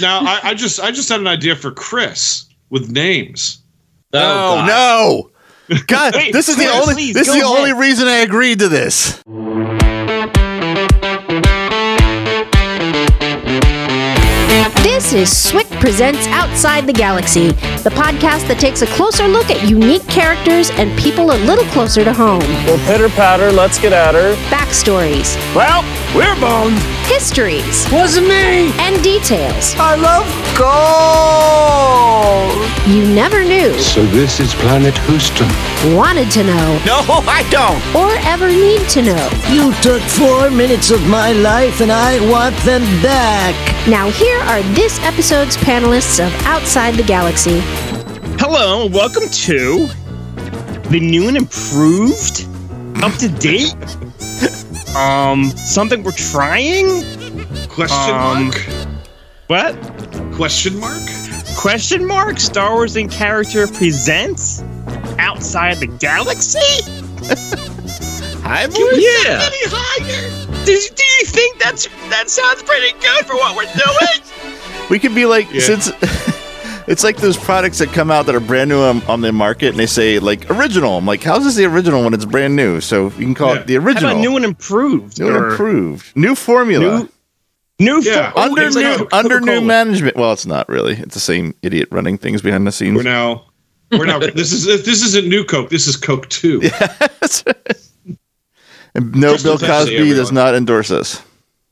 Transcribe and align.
Now 0.00 0.20
I, 0.20 0.40
I 0.50 0.54
just 0.54 0.78
I 0.80 0.90
just 0.90 1.08
had 1.08 1.20
an 1.20 1.26
idea 1.26 1.56
for 1.56 1.70
Chris 1.70 2.46
with 2.70 2.90
names. 2.90 3.62
Oh, 4.12 4.18
God. 4.18 4.66
no. 5.68 5.78
God, 5.86 6.14
Wait, 6.16 6.32
this 6.32 6.48
is 6.48 6.56
the 6.56 6.66
only 6.68 6.94
please, 6.94 7.14
this 7.14 7.28
is 7.28 7.34
the 7.34 7.40
ahead. 7.40 7.56
only 7.58 7.72
reason 7.72 8.06
I 8.06 8.18
agreed 8.18 8.58
to 8.60 8.68
this. 8.68 9.22
This 14.82 15.12
is 15.12 15.28
SWIC 15.28 15.68
Presents 15.80 16.26
Outside 16.28 16.86
the 16.86 16.92
Galaxy, 16.92 17.48
the 17.84 17.90
podcast 17.90 18.48
that 18.48 18.58
takes 18.58 18.80
a 18.82 18.86
closer 18.86 19.28
look 19.28 19.50
at 19.50 19.68
unique 19.68 20.06
characters 20.08 20.70
and 20.70 20.96
people 20.98 21.32
a 21.32 21.38
little 21.44 21.64
closer 21.66 22.02
to 22.02 22.12
home. 22.12 22.40
Well, 22.66 22.78
pitter 22.86 23.08
patter, 23.10 23.52
let's 23.52 23.78
get 23.78 23.92
at 23.92 24.14
her. 24.14 24.34
Backstories, 24.48 25.36
Well, 25.54 25.82
we're 26.14 26.34
boned. 26.40 26.78
histories, 27.06 27.86
Wasn't 27.92 28.26
me. 28.28 28.72
and 28.78 29.02
details 29.02 29.74
I 29.78 29.94
love 29.96 30.26
gold. 30.56 30.66
you 32.88 33.04
never 33.14 33.44
knew, 33.44 33.72
So 33.78 34.04
this 34.06 34.40
is 34.40 34.54
Planet 34.54 34.96
Houston. 35.08 35.48
wanted 35.96 36.30
to 36.32 36.44
know, 36.44 36.80
No, 36.86 37.02
I 37.28 37.44
don't. 37.50 37.80
or 37.94 38.10
ever 38.26 38.48
need 38.48 38.88
to 38.90 39.02
know. 39.02 39.28
You 39.50 39.72
took 39.82 40.00
four 40.02 40.50
minutes 40.50 40.90
of 40.90 41.06
my 41.08 41.32
life 41.32 41.80
and 41.80 41.90
I 41.92 42.18
want 42.30 42.56
them 42.64 42.82
back. 43.02 43.54
Now, 43.88 44.10
here 44.10 44.38
are 44.40 44.62
this 44.74 44.98
episode's 45.04 45.56
panelists 45.58 46.18
of 46.24 46.32
Outside 46.46 46.94
the 46.94 47.02
Galaxy. 47.04 47.60
Hello, 48.38 48.84
and 48.84 48.94
welcome 48.94 49.28
to 49.28 49.88
the 50.90 51.00
new 51.00 51.28
and 51.28 51.36
improved, 51.36 52.46
up 53.02 53.12
to 53.14 53.28
date. 53.28 53.74
Um, 54.94 55.50
something 55.50 56.02
we're 56.02 56.12
trying. 56.12 57.02
Question 57.68 58.14
Um, 58.14 58.44
mark? 58.48 58.56
What? 59.48 60.34
Question 60.34 60.78
mark? 60.78 61.02
Question 61.56 62.04
mark? 62.06 62.38
Star 62.38 62.74
Wars 62.74 62.96
in 62.96 63.08
character 63.08 63.66
presents 63.66 64.62
outside 65.18 65.78
the 65.78 65.86
galaxy. 65.86 66.58
Hi, 68.42 68.62
Yeah. 68.62 69.40
Any 69.42 69.64
higher? 69.66 70.64
Do, 70.64 70.72
do 70.94 71.04
you 71.18 71.24
think 71.26 71.58
that's 71.58 71.86
that 72.10 72.30
sounds 72.30 72.62
pretty 72.62 72.92
good 73.00 73.26
for 73.26 73.34
what 73.34 73.56
we're 73.56 73.72
doing? 73.72 74.22
We 74.90 75.00
could 75.00 75.16
be 75.16 75.26
like 75.26 75.50
Yeah. 75.50 75.60
since 75.62 75.90
it's 76.86 77.02
like 77.04 77.16
those 77.18 77.36
products 77.36 77.78
that 77.78 77.88
come 77.92 78.10
out 78.10 78.26
that 78.26 78.34
are 78.34 78.40
brand 78.40 78.68
new 78.70 78.80
on, 78.80 79.02
on 79.04 79.20
the 79.20 79.32
market 79.32 79.70
and 79.70 79.78
they 79.78 79.86
say 79.86 80.18
like 80.18 80.50
original. 80.50 80.96
I'm 80.98 81.06
like, 81.06 81.22
how's 81.22 81.44
this 81.44 81.54
the 81.56 81.64
original 81.64 82.04
when 82.04 82.14
it's 82.14 82.24
brand 82.24 82.54
new? 82.56 82.80
So 82.80 83.06
you 83.06 83.24
can 83.24 83.34
call 83.34 83.54
Yeah. 83.54 83.60
it 83.60 83.66
the 83.66 83.74
How 83.74 83.80
original. 83.86 84.10
about 84.12 84.20
new 84.20 84.36
and 84.36 84.44
improved? 84.44 85.18
New 85.20 85.28
and 85.28 85.36
improved. 85.52 86.16
New 86.16 86.34
formula. 86.34 86.98
New- 87.00 87.08
New 87.78 88.00
Yeah. 88.00 88.30
fo- 88.32 88.40
under 88.40 88.62
it's 88.62 88.74
like 88.76 88.98
new 89.00 89.08
under 89.12 89.40
new 89.40 89.60
management. 89.60 90.16
Well, 90.16 90.32
it's 90.32 90.46
not 90.46 90.66
really. 90.68 90.94
It's 90.94 91.12
the 91.14 91.20
same 91.20 91.54
idiot 91.62 91.88
running 91.90 92.16
things 92.16 92.40
behind 92.40 92.66
the 92.66 92.72
scenes. 92.72 92.96
We're 92.96 93.02
now 93.02 93.44
we're 93.92 94.06
now 94.06 94.18
this 94.18 94.50
is 94.52 94.64
this 94.64 95.02
isn't 95.04 95.28
new 95.28 95.44
Coke. 95.44 95.68
This 95.68 95.86
is 95.86 95.94
Coke 95.96 96.26
Two. 96.30 96.62
And 98.94 99.14
no, 99.14 99.30
Crystal 99.32 99.58
Bill 99.58 99.68
Pepsi, 99.68 99.96
Cosby 99.98 100.10
does 100.14 100.32
not 100.32 100.54
endorse 100.54 100.90
us. 100.90 101.22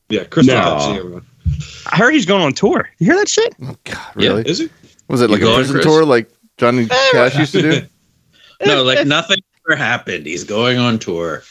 Yeah, 0.09 0.25
Crystal 0.25 0.55
No. 0.55 0.61
Pepsi, 0.61 0.97
everyone. 0.99 1.25
I 1.91 1.95
heard 1.97 2.13
he's 2.13 2.25
going 2.27 2.43
on 2.43 2.53
tour. 2.53 2.87
You 2.99 3.07
hear 3.07 3.15
that 3.15 3.27
shit? 3.29 3.55
Oh, 3.63 3.75
God, 3.83 4.15
really? 4.15 4.43
Is 4.47 4.59
it? 4.59 4.71
Was 5.07 5.21
it 5.21 5.29
like 5.29 5.39
You 5.41 5.47
a 5.47 5.49
going, 5.49 5.65
prison 5.65 5.81
tour 5.81 6.05
like 6.05 6.29
Johnny 6.57 6.83
eh, 6.83 7.09
Cash 7.11 7.37
used 7.37 7.51
to 7.53 7.61
do? 7.61 7.87
No, 8.65 8.79
eh, 8.79 8.81
like 8.81 8.97
eh. 8.99 9.03
nothing 9.03 9.37
ever 9.67 9.75
happened. 9.75 10.25
He's 10.25 10.43
going 10.43 10.77
on 10.77 10.99
tour. 10.99 11.43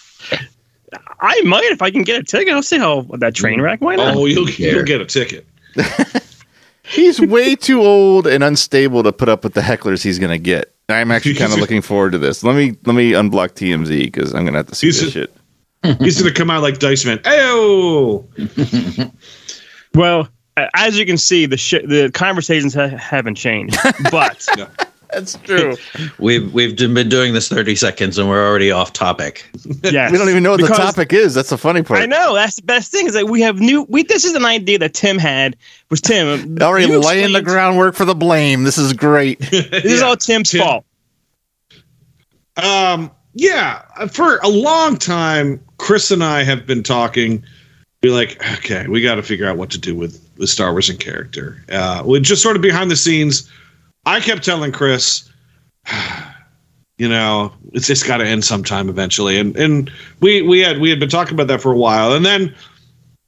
I 1.21 1.41
might 1.43 1.65
if 1.65 1.83
I 1.83 1.91
can 1.91 2.03
get 2.03 2.21
a 2.21 2.25
ticket. 2.25 2.55
I'll 2.55 2.63
see 2.63 2.79
how 2.79 3.03
that 3.19 3.35
train 3.35 3.61
wreck. 3.61 3.81
Why 3.81 3.97
not? 3.97 4.17
Oh, 4.17 4.27
you'll, 4.27 4.49
you'll 4.51 4.85
get 4.85 5.01
a 5.01 5.07
ticket. 5.07 5.47
He's 6.87 7.21
way 7.21 7.57
too 7.57 7.81
old 7.81 8.27
and 8.27 8.45
unstable 8.45 9.03
to 9.05 9.13
put 9.13 9.29
up 9.29 9.43
with 9.43 9.55
the 9.55 9.63
hecklers 9.63 10.03
he's 10.03 10.19
gonna 10.19 10.39
get. 10.39 10.75
I'm 10.89 11.11
actually 11.11 11.35
kind 11.35 11.53
of 11.53 11.59
looking 11.61 11.81
forward 11.81 12.13
to 12.13 12.19
this. 12.19 12.45
Let 12.45 12.55
me 12.57 12.77
let 12.85 12.95
me 12.95 13.13
unblock 13.13 13.53
TMZ 13.53 14.05
because 14.05 14.35
I'm 14.35 14.45
gonna 14.45 14.59
have 14.59 14.69
to 14.69 14.75
see 14.75 14.89
He's 14.89 15.01
this 15.01 15.09
a- 15.09 15.13
shit. 15.13 15.35
He's 16.01 16.21
gonna 16.21 16.35
come 16.35 16.51
out 16.51 16.63
like 16.63 16.79
Dice 16.79 17.05
Man. 17.05 17.19
Ayo! 17.21 18.25
Well, 19.95 20.23
a- 20.23 20.29
as 20.57 20.99
you 20.99 21.07
can 21.07 21.19
see, 21.19 21.47
the 21.47 21.57
shit, 21.57 21.89
the 21.89 22.11
conversations 22.13 22.75
ha- 22.75 22.97
haven't 22.97 23.35
changed. 23.37 23.77
But 24.11 24.47
That's 25.15 25.39
true. 25.39 25.77
We've 26.19 26.53
we've 26.53 26.77
been 26.77 27.09
doing 27.09 27.35
this 27.35 27.49
30 27.49 27.77
seconds 27.77 28.19
and 28.19 28.29
we're 28.29 28.47
already 28.47 28.71
off 28.71 28.93
topic. 28.93 29.49
yes, 29.85 30.11
we 30.11 30.19
don't 30.19 30.29
even 30.29 30.43
know 30.43 30.53
what 30.53 30.61
the 30.61 30.67
topic 30.67 31.13
is. 31.13 31.35
That's 31.35 31.51
the 31.51 31.59
funny 31.59 31.83
part. 31.83 32.01
I 32.01 32.07
know 32.07 32.35
that's 32.35 32.57
the 32.57 32.63
best 32.63 32.91
thing 32.91 33.07
is 33.07 33.15
that 33.15 33.29
we 33.29 33.41
have 33.41 33.61
new. 33.61 33.85
We 33.85 34.03
this 34.03 34.25
is 34.25 34.35
an 34.35 34.45
idea 34.45 34.79
that 34.79 34.95
Tim 34.95 35.19
had. 35.19 35.57
Was 35.91 36.01
Tim 36.01 36.59
Already 36.61 36.91
you 36.91 36.99
laying 36.99 37.33
the 37.33 37.43
groundwork 37.43 37.95
for 37.95 38.05
the 38.05 38.15
blame. 38.15 38.65
This 38.65 38.77
is 38.77 38.93
great. 38.93 39.39
This 39.39 39.85
is 39.85 40.03
all 40.03 40.17
Tim's 40.17 40.51
Tim. 40.51 40.63
fault. 40.63 40.85
Um, 42.57 43.11
yeah, 43.35 43.83
for 44.07 44.39
a 44.39 44.49
long 44.49 44.97
time, 44.97 45.65
Chris 45.79 46.11
and 46.11 46.25
I 46.25 46.43
have 46.43 46.67
been 46.67 46.83
talking. 46.83 47.45
Be 48.01 48.11
like, 48.11 48.37
okay, 48.59 48.87
we 48.87 49.01
got 49.01 49.15
to 49.15 49.23
figure 49.23 49.49
out 49.49 49.57
what 49.57 49.71
to 49.71 49.79
do 49.79 49.95
with 49.95 50.24
the 50.37 50.47
Star 50.47 50.73
Wars 50.73 50.91
in 50.91 50.97
character. 50.97 51.63
Uh, 51.71 52.03
we 52.05 52.21
just 52.21 52.43
sort 52.43 52.57
of 52.57 52.63
behind 52.63 52.91
the 52.91 52.97
scenes. 52.97 53.51
I 54.07 54.21
kept 54.21 54.45
telling 54.45 54.73
Chris, 54.73 55.29
you 56.99 57.09
know, 57.09 57.53
it's 57.73 57.91
it's 57.91 58.03
got 58.03 58.19
to 58.19 58.27
end 58.27 58.45
sometime 58.45 58.89
eventually, 58.89 59.39
and 59.39 59.57
and 59.57 59.91
we 60.21 60.43
we 60.43 60.61
had 60.61 60.79
we 60.81 60.91
had 60.91 61.01
been 61.01 61.09
talking 61.09 61.35
about 61.35 61.49
that 61.49 61.61
for 61.61 61.73
a 61.73 61.77
while, 61.77 62.13
and 62.13 62.25
then 62.25 62.55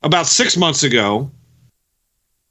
about 0.02 0.26
six 0.26 0.56
months 0.56 0.82
ago, 0.82 1.30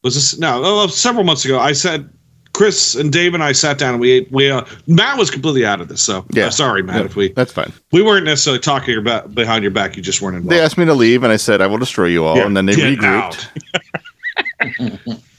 was 0.03 0.15
this 0.15 0.38
no 0.38 0.83
uh, 0.83 0.88
several 0.88 1.23
months 1.23 1.45
ago, 1.45 1.59
I 1.59 1.73
said. 1.73 2.09
Chris 2.53 2.95
and 2.95 3.11
Dave 3.11 3.33
and 3.33 3.44
I 3.44 3.51
sat 3.51 3.77
down 3.77 3.95
and 3.95 3.99
we 3.99 4.25
we 4.31 4.49
uh, 4.49 4.63
Matt 4.88 5.17
was 5.17 5.29
completely 5.29 5.65
out 5.65 5.81
of 5.81 5.89
this, 5.89 6.01
so 6.01 6.25
Yeah. 6.31 6.45
uh, 6.45 6.49
sorry, 6.51 6.83
Matt, 6.83 7.05
if 7.05 7.17
we 7.17 7.33
That's 7.33 7.51
fine. 7.51 7.73
we 7.91 8.01
weren't 8.01 8.23
necessarily 8.23 8.61
talking 8.61 8.97
about 8.97 9.35
behind 9.35 9.61
your 9.63 9.71
back. 9.71 9.97
You 9.97 10.01
just 10.01 10.21
weren't 10.21 10.38
involved. 10.38 10.53
They 10.53 10.61
asked 10.61 10.77
me 10.77 10.85
to 10.85 10.94
leave, 10.94 11.23
and 11.23 11.33
I 11.33 11.35
said 11.35 11.59
I 11.59 11.67
will 11.67 11.79
destroy 11.79 12.05
you 12.05 12.23
all. 12.23 12.38
Yeah, 12.38 12.45
and 12.45 12.55
then 12.55 12.65
they 12.65 12.71
regrouped. 12.75 13.49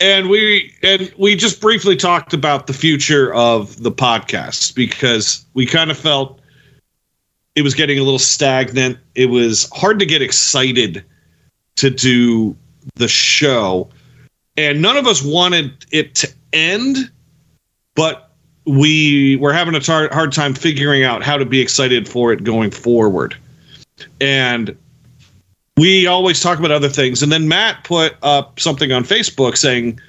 and 0.01 0.29
we 0.29 0.73
and 0.83 1.13
we 1.19 1.37
just 1.37 1.61
briefly 1.61 1.97
talked 1.97 2.33
about 2.33 2.67
the 2.67 2.73
future 2.73 3.33
of 3.35 3.83
the 3.83 3.93
podcast 3.93 4.75
because 4.75 5.45
we 5.55 5.67
kind 5.67 5.91
of 5.91 5.99
felt 5.99 6.41
it 7.55 7.63
was 7.63 7.75
getting 7.75 7.99
a 7.99 8.03
little 8.03 8.19
stagnant. 8.19 8.99
It 9.15 9.27
was 9.27 9.69
hard 9.75 9.99
to 9.99 10.07
get 10.07 10.23
excited 10.23 11.05
to 11.77 11.91
do 11.91 12.57
the 12.95 13.09
show, 13.09 13.89
and 14.57 14.81
none 14.81 14.97
of 14.97 15.07
us 15.07 15.23
wanted 15.23 15.87
it 15.91 16.15
to 16.17 16.33
end, 16.53 17.11
but 17.95 18.31
we 18.67 19.37
were 19.37 19.53
having 19.53 19.75
a 19.75 19.81
tar- 19.81 20.13
hard 20.13 20.33
time 20.33 20.55
figuring 20.55 21.05
out 21.05 21.23
how 21.23 21.37
to 21.37 21.45
be 21.45 21.61
excited 21.61 22.09
for 22.09 22.33
it 22.33 22.43
going 22.43 22.71
forward. 22.71 23.37
And 24.21 24.77
we 25.76 26.06
always 26.06 26.41
talk 26.41 26.59
about 26.59 26.70
other 26.70 26.88
things. 26.88 27.22
And 27.22 27.31
then 27.31 27.48
Matt 27.48 27.84
put 27.84 28.16
up 28.22 28.59
something 28.59 28.92
on 28.92 29.04
Facebook 29.04 29.56
saying, 29.56 30.00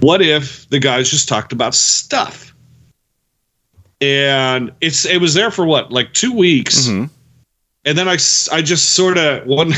What 0.00 0.22
if 0.22 0.68
the 0.70 0.78
guys 0.78 1.10
just 1.10 1.28
talked 1.28 1.52
about 1.52 1.74
stuff? 1.74 2.54
And 4.00 4.72
it's 4.80 5.04
it 5.04 5.20
was 5.20 5.34
there 5.34 5.50
for 5.50 5.64
what, 5.64 5.92
like 5.92 6.12
two 6.12 6.32
weeks. 6.32 6.88
Mhm. 6.88 7.10
And 7.86 7.98
then 7.98 8.08
I, 8.08 8.16
I 8.52 8.62
just 8.62 8.90
sort 8.90 9.18
of 9.18 9.46
one 9.46 9.72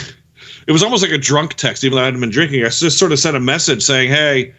it 0.67 0.73
was 0.73 0.83
almost 0.83 1.03
like 1.03 1.13
a 1.13 1.19
drunk 1.19 1.55
text, 1.55 1.85
even 1.85 1.97
though 1.97 2.03
I 2.03 2.07
hadn't 2.07 2.21
been 2.21 2.31
drinking. 2.31 2.65
I 2.65 2.69
just 2.69 2.99
sort 2.99 3.13
of 3.13 3.19
sent 3.19 3.37
a 3.37 3.41
message 3.41 3.83
saying, 3.83 4.11
Hey, 4.11 4.55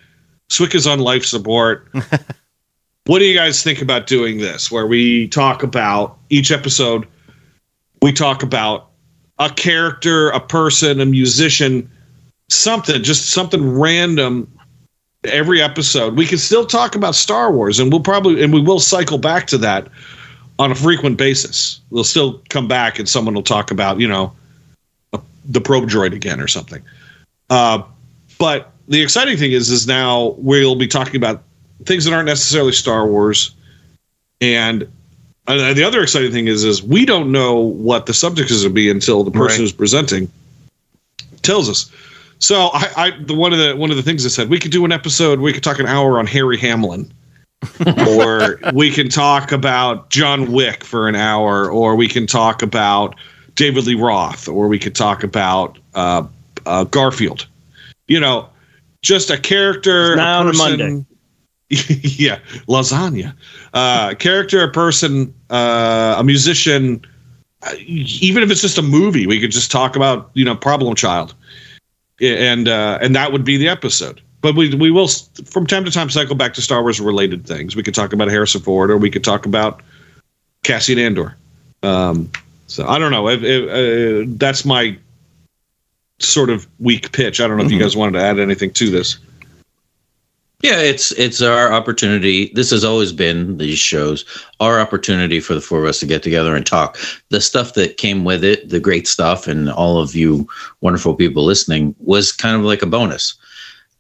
SWIC 0.50 0.76
is 0.76 0.88
on 0.88 1.00
life 1.00 1.26
support. 1.26 1.88
what 3.06 3.20
do 3.20 3.26
you 3.26 3.36
guys 3.36 3.64
think 3.64 3.82
about 3.82 4.08
doing 4.08 4.38
this? 4.38 4.72
Where 4.72 4.88
we 4.88 5.28
talk 5.28 5.64
about 5.64 6.18
each 6.30 6.52
episode, 6.52 7.08
we 8.02 8.14
talk 8.14 8.44
about 8.44 8.87
a 9.40 9.50
character, 9.50 10.30
a 10.30 10.40
person, 10.40 11.00
a 11.00 11.06
musician, 11.06 11.90
something, 12.50 13.04
just 13.04 13.30
something 13.30 13.78
random 13.78 14.52
every 15.24 15.62
episode. 15.62 16.16
We 16.16 16.26
can 16.26 16.38
still 16.38 16.66
talk 16.66 16.96
about 16.96 17.16
Star 17.16 17.52
Wars 17.52 17.80
and 17.80 17.92
we'll 17.92 18.02
probably 18.02 18.44
and 18.44 18.54
we 18.54 18.62
will 18.62 18.80
cycle 18.80 19.18
back 19.18 19.48
to 19.48 19.58
that 19.60 19.88
on 20.60 20.72
a 20.72 20.76
frequent 20.76 21.18
basis. 21.18 21.82
We'll 21.90 22.04
still 22.04 22.42
come 22.50 22.68
back 22.68 23.00
and 23.00 23.08
someone 23.08 23.34
will 23.34 23.44
talk 23.44 23.72
about, 23.72 24.00
you 24.00 24.08
know, 24.08 24.34
a, 25.14 25.22
the 25.46 25.62
probe 25.62 25.90
droid 25.90 26.14
again 26.14 26.40
or 26.40 26.48
something. 26.48 26.82
Uh, 27.50 27.84
but 28.40 28.72
the 28.88 29.02
exciting 29.02 29.38
thing 29.38 29.52
is 29.52 29.70
is 29.70 29.88
now 29.88 30.36
we'll 30.38 30.76
be 30.76 30.88
talking 30.88 31.16
about 31.16 31.44
things 31.86 32.06
that 32.06 32.14
aren't 32.14 32.28
necessarily 32.28 32.72
Star 32.72 33.08
Wars 33.08 33.56
and 34.42 34.92
uh, 35.48 35.74
the 35.74 35.84
other 35.84 36.02
exciting 36.04 36.32
thing 36.32 36.48
is, 36.48 36.64
is 36.64 36.84
we 36.84 37.06
don't 37.06 37.32
know 37.32 37.56
what 37.56 38.06
the 38.06 38.14
subject 38.14 38.52
is 38.52 38.62
going 38.64 38.70
to 38.72 38.74
be 38.74 38.90
until 38.90 39.24
the 39.24 39.32
person 39.32 39.46
Right. 39.48 39.58
who's 39.60 39.72
presenting 39.72 40.30
tells 41.42 41.70
us. 41.70 41.92
So 42.40 42.70
I, 42.74 42.92
I 42.98 43.12
the 43.24 43.34
one 43.34 43.52
of 43.54 43.60
the 43.60 43.76
one 43.76 43.90
of 43.90 43.98
the 43.98 44.04
things 44.04 44.26
I 44.26 44.30
said 44.30 44.50
we 44.50 44.60
could 44.60 44.72
do 44.72 44.86
an 44.86 44.92
episode. 44.92 45.40
We 45.40 45.54
could 45.54 45.64
talk 45.64 45.80
an 45.80 45.88
hour 45.88 46.20
on 46.20 46.28
Harry 46.28 46.58
Hamlin, 46.58 47.12
or 48.08 48.60
we 48.74 48.92
can 48.92 49.10
talk 49.10 49.52
about 49.52 50.10
John 50.12 50.52
Wick 50.52 50.84
for 50.84 51.08
an 51.08 51.16
hour, 51.16 51.72
or 51.72 51.96
we 51.96 52.08
can 52.08 52.28
talk 52.28 52.62
about 52.62 53.16
David 53.56 53.86
Lee 53.88 53.96
Roth, 53.96 54.48
or 54.48 54.68
we 54.68 54.78
could 54.78 54.96
talk 54.96 55.24
about 55.24 55.80
uh, 55.96 56.28
uh, 56.68 56.84
Garfield. 56.84 57.48
You 58.08 58.20
know, 58.20 58.48
just 59.02 59.32
a 59.32 59.38
character, 59.38 60.12
It's 60.12 60.18
not 60.18 60.42
on 60.42 60.48
a 60.48 60.50
a. 60.52 60.54
Monday. 60.54 61.06
yeah, 61.70 62.40
lasagna. 62.68 63.34
Uh, 63.74 64.16
character, 64.16 64.64
a 64.64 64.72
person, 64.72 65.34
uh, 65.50 66.16
a 66.18 66.24
musician. 66.24 67.06
Uh, 67.64 67.74
even 67.78 68.44
if 68.44 68.52
it's 68.52 68.62
just 68.62 68.78
a 68.78 68.82
movie, 68.82 69.28
we 69.28 69.42
could 69.42 69.52
just 69.52 69.70
talk 69.70 69.96
about 69.96 70.30
you 70.34 70.46
know 70.46 70.56
Problem 70.56 70.96
Child, 70.96 71.34
and 72.22 72.70
uh, 72.70 73.00
and 73.02 73.16
that 73.16 73.32
would 73.34 73.44
be 73.44 73.58
the 73.58 73.68
episode. 73.68 74.22
But 74.40 74.56
we 74.56 74.74
we 74.76 74.92
will 74.92 75.10
from 75.46 75.68
time 75.68 75.84
to 75.84 75.92
time 75.92 76.10
cycle 76.10 76.36
back 76.36 76.54
to 76.54 76.62
Star 76.62 76.82
Wars 76.84 77.02
related 77.02 77.46
things. 77.46 77.76
We 77.76 77.84
could 77.84 77.96
talk 77.96 78.14
about 78.14 78.30
Harrison 78.30 78.62
Ford, 78.62 78.90
or 78.90 78.98
we 78.98 79.10
could 79.10 79.24
talk 79.24 79.46
about 79.46 79.82
Cassian 80.64 81.00
Andor. 81.00 81.36
Um, 81.84 82.32
so 82.68 82.88
I 82.88 82.98
don't 82.98 83.12
know. 83.12 83.28
Uh, 83.28 84.24
that's 84.38 84.64
my 84.64 84.98
sort 86.20 86.50
of 86.50 86.66
weak 86.80 87.12
pitch. 87.12 87.42
I 87.42 87.48
don't 87.48 87.58
know 87.58 87.66
if 87.66 87.72
you 87.72 87.80
guys 87.80 87.96
wanted 87.96 88.20
to 88.20 88.24
add 88.24 88.40
anything 88.40 88.72
to 88.72 88.90
this. 88.90 89.18
Yeah, 90.64 90.80
it's 90.80 91.12
it's 91.12 91.42
our 91.42 91.72
opportunity. 91.72 92.52
This 92.56 92.72
has 92.72 92.84
always 92.84 93.14
been 93.14 93.58
these 93.58 93.78
shows, 93.78 94.26
our 94.60 94.80
opportunity 94.80 95.40
for 95.40 95.54
the 95.54 95.62
four 95.62 95.84
of 95.84 95.86
us 95.86 96.00
to 96.00 96.08
get 96.08 96.24
together 96.24 96.56
and 96.56 96.66
talk. 96.66 96.98
The 97.30 97.42
stuff 97.42 97.76
that 97.76 97.98
came 97.98 98.26
with 98.26 98.44
it, 98.44 98.70
the 98.70 98.80
great 98.80 99.08
stuff, 99.08 99.48
and 99.48 99.70
all 99.70 100.02
of 100.02 100.16
you 100.16 100.48
wonderful 100.82 101.14
people 101.14 101.44
listening 101.44 101.96
was 102.00 102.32
kind 102.32 102.56
of 102.56 102.64
like 102.64 102.82
a 102.82 102.88
bonus. 102.88 103.36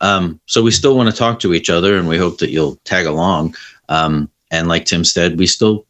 Um, 0.02 0.40
so 0.48 0.64
we 0.64 0.72
still 0.72 0.98
want 0.98 1.12
to 1.12 1.16
talk 1.16 1.40
to 1.42 1.54
each 1.54 1.70
other, 1.70 1.96
and 1.96 2.08
we 2.08 2.18
hope 2.18 2.40
that 2.40 2.50
you'll 2.50 2.78
tag 2.86 3.06
along. 3.06 3.56
Um, 3.90 4.28
and 4.50 4.68
like 4.68 4.86
Tim 4.86 5.04
said, 5.04 5.38
we 5.38 5.46
still 5.46 5.86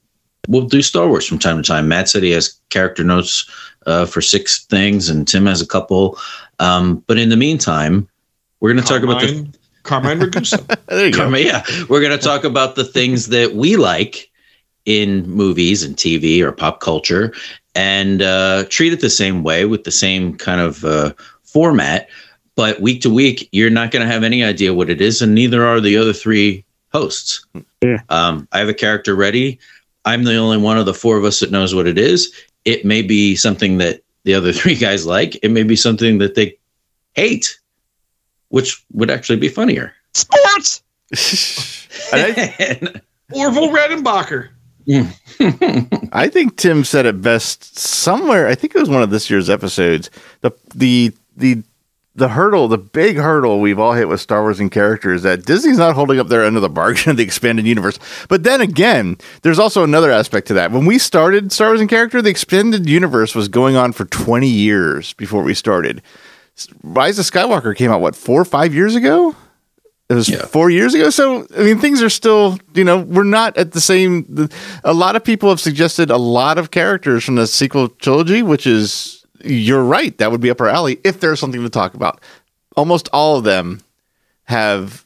we'll 0.49 0.67
do 0.67 0.81
Star 0.81 1.07
Wars 1.07 1.25
from 1.25 1.39
time 1.39 1.57
to 1.57 1.63
time. 1.63 1.87
Matt 1.87 2.09
said 2.09 2.23
he 2.23 2.31
has 2.31 2.59
character 2.69 3.05
notes 3.05 3.49
uh, 3.85 4.05
for 4.05 4.21
six 4.21 4.65
things, 4.65 5.07
and 5.07 5.25
Tim 5.25 5.45
has 5.45 5.61
a 5.61 5.67
couple. 5.67 6.17
Um, 6.59 7.03
but 7.07 7.17
in 7.17 7.29
the 7.29 7.37
meantime, 7.37 8.07
we're 8.59 8.73
going 8.73 8.83
to 8.83 8.89
talk 8.89 9.03
about 9.03 9.21
the 9.21 9.47
Carmine- 9.87 10.19
Carmine 10.19 10.31
Ragusa. 10.31 10.79
There 10.87 11.05
you 11.07 11.11
go. 11.11 11.19
Karma, 11.19 11.39
yeah. 11.39 11.63
We're 11.89 12.01
going 12.01 12.17
to 12.17 12.23
talk 12.23 12.43
about 12.43 12.75
the 12.75 12.83
things 12.83 13.27
that 13.27 13.55
we 13.55 13.75
like 13.75 14.29
in 14.85 15.29
movies 15.29 15.83
and 15.83 15.95
TV 15.95 16.41
or 16.41 16.51
pop 16.51 16.79
culture 16.79 17.33
and 17.75 18.21
uh, 18.21 18.65
treat 18.69 18.93
it 18.93 19.01
the 19.01 19.09
same 19.09 19.43
way 19.43 19.65
with 19.65 19.83
the 19.83 19.91
same 19.91 20.35
kind 20.35 20.61
of 20.61 20.83
uh, 20.85 21.13
format. 21.43 22.09
But 22.55 22.81
week 22.81 23.01
to 23.01 23.13
week, 23.13 23.47
you're 23.51 23.69
not 23.69 23.91
going 23.91 24.05
to 24.05 24.11
have 24.11 24.23
any 24.23 24.43
idea 24.43 24.73
what 24.73 24.89
it 24.89 24.99
is, 24.99 25.21
and 25.21 25.35
neither 25.35 25.63
are 25.65 25.79
the 25.79 25.95
other 25.95 26.13
three 26.13 26.65
hosts. 26.91 27.45
Yeah. 27.83 28.01
Um, 28.09 28.47
I 28.51 28.57
have 28.59 28.69
a 28.69 28.73
character 28.73 29.13
ready. 29.13 29.59
I'm 30.05 30.23
the 30.23 30.37
only 30.37 30.57
one 30.57 30.79
of 30.79 30.87
the 30.87 30.93
four 30.93 31.17
of 31.17 31.25
us 31.25 31.39
that 31.41 31.51
knows 31.51 31.75
what 31.75 31.85
it 31.85 31.99
is. 31.99 32.33
It 32.65 32.83
may 32.83 33.03
be 33.03 33.35
something 33.35 33.77
that 33.77 34.01
the 34.23 34.33
other 34.33 34.51
three 34.59 34.75
guys 34.75 35.05
like, 35.05 35.37
it 35.43 35.49
may 35.49 35.63
be 35.63 35.75
something 35.75 36.17
that 36.17 36.33
they 36.33 36.57
hate, 37.13 37.59
which 38.49 38.83
would 38.93 39.09
actually 39.09 39.39
be 39.39 39.49
funnier. 39.49 39.93
Sports. 40.13 40.83
And 42.13 43.01
Orville 43.33 43.69
Redenbacher. 43.69 44.49
I 46.13 46.29
think 46.29 46.55
Tim 46.55 46.85
said 46.85 47.05
it 47.05 47.21
best 47.21 47.77
somewhere. 47.77 48.47
I 48.47 48.55
think 48.55 48.73
it 48.73 48.79
was 48.79 48.89
one 48.89 49.03
of 49.03 49.09
this 49.09 49.29
year's 49.29 49.49
episodes. 49.49 50.09
The 50.41 50.51
the 50.73 51.13
the 51.35 51.63
the 52.15 52.29
hurdle, 52.29 52.67
the 52.67 52.77
big 52.77 53.17
hurdle 53.17 53.59
we've 53.59 53.77
all 53.79 53.93
hit 53.93 54.07
with 54.07 54.21
Star 54.21 54.41
Wars 54.41 54.59
and 54.59 54.71
characters 54.71 55.21
that 55.23 55.45
Disney's 55.45 55.77
not 55.77 55.93
holding 55.93 56.19
up 56.19 56.29
their 56.29 56.43
end 56.43 56.55
of 56.55 56.61
the 56.61 56.69
bargain 56.69 57.11
in 57.11 57.15
the 57.17 57.23
expanded 57.23 57.67
universe. 57.67 57.99
But 58.27 58.43
then 58.43 58.61
again, 58.61 59.17
there's 59.43 59.59
also 59.59 59.83
another 59.83 60.09
aspect 60.09 60.47
to 60.47 60.53
that. 60.55 60.71
When 60.71 60.85
we 60.85 60.97
started 60.97 61.51
Star 61.51 61.69
Wars 61.69 61.81
and 61.81 61.89
character, 61.89 62.21
the 62.21 62.29
expanded 62.29 62.87
universe 62.89 63.35
was 63.35 63.49
going 63.49 63.75
on 63.75 63.91
for 63.91 64.05
20 64.05 64.47
years 64.47 65.13
before 65.13 65.43
we 65.43 65.53
started. 65.53 66.01
Rise 66.83 67.19
of 67.19 67.25
Skywalker 67.25 67.75
came 67.75 67.91
out 67.91 68.01
what 68.01 68.15
four 68.15 68.41
or 68.41 68.45
five 68.45 68.73
years 68.73 68.95
ago. 68.95 69.35
It 70.09 70.13
was 70.13 70.29
Yeah. 70.29 70.45
four 70.45 70.69
years 70.69 70.93
ago. 70.93 71.09
So 71.09 71.45
I 71.57 71.63
mean, 71.63 71.79
things 71.79 72.01
are 72.01 72.09
still 72.09 72.57
you 72.73 72.83
know 72.83 72.99
we're 72.99 73.23
not 73.23 73.57
at 73.57 73.73
the 73.73 73.81
same. 73.81 74.49
A 74.83 74.93
lot 74.93 75.15
of 75.15 75.23
people 75.23 75.49
have 75.49 75.59
suggested 75.59 76.09
a 76.09 76.17
lot 76.17 76.57
of 76.57 76.71
characters 76.71 77.23
from 77.25 77.35
the 77.35 77.45
sequel 77.47 77.89
trilogy, 77.89 78.41
which 78.41 78.65
is 78.65 79.25
you're 79.43 79.83
right. 79.83 80.17
That 80.17 80.31
would 80.31 80.41
be 80.41 80.49
up 80.49 80.61
our 80.61 80.67
alley 80.69 80.99
if 81.03 81.19
there's 81.19 81.39
something 81.39 81.61
to 81.61 81.69
talk 81.69 81.93
about. 81.93 82.21
Almost 82.75 83.09
all 83.11 83.37
of 83.37 83.43
them 83.43 83.81
have 84.45 85.05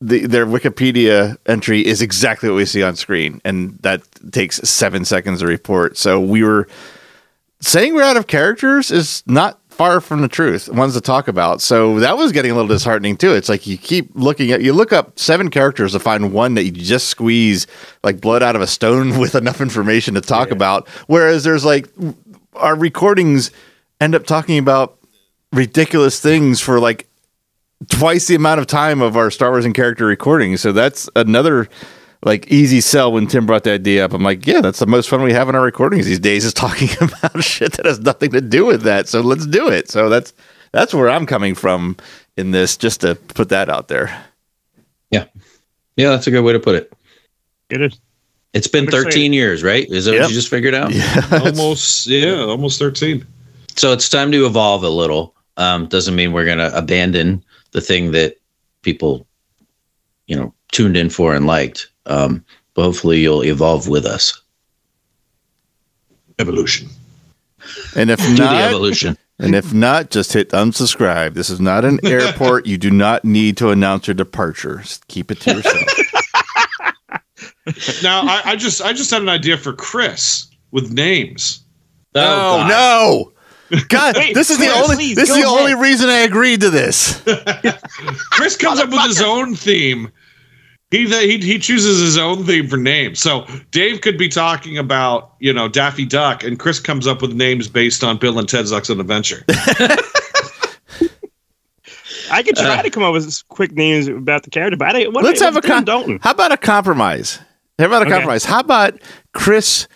the, 0.00 0.26
their 0.26 0.46
Wikipedia 0.46 1.36
entry 1.46 1.84
is 1.84 2.00
exactly 2.00 2.48
what 2.48 2.56
we 2.56 2.64
see 2.64 2.82
on 2.82 2.96
screen, 2.96 3.40
and 3.44 3.78
that 3.82 4.02
takes 4.32 4.56
seven 4.68 5.04
seconds 5.04 5.40
to 5.40 5.46
report. 5.46 5.96
So 5.98 6.18
we 6.20 6.42
were 6.42 6.68
saying 7.60 7.94
we're 7.94 8.02
out 8.02 8.16
of 8.16 8.28
characters 8.28 8.90
is 8.90 9.22
not 9.26 9.57
far 9.78 10.00
from 10.00 10.20
the 10.20 10.28
truth. 10.28 10.68
Ones 10.68 10.94
to 10.94 11.00
talk 11.00 11.28
about. 11.28 11.62
So 11.62 12.00
that 12.00 12.18
was 12.18 12.32
getting 12.32 12.50
a 12.50 12.54
little 12.54 12.68
disheartening 12.68 13.16
too. 13.16 13.32
It's 13.32 13.48
like 13.48 13.66
you 13.66 13.78
keep 13.78 14.10
looking 14.14 14.50
at 14.50 14.60
you 14.60 14.72
look 14.72 14.92
up 14.92 15.16
seven 15.18 15.50
characters 15.50 15.92
to 15.92 16.00
find 16.00 16.32
one 16.32 16.54
that 16.54 16.64
you 16.64 16.72
just 16.72 17.06
squeeze 17.06 17.68
like 18.02 18.20
blood 18.20 18.42
out 18.42 18.56
of 18.56 18.60
a 18.60 18.66
stone 18.66 19.18
with 19.20 19.36
enough 19.36 19.60
information 19.60 20.14
to 20.14 20.20
talk 20.20 20.50
about. 20.50 20.88
Whereas 21.06 21.44
there's 21.44 21.64
like 21.64 21.88
our 22.54 22.76
recordings 22.76 23.52
end 24.00 24.16
up 24.16 24.26
talking 24.26 24.58
about 24.58 24.98
ridiculous 25.52 26.20
things 26.20 26.60
for 26.60 26.80
like 26.80 27.06
twice 27.88 28.26
the 28.26 28.34
amount 28.34 28.60
of 28.60 28.66
time 28.66 29.00
of 29.00 29.16
our 29.16 29.30
Star 29.30 29.50
Wars 29.50 29.64
and 29.64 29.74
character 29.74 30.06
recordings. 30.06 30.60
So 30.60 30.72
that's 30.72 31.08
another 31.14 31.68
like 32.22 32.48
easy 32.48 32.80
sell 32.80 33.12
when 33.12 33.26
Tim 33.26 33.46
brought 33.46 33.64
the 33.64 33.72
idea 33.72 34.04
up. 34.04 34.12
I'm 34.12 34.22
like, 34.22 34.46
yeah, 34.46 34.60
that's 34.60 34.78
the 34.80 34.86
most 34.86 35.08
fun 35.08 35.22
we 35.22 35.32
have 35.32 35.48
in 35.48 35.54
our 35.54 35.62
recordings 35.62 36.06
these 36.06 36.18
days 36.18 36.44
is 36.44 36.52
talking 36.52 36.88
about 37.00 37.42
shit 37.42 37.72
that 37.74 37.86
has 37.86 38.00
nothing 38.00 38.30
to 38.32 38.40
do 38.40 38.64
with 38.64 38.82
that. 38.82 39.08
So 39.08 39.20
let's 39.20 39.46
do 39.46 39.68
it. 39.68 39.90
So 39.90 40.08
that's 40.08 40.32
that's 40.72 40.92
where 40.92 41.08
I'm 41.08 41.26
coming 41.26 41.54
from 41.54 41.96
in 42.36 42.50
this, 42.50 42.76
just 42.76 43.00
to 43.02 43.14
put 43.14 43.48
that 43.50 43.68
out 43.68 43.88
there. 43.88 44.24
Yeah, 45.10 45.24
Yeah, 45.96 46.10
that's 46.10 46.26
a 46.26 46.30
good 46.30 46.42
way 46.42 46.52
to 46.52 46.60
put 46.60 46.74
it. 46.74 46.92
It 47.70 47.80
is. 47.80 47.98
It's 48.52 48.66
been 48.66 48.84
I'm 48.84 48.88
excited. 48.88 49.04
13 49.12 49.32
years, 49.32 49.62
right? 49.62 49.88
Is 49.88 50.04
that 50.06 50.12
Yep. 50.12 50.20
what 50.22 50.28
you 50.30 50.34
just 50.34 50.48
figured 50.48 50.74
out? 50.74 50.90
Yeah, 50.94 51.22
almost 51.44 52.06
yeah, 52.06 52.40
almost 52.40 52.78
thirteen. 52.78 53.26
So 53.76 53.92
it's 53.92 54.08
time 54.08 54.32
to 54.32 54.44
evolve 54.46 54.82
a 54.82 54.88
little. 54.90 55.34
Um, 55.56 55.86
doesn't 55.86 56.14
mean 56.16 56.32
we're 56.32 56.44
going 56.44 56.58
to 56.58 56.76
abandon 56.76 57.44
the 57.72 57.80
thing 57.80 58.12
that 58.12 58.36
people, 58.82 59.26
you 60.26 60.36
know, 60.36 60.52
tuned 60.72 60.96
in 60.96 61.10
for 61.10 61.34
and 61.34 61.46
liked. 61.46 61.88
Um, 62.08 62.44
but 62.74 62.82
hopefully 62.82 63.20
you'll 63.20 63.44
evolve 63.44 63.88
with 63.88 64.06
us. 64.06 64.40
Evolution. 66.38 66.88
And 67.96 68.10
if 68.10 68.18
Do 68.26 68.34
the 68.36 68.44
not, 68.44 68.54
evolution. 68.62 69.18
and 69.38 69.54
if 69.54 69.72
not, 69.74 70.10
just 70.10 70.32
hit 70.32 70.50
unsubscribe. 70.50 71.34
This 71.34 71.50
is 71.50 71.60
not 71.60 71.84
an 71.84 71.98
airport. 72.04 72.66
you 72.66 72.78
do 72.78 72.90
not 72.90 73.24
need 73.24 73.56
to 73.58 73.70
announce 73.70 74.06
your 74.06 74.14
departure. 74.14 74.78
Just 74.78 75.06
keep 75.08 75.30
it 75.30 75.40
to 75.42 75.54
yourself. 75.56 75.76
Now 78.02 78.22
I, 78.22 78.40
I 78.52 78.56
just 78.56 78.80
I 78.80 78.94
just 78.94 79.10
had 79.10 79.20
an 79.20 79.28
idea 79.28 79.58
for 79.58 79.74
Chris 79.74 80.48
with 80.70 80.90
names. 80.90 81.60
Oh, 82.14 82.20
God. 82.66 82.68
no. 83.70 83.78
God, 83.88 84.16
Wait, 84.16 84.32
this 84.34 84.48
is 84.48 84.56
the 84.58 84.68
only 84.70 84.96
please, 84.96 85.16
this 85.16 85.28
is 85.28 85.36
the 85.36 85.42
ahead. 85.42 85.58
only 85.58 85.74
reason 85.74 86.08
I 86.08 86.20
agreed 86.20 86.62
to 86.62 86.70
this. 86.70 87.22
Chris 88.30 88.56
comes 88.56 88.80
up 88.80 88.88
with 88.88 89.02
his 89.02 89.20
own 89.20 89.54
theme. 89.54 90.10
He, 90.90 91.06
he 91.06 91.38
he 91.38 91.58
chooses 91.58 92.00
his 92.00 92.16
own 92.16 92.44
theme 92.44 92.66
for 92.66 92.78
names. 92.78 93.20
So 93.20 93.46
Dave 93.72 94.00
could 94.00 94.16
be 94.16 94.28
talking 94.28 94.78
about 94.78 95.34
you 95.38 95.52
know 95.52 95.68
Daffy 95.68 96.06
Duck, 96.06 96.42
and 96.42 96.58
Chris 96.58 96.80
comes 96.80 97.06
up 97.06 97.20
with 97.20 97.34
names 97.34 97.68
based 97.68 98.02
on 98.02 98.16
Bill 98.16 98.38
and 98.38 98.48
Ted's 98.48 98.72
Excellent 98.72 99.02
Adventure. 99.02 99.44
I 102.30 102.42
could 102.42 102.56
try 102.56 102.78
Uh, 102.78 102.82
to 102.82 102.90
come 102.90 103.02
up 103.02 103.12
with 103.14 103.42
quick 103.48 103.72
names 103.72 104.06
about 104.08 104.42
the 104.42 104.50
character, 104.50 104.76
but 104.76 104.94
I. 104.96 105.08
What 105.08 105.24
Let's 105.24 105.40
have 105.40 105.56
a 105.56 105.60
Tim 105.60 105.70
con- 105.70 105.84
Dalton. 105.84 106.18
How 106.22 106.32
about 106.32 106.52
a 106.52 106.56
compromise? 106.56 107.38
How 107.78 107.86
about 107.86 108.02
a 108.02 108.04
Okay. 108.06 108.12
compromise? 108.12 108.44
How 108.44 108.60
about 108.60 109.00
Chris 109.32 109.88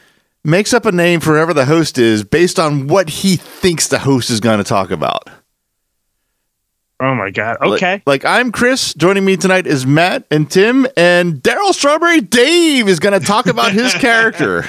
makes 0.44 0.72
up 0.72 0.86
a 0.86 0.92
name 0.92 1.20
for 1.20 1.34
whoever 1.34 1.52
the 1.54 1.64
host 1.66 1.98
is 1.98 2.24
based 2.24 2.58
on 2.58 2.86
what 2.86 3.08
he 3.10 3.36
thinks 3.36 3.88
the 3.88 3.98
host 3.98 4.30
is 4.30 4.40
going 4.40 4.58
to 4.58 4.64
talk 4.64 4.90
about? 4.90 5.28
Oh 7.22 7.26
my 7.26 7.30
god. 7.30 7.56
Okay. 7.62 8.02
Like, 8.04 8.24
I'm 8.24 8.50
Chris. 8.50 8.94
Joining 8.94 9.24
me 9.24 9.36
tonight 9.36 9.64
is 9.68 9.86
Matt 9.86 10.24
and 10.32 10.50
Tim, 10.50 10.88
and 10.96 11.34
Daryl 11.34 11.72
Strawberry 11.72 12.20
Dave 12.20 12.88
is 12.88 12.98
going 12.98 13.18
to 13.18 13.24
talk 13.24 13.46
about 13.46 13.70
his 13.70 13.94
character. 14.00 14.64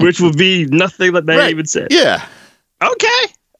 Which 0.00 0.20
would 0.20 0.36
be 0.36 0.66
nothing 0.66 1.14
that 1.14 1.24
they 1.24 1.38
Right. 1.38 1.48
even 1.50 1.64
said. 1.64 1.88
Yeah. 1.90 2.26
Okay. 2.82 3.08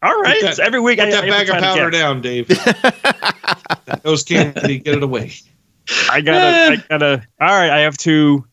All 0.03 0.21
right. 0.21 0.43
that- 0.43 0.57
So 0.57 0.63
every 0.63 0.79
week 0.81 0.99
Put 0.99 1.09
I, 1.09 1.11
that 1.13 1.25
I 1.25 1.29
bag 1.31 1.49
of 1.49 1.57
powder 1.57 1.89
down, 1.91 2.21
Dave. 2.21 2.49
Those 4.03 4.25
candy, 4.25 4.79
get 4.81 4.97
it 4.97 5.03
away. 5.03 5.33
I 6.11 6.21
gotta. 6.21 6.39
Eh. 6.39 6.71
I 6.73 6.85
gotta. 6.91 7.27
All 7.41 7.49
right. 7.49 7.71
I 7.71 7.79
have 7.81 7.97
to. 7.99 8.45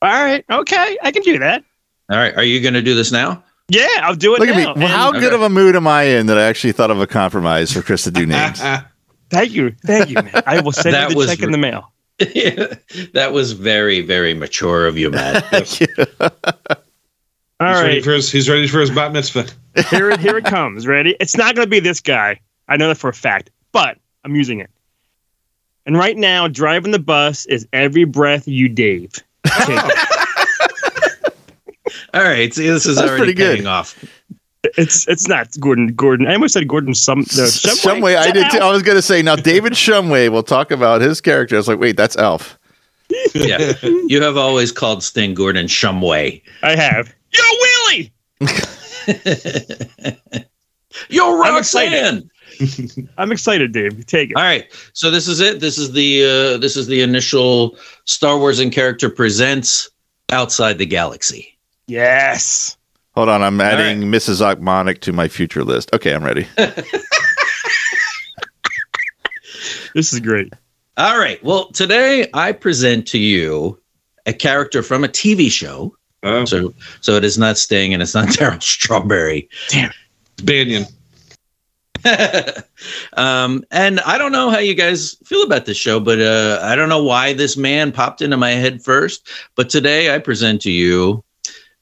All 0.00 0.08
right. 0.10 0.44
Okay. 0.48 0.96
I 1.02 1.10
can 1.10 1.22
do 1.24 1.40
that. 1.40 1.64
All 2.08 2.18
right. 2.18 2.36
Are 2.36 2.44
you 2.44 2.60
going 2.60 2.74
to 2.74 2.82
do 2.82 2.94
this 2.94 3.10
now? 3.10 3.42
Yeah, 3.68 3.86
I'll 4.02 4.14
do 4.14 4.34
it 4.34 4.40
Look 4.40 4.48
at 4.50 4.56
me. 4.56 4.64
now. 4.64 4.74
Well, 4.74 4.88
how 4.88 5.08
Okay. 5.10 5.20
good 5.20 5.32
of 5.32 5.40
a 5.42 5.48
mood 5.48 5.76
am 5.76 5.86
I 5.86 6.02
in 6.04 6.26
that 6.26 6.36
I 6.38 6.42
actually 6.42 6.72
thought 6.72 6.90
of 6.90 7.00
a 7.00 7.06
compromise 7.06 7.72
for 7.72 7.80
Chris 7.82 8.04
to 8.04 8.10
do 8.10 8.26
names? 8.26 8.60
Thank 9.30 9.52
you. 9.52 9.70
Thank 9.86 10.10
you, 10.10 10.16
man. 10.16 10.42
I 10.46 10.60
will 10.60 10.72
send 10.72 10.94
That 10.94 11.08
you 11.08 11.14
the 11.14 11.18
was 11.18 11.30
check 11.30 11.42
in 11.42 11.52
the 11.52 11.58
mail. 11.58 11.90
that 12.18 13.30
was 13.32 13.52
very, 13.52 14.02
very 14.02 14.34
mature 14.34 14.86
of 14.86 14.98
you, 14.98 15.10
Matt. 15.10 15.42
All 17.60 17.68
he's 17.74 17.82
ready 17.82 18.00
for 18.02 18.12
his 18.12 18.30
he's 18.30 18.48
ready 18.50 18.66
for 18.66 18.80
his 18.80 18.90
bat 18.90 19.12
mitzvah. 19.12 19.46
here, 19.90 20.10
it- 20.10 20.20
here 20.20 20.36
it 20.36 20.44
comes. 20.44 20.86
Ready? 20.86 21.16
It's 21.20 21.36
not 21.36 21.54
going 21.54 21.64
to 21.64 21.70
be 21.70 21.80
this 21.80 22.00
guy. 22.00 22.40
I 22.68 22.76
know 22.76 22.88
that 22.88 22.96
for 22.98 23.08
a 23.10 23.14
fact. 23.14 23.50
But 23.72 23.96
I'm 24.24 24.34
using 24.36 24.60
it. 24.60 24.68
And 25.86 25.96
right 25.96 26.16
now, 26.16 26.46
driving 26.48 26.90
the 26.92 26.98
bus 26.98 27.46
is 27.46 27.66
every 27.72 28.04
breath 28.04 28.46
you, 28.46 28.68
Dave. 28.68 29.12
Okay. 32.14 32.18
All 32.24 32.30
right, 32.30 32.52
see, 32.52 32.66
this 32.68 32.86
is 32.86 32.96
That's 32.96 33.08
already 33.08 33.20
pretty 33.20 33.34
good. 33.34 33.56
paying 33.56 33.66
off. 33.66 34.02
it's 34.76 35.08
it's 35.08 35.26
not 35.28 35.48
Gordon. 35.58 35.88
Gordon. 35.88 36.26
I 36.26 36.34
almost 36.34 36.54
said 36.54 36.68
Gordon. 36.68 36.94
Some 36.94 37.20
no, 37.20 37.24
Shumway. 37.24 37.80
Shumway, 37.80 38.16
I 38.16 38.30
did. 38.30 38.50
Too. 38.50 38.58
I 38.58 38.70
was 38.70 38.82
going 38.82 38.96
to 38.96 39.02
say 39.02 39.22
now. 39.22 39.34
David 39.36 39.72
Shumway 39.72 40.28
will 40.30 40.42
talk 40.42 40.70
about 40.70 41.00
his 41.00 41.20
character. 41.20 41.56
I 41.56 41.58
was 41.58 41.68
like, 41.68 41.78
wait, 41.80 41.96
that's 41.96 42.16
ALF. 42.16 42.58
Yeah, 43.34 43.74
you 43.82 44.22
have 44.22 44.36
always 44.38 44.72
called 44.72 45.02
Sting 45.02 45.34
Gordon 45.34 45.66
Shumway. 45.66 46.40
I 46.62 46.74
have. 46.76 47.14
Yo, 47.32 47.42
Willie. 47.60 48.12
Yo, 51.08 51.42
I'm 51.42 51.56
excited. 51.58 52.28
I'm 53.18 53.32
excited, 53.32 53.72
Dave. 53.72 54.06
Take 54.06 54.30
it. 54.30 54.36
All 54.36 54.42
right, 54.42 54.66
so 54.92 55.10
this 55.10 55.26
is 55.28 55.40
it. 55.40 55.60
This 55.60 55.76
is 55.78 55.92
the 55.92 56.22
uh, 56.24 56.58
this 56.58 56.76
is 56.76 56.86
the 56.86 57.02
initial 57.02 57.76
Star 58.04 58.38
Wars 58.38 58.58
and 58.60 58.70
character 58.72 59.10
presents 59.10 59.90
outside 60.30 60.78
the 60.78 60.86
galaxy. 60.86 61.58
Yes. 61.86 62.76
Hold 63.14 63.28
on, 63.28 63.42
I'm 63.42 63.60
adding 63.60 64.00
right. 64.00 64.20
Mrs. 64.20 64.40
Ochmonek 64.40 65.00
to 65.00 65.12
my 65.12 65.28
future 65.28 65.64
list. 65.64 65.92
Okay, 65.94 66.14
I'm 66.14 66.24
ready. 66.24 66.46
This 69.94 70.12
is 70.12 70.20
great. 70.20 70.52
All 70.96 71.18
right. 71.18 71.42
Well, 71.44 71.70
today 71.72 72.28
I 72.34 72.52
present 72.52 73.06
to 73.08 73.18
you 73.18 73.78
a 74.26 74.32
character 74.32 74.82
from 74.82 75.04
a 75.04 75.08
TV 75.08 75.50
show. 75.50 75.96
Oh, 76.22 76.44
So 76.44 76.72
so 77.00 77.16
it 77.16 77.24
is 77.24 77.36
not 77.38 77.58
Sting 77.58 77.92
and 77.92 78.02
it's 78.02 78.14
not 78.14 78.28
Daryl 78.28 78.62
Strawberry. 78.62 79.48
Damn. 79.68 79.90
Banyan. 80.44 80.86
um, 83.16 83.64
and 83.70 84.00
I 84.00 84.18
don't 84.18 84.32
know 84.32 84.50
how 84.50 84.58
you 84.58 84.74
guys 84.74 85.16
feel 85.24 85.42
about 85.44 85.66
this 85.66 85.76
show, 85.76 86.00
but 86.00 86.20
uh, 86.20 86.58
I 86.62 86.74
don't 86.74 86.88
know 86.88 87.02
why 87.02 87.32
this 87.32 87.56
man 87.56 87.92
popped 87.92 88.22
into 88.22 88.36
my 88.36 88.50
head 88.50 88.82
first. 88.82 89.28
But 89.54 89.70
today 89.70 90.14
I 90.14 90.18
present 90.18 90.60
to 90.62 90.70
you 90.70 91.22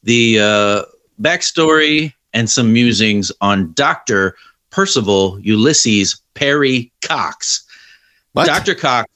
the 0.02 0.38
uh, 0.40 0.83
backstory 1.21 2.12
and 2.33 2.49
some 2.49 2.73
musings 2.73 3.30
on 3.40 3.73
Dr. 3.75 4.37
Percival 4.71 5.38
Ulysses 5.40 6.21
Perry 6.35 6.92
Cox. 7.02 7.64
What? 8.33 8.47
Dr. 8.47 8.75
Cox 8.75 9.11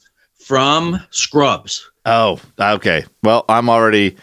from 0.44 1.00
Scrubs. 1.10 1.88
Oh, 2.04 2.40
okay. 2.60 3.04
Well, 3.22 3.44
I'm 3.48 3.70
already 3.70 4.16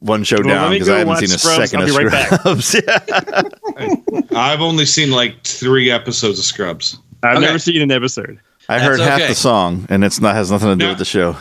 one 0.00 0.22
show 0.24 0.36
Well, 0.44 0.48
down 0.54 0.72
because 0.72 0.88
I 0.90 0.98
haven't 0.98 1.16
seen 1.16 1.30
a 1.34 1.38
Scrubs. 1.38 1.70
second 1.70 1.88
I'll 1.88 1.96
of 2.06 2.12
right 2.12 2.62
Scrubs. 2.62 4.30
I've 4.36 4.60
only 4.60 4.84
seen 4.84 5.10
like 5.12 5.42
three 5.44 5.90
episodes 5.90 6.38
of 6.38 6.44
Scrubs. 6.44 6.98
I've 7.22 7.36
Okay. 7.38 7.46
never 7.46 7.58
seen 7.58 7.80
an 7.80 7.90
episode. 7.90 8.38
I 8.68 8.78
That's 8.78 8.84
heard 8.88 9.00
half 9.00 9.18
okay. 9.20 9.28
the 9.28 9.34
song, 9.34 9.86
and 9.88 10.04
it's 10.04 10.20
not 10.20 10.34
has 10.34 10.50
nothing 10.50 10.68
to 10.70 10.76
do 10.76 10.84
Yeah. 10.84 10.90
with 10.90 10.98
the 10.98 11.04
show. 11.04 11.36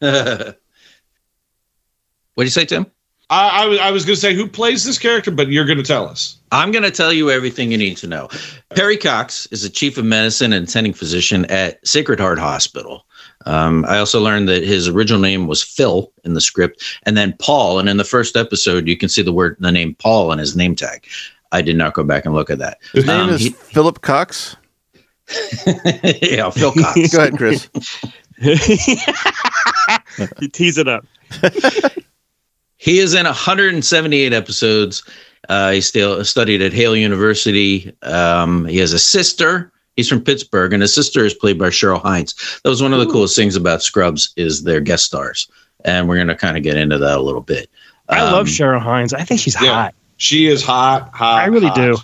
what 2.34 2.42
do 2.42 2.44
you 2.44 2.50
say, 2.50 2.64
Tim? 2.66 2.86
I, 3.28 3.64
I 3.64 3.66
was 3.66 3.78
I 3.80 3.90
was 3.90 4.04
going 4.04 4.14
to 4.14 4.20
say 4.20 4.34
who 4.34 4.46
plays 4.46 4.84
this 4.84 4.98
character, 4.98 5.30
but 5.32 5.48
you're 5.48 5.64
going 5.64 5.78
to 5.78 5.84
tell 5.84 6.06
us. 6.06 6.38
I'm 6.52 6.70
going 6.70 6.84
to 6.84 6.92
tell 6.92 7.12
you 7.12 7.30
everything 7.30 7.72
you 7.72 7.78
need 7.78 7.96
to 7.98 8.06
know. 8.06 8.28
Perry 8.76 8.96
Cox 8.96 9.46
is 9.50 9.62
the 9.62 9.68
chief 9.68 9.98
of 9.98 10.04
medicine 10.04 10.52
and 10.52 10.66
attending 10.68 10.92
physician 10.92 11.44
at 11.46 11.84
Sacred 11.86 12.20
Heart 12.20 12.38
Hospital. 12.38 13.04
Um, 13.44 13.84
I 13.88 13.98
also 13.98 14.20
learned 14.20 14.48
that 14.48 14.62
his 14.62 14.86
original 14.88 15.20
name 15.20 15.48
was 15.48 15.62
Phil 15.62 16.12
in 16.24 16.34
the 16.34 16.40
script, 16.40 16.82
and 17.04 17.16
then 17.16 17.34
Paul. 17.40 17.80
And 17.80 17.88
in 17.88 17.96
the 17.96 18.04
first 18.04 18.36
episode, 18.36 18.86
you 18.86 18.96
can 18.96 19.08
see 19.08 19.22
the 19.22 19.32
word, 19.32 19.56
the 19.58 19.72
name 19.72 19.94
Paul 19.96 20.30
on 20.30 20.38
his 20.38 20.54
name 20.56 20.76
tag. 20.76 21.04
I 21.52 21.62
did 21.62 21.76
not 21.76 21.94
go 21.94 22.04
back 22.04 22.26
and 22.26 22.34
look 22.34 22.50
at 22.50 22.58
that. 22.58 22.78
His 22.92 23.06
name 23.06 23.20
Um, 23.20 23.30
is 23.30 23.40
he- 23.40 23.50
Philip 23.50 24.02
Cox. 24.02 24.56
yeah, 26.22 26.48
Phil 26.50 26.72
Cox. 26.72 27.08
Go 27.12 27.18
ahead, 27.18 27.36
Chris. 27.36 27.68
you 30.40 30.48
tease 30.48 30.78
it 30.78 30.86
up. 30.86 31.04
He 32.86 33.00
is 33.00 33.14
in 33.14 33.24
178 33.26 34.32
episodes. 34.32 35.02
Uh, 35.48 35.72
he 35.72 35.80
still 35.80 36.24
studied 36.24 36.62
at 36.62 36.72
Hale 36.72 36.94
University. 36.96 37.92
Um, 38.02 38.64
he 38.66 38.76
has 38.78 38.92
a 38.92 38.98
sister. 39.00 39.72
He's 39.96 40.08
from 40.08 40.20
Pittsburgh, 40.22 40.72
and 40.72 40.82
his 40.82 40.94
sister 40.94 41.24
is 41.24 41.34
played 41.34 41.58
by 41.58 41.70
Cheryl 41.70 42.00
Hines. 42.00 42.60
That 42.62 42.70
was 42.70 42.80
one 42.80 42.92
of 42.92 43.00
the 43.00 43.06
coolest 43.10 43.34
things 43.34 43.56
about 43.56 43.82
Scrubs 43.82 44.32
is 44.36 44.62
their 44.62 44.80
guest 44.80 45.04
stars, 45.06 45.48
and 45.84 46.08
we're 46.08 46.14
going 46.14 46.28
to 46.28 46.36
kind 46.36 46.56
of 46.56 46.62
get 46.62 46.76
into 46.76 46.96
that 46.98 47.18
a 47.18 47.20
little 47.22 47.40
bit. 47.40 47.68
I 48.08 48.22
love 48.22 48.42
Um, 48.42 48.46
Cheryl 48.46 48.80
Hines. 48.80 49.12
I 49.12 49.24
think 49.24 49.40
she's 49.40 49.60
Yeah. 49.60 49.72
hot. 49.74 49.94
She 50.18 50.46
is 50.46 50.62
hot, 50.62 51.10
hot. 51.12 51.42
I 51.42 51.46
really 51.46 51.66
hot. 51.66 51.74
do. 51.76 51.96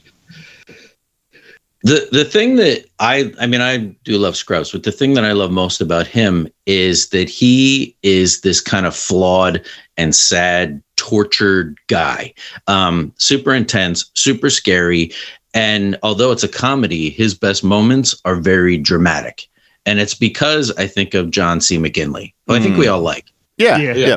the 1.84 2.08
the 2.12 2.24
thing 2.24 2.56
that 2.56 2.84
I 2.98 3.32
I 3.40 3.46
mean 3.46 3.60
I 3.60 3.78
do 4.04 4.16
love 4.18 4.36
Scrubs, 4.36 4.70
but 4.72 4.82
the 4.84 4.92
thing 4.92 5.14
that 5.14 5.24
I 5.24 5.32
love 5.32 5.50
most 5.50 5.80
about 5.80 6.06
him 6.06 6.48
is 6.66 7.08
that 7.08 7.28
he 7.28 7.96
is 8.02 8.40
this 8.42 8.60
kind 8.60 8.86
of 8.86 8.94
flawed 8.94 9.64
and 9.96 10.14
sad, 10.14 10.82
tortured 10.96 11.78
guy. 11.88 12.34
Um, 12.66 13.12
super 13.18 13.54
intense, 13.54 14.10
super 14.14 14.50
scary, 14.50 15.12
and 15.54 15.98
although 16.02 16.32
it's 16.32 16.44
a 16.44 16.48
comedy, 16.48 17.10
his 17.10 17.34
best 17.34 17.62
moments 17.62 18.20
are 18.24 18.36
very 18.36 18.78
dramatic, 18.78 19.48
and 19.84 19.98
it's 20.00 20.14
because 20.14 20.70
I 20.72 20.86
think 20.86 21.14
of 21.14 21.30
John 21.30 21.60
C. 21.60 21.78
McGinley, 21.78 22.32
who 22.46 22.54
I 22.54 22.60
think 22.60 22.76
we 22.76 22.88
all 22.88 23.02
like. 23.02 23.26
Yeah, 23.58 23.78
Yeah. 23.78 23.94
yeah. 23.94 24.16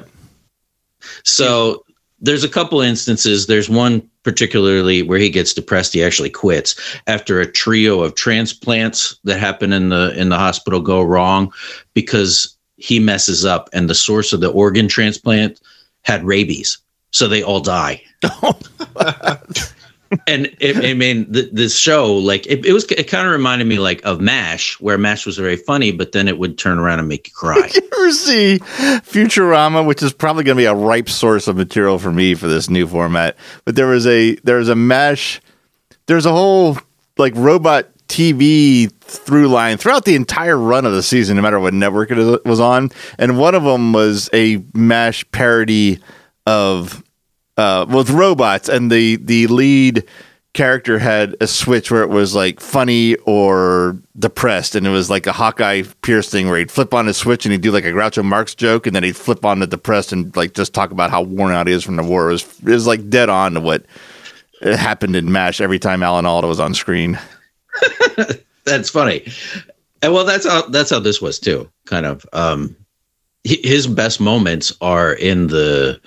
So 1.24 1.84
there's 2.20 2.44
a 2.44 2.50
couple 2.50 2.82
instances. 2.82 3.48
There's 3.48 3.70
one 3.70 4.10
particularly 4.24 5.04
where 5.04 5.20
he 5.20 5.30
gets 5.30 5.54
depressed. 5.54 5.94
He 5.94 6.04
actually 6.04 6.32
quits 6.32 6.76
after 7.06 7.40
a 7.40 7.52
trio 7.52 8.02
of 8.02 8.16
transplants 8.16 9.18
that 9.24 9.40
happen 9.40 9.72
in 9.72 9.90
the 9.90 10.20
in 10.20 10.30
the 10.30 10.38
hospital 10.38 10.82
go 10.82 11.02
wrong 11.02 11.54
because 11.94 12.55
he 12.86 13.00
messes 13.00 13.46
up 13.46 13.68
and 13.74 13.90
the 13.90 13.96
source 13.96 14.32
of 14.32 14.42
the 14.42 14.52
organ 14.52 14.88
transplant 14.88 15.60
had 16.04 16.24
rabies. 16.24 16.78
So 17.12 17.28
they 17.28 17.42
all 17.42 17.60
die. 17.60 18.02
Oh, 18.42 18.58
and 20.28 20.56
it, 20.60 20.84
I 20.84 20.96
mean, 20.96 21.32
the, 21.32 21.48
this 21.52 21.78
show, 21.78 22.16
like 22.16 22.48
it, 22.48 22.66
it 22.66 22.74
was, 22.74 22.86
it 22.86 23.08
kind 23.08 23.28
of 23.28 23.34
reminded 23.34 23.68
me 23.68 23.78
like 23.78 24.04
of 24.04 24.20
MASH, 24.20 24.80
where 24.80 24.98
MASH 24.98 25.28
was 25.28 25.38
very 25.38 25.58
funny, 25.58 25.92
but 25.92 26.12
then 26.12 26.28
it 26.28 26.40
would 26.40 26.58
turn 26.58 26.80
around 26.80 26.98
and 26.98 27.08
make 27.08 27.28
you 27.28 27.34
cry. 27.34 27.70
You 27.76 27.82
ever 27.94 28.12
see 28.12 28.60
Futurama, 28.60 29.86
which 29.86 30.02
is 30.02 30.12
probably 30.12 30.44
going 30.44 30.58
to 30.58 30.62
be 30.62 30.66
a 30.66 30.74
ripe 30.74 31.08
source 31.08 31.48
of 31.48 31.56
material 31.56 32.00
for 32.00 32.12
me 32.12 32.34
for 32.34 32.48
this 32.48 32.68
new 32.68 32.88
format? 32.88 33.36
But 33.64 33.76
there 33.76 33.88
was 33.88 34.08
a 34.08 34.36
there 34.38 34.58
was 34.58 34.70
a 34.70 34.76
mesh. 34.76 35.40
There's 36.08 36.26
a 36.26 36.32
whole 36.32 36.80
like 37.18 37.34
robot 37.36 37.90
TV 38.08 38.92
through 39.02 39.48
line 39.48 39.78
throughout 39.78 40.06
the 40.06 40.16
entire 40.16 40.58
run 40.58 40.86
of 40.86 40.94
the 40.94 41.04
season, 41.04 41.36
no 41.36 41.42
matter 41.42 41.60
what 41.60 41.74
network 41.74 42.12
it 42.12 42.46
was 42.46 42.60
on. 42.60 42.92
And 43.18 43.38
one 43.38 43.56
of 43.56 43.64
them 43.64 43.94
was 43.94 44.30
a 44.34 44.64
Mash 44.74 45.30
parody 45.32 46.00
of 46.46 47.04
uh, 47.58 47.86
with 47.90 48.10
robots, 48.10 48.70
and 48.70 48.92
the 48.92 49.18
the 49.18 49.48
lead 49.48 50.04
character 50.54 50.98
had 51.00 51.36
a 51.42 51.48
switch 51.48 51.92
where 51.92 52.02
it 52.02 52.10
was 52.10 52.34
like 52.34 52.60
funny 52.60 53.16
or 53.26 53.98
depressed, 54.18 54.76
and 54.76 54.88
it 54.88 54.92
was 54.92 55.10
like 55.10 55.28
a 55.28 55.34
Hawkeye 55.34 55.84
Pierce 56.02 56.30
thing 56.30 56.48
where 56.48 56.58
he'd 56.58 56.72
flip 56.72 56.94
on 56.94 57.08
his 57.08 57.18
switch 57.18 57.46
and 57.46 57.52
he'd 57.52 57.62
do 57.62 57.72
like 57.72 57.86
a 57.86 57.92
Groucho 57.92 58.24
Marx 58.24 58.56
joke, 58.56 58.88
and 58.88 58.96
then 58.96 59.04
he'd 59.04 59.18
flip 59.18 59.46
on 59.46 59.60
the 59.60 59.68
depressed 59.68 60.12
and 60.12 60.36
like 60.36 60.54
just 60.54 60.74
talk 60.74 60.92
about 60.92 61.12
how 61.12 61.22
worn 61.22 61.54
out 61.54 61.68
he 61.68 61.74
is 61.74 61.84
from 61.84 61.96
the 61.96 62.04
war. 62.04 62.30
It 62.30 62.34
was 62.34 62.60
it 62.62 62.70
was 62.70 62.88
like 62.88 63.10
dead 63.10 63.30
on 63.30 63.54
to 63.54 63.60
what 63.60 63.86
happened 64.62 65.16
in 65.16 65.32
Mash 65.32 65.62
every 65.62 65.80
time 65.80 66.04
Alan 66.04 66.26
Alda 66.26 66.48
was 66.48 66.60
on 66.60 66.74
screen. 66.74 67.20
That's 68.66 68.90
funny. 68.90 69.26
And 70.02 70.14
well, 70.14 70.26
that's 70.26 70.48
how 70.48 70.68
that's 70.68 70.90
how 70.90 71.00
this 71.00 71.22
was 71.22 71.40
too. 71.40 71.70
Kind 71.86 72.06
of. 72.06 72.26
Um, 72.34 72.76
his 73.44 73.86
best 73.88 74.20
moments 74.20 74.74
are 74.82 75.14
in 75.14 75.48
the 75.48 76.00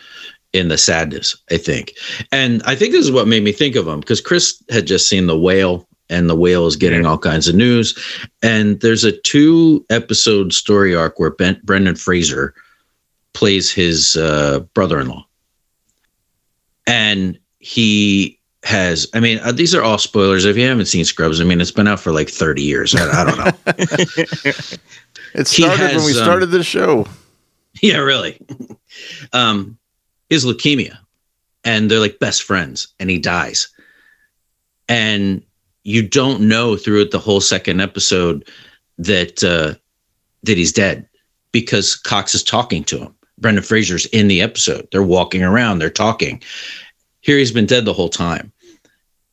in 0.52 0.68
the 0.68 0.78
sadness, 0.78 1.36
I 1.50 1.56
think, 1.56 1.92
and 2.32 2.62
I 2.64 2.74
think 2.74 2.92
this 2.92 3.04
is 3.04 3.12
what 3.12 3.28
made 3.28 3.44
me 3.44 3.52
think 3.52 3.76
of 3.76 3.86
him 3.86 4.00
because 4.00 4.20
Chris 4.20 4.62
had 4.70 4.86
just 4.86 5.08
seen 5.08 5.26
the 5.26 5.38
whale, 5.38 5.86
and 6.10 6.28
the 6.28 6.36
whale 6.36 6.66
is 6.66 6.76
getting 6.76 7.06
all 7.06 7.18
kinds 7.18 7.48
of 7.48 7.54
news, 7.54 7.96
and 8.42 8.80
there's 8.80 9.04
a 9.04 9.12
two 9.12 9.84
episode 9.90 10.52
story 10.52 10.94
arc 10.94 11.18
where 11.18 11.30
ben, 11.30 11.60
Brendan 11.64 11.96
Fraser 11.96 12.54
plays 13.34 13.72
his 13.72 14.16
uh, 14.16 14.60
brother 14.74 14.98
in 14.98 15.08
law, 15.08 15.26
and 16.86 17.38
he 17.58 18.37
has 18.64 19.06
i 19.14 19.20
mean 19.20 19.38
uh, 19.38 19.52
these 19.52 19.74
are 19.74 19.82
all 19.82 19.98
spoilers. 19.98 20.44
If 20.44 20.56
you 20.56 20.66
haven't 20.66 20.86
seen 20.86 21.04
scrubs 21.04 21.40
i 21.40 21.44
mean 21.44 21.60
it's 21.60 21.70
been 21.70 21.86
out 21.86 22.00
for 22.00 22.12
like 22.12 22.28
30 22.28 22.62
years. 22.62 22.94
I, 22.94 23.22
I 23.22 23.24
don't 23.24 23.38
know. 23.38 23.74
It 25.34 25.46
started 25.46 25.78
when 25.78 25.90
has, 25.90 26.06
we 26.06 26.18
um, 26.18 26.24
started 26.24 26.46
this 26.46 26.66
show. 26.66 27.06
yeah 27.82 27.98
really. 27.98 28.40
Um 29.32 29.78
his 30.30 30.44
leukemia 30.44 30.96
and 31.64 31.90
they're 31.90 32.00
like 32.00 32.18
best 32.18 32.42
friends 32.42 32.88
and 32.98 33.10
he 33.10 33.18
dies. 33.18 33.68
And 34.88 35.42
you 35.84 36.06
don't 36.06 36.48
know 36.48 36.76
throughout 36.76 37.10
the 37.10 37.18
whole 37.18 37.40
second 37.40 37.80
episode 37.80 38.48
that 38.96 39.44
uh 39.44 39.74
that 40.42 40.56
he's 40.56 40.72
dead 40.72 41.06
because 41.52 41.94
cox 41.94 42.34
is 42.34 42.42
talking 42.42 42.84
to 42.84 42.98
him. 42.98 43.14
Brendan 43.38 43.64
fraser's 43.64 44.06
in 44.06 44.28
the 44.28 44.42
episode. 44.42 44.88
They're 44.90 45.02
walking 45.02 45.42
around. 45.42 45.78
They're 45.78 45.90
talking 45.90 46.42
here 47.20 47.36
he's 47.38 47.52
been 47.52 47.66
dead 47.66 47.84
the 47.84 47.92
whole 47.92 48.08
time 48.08 48.52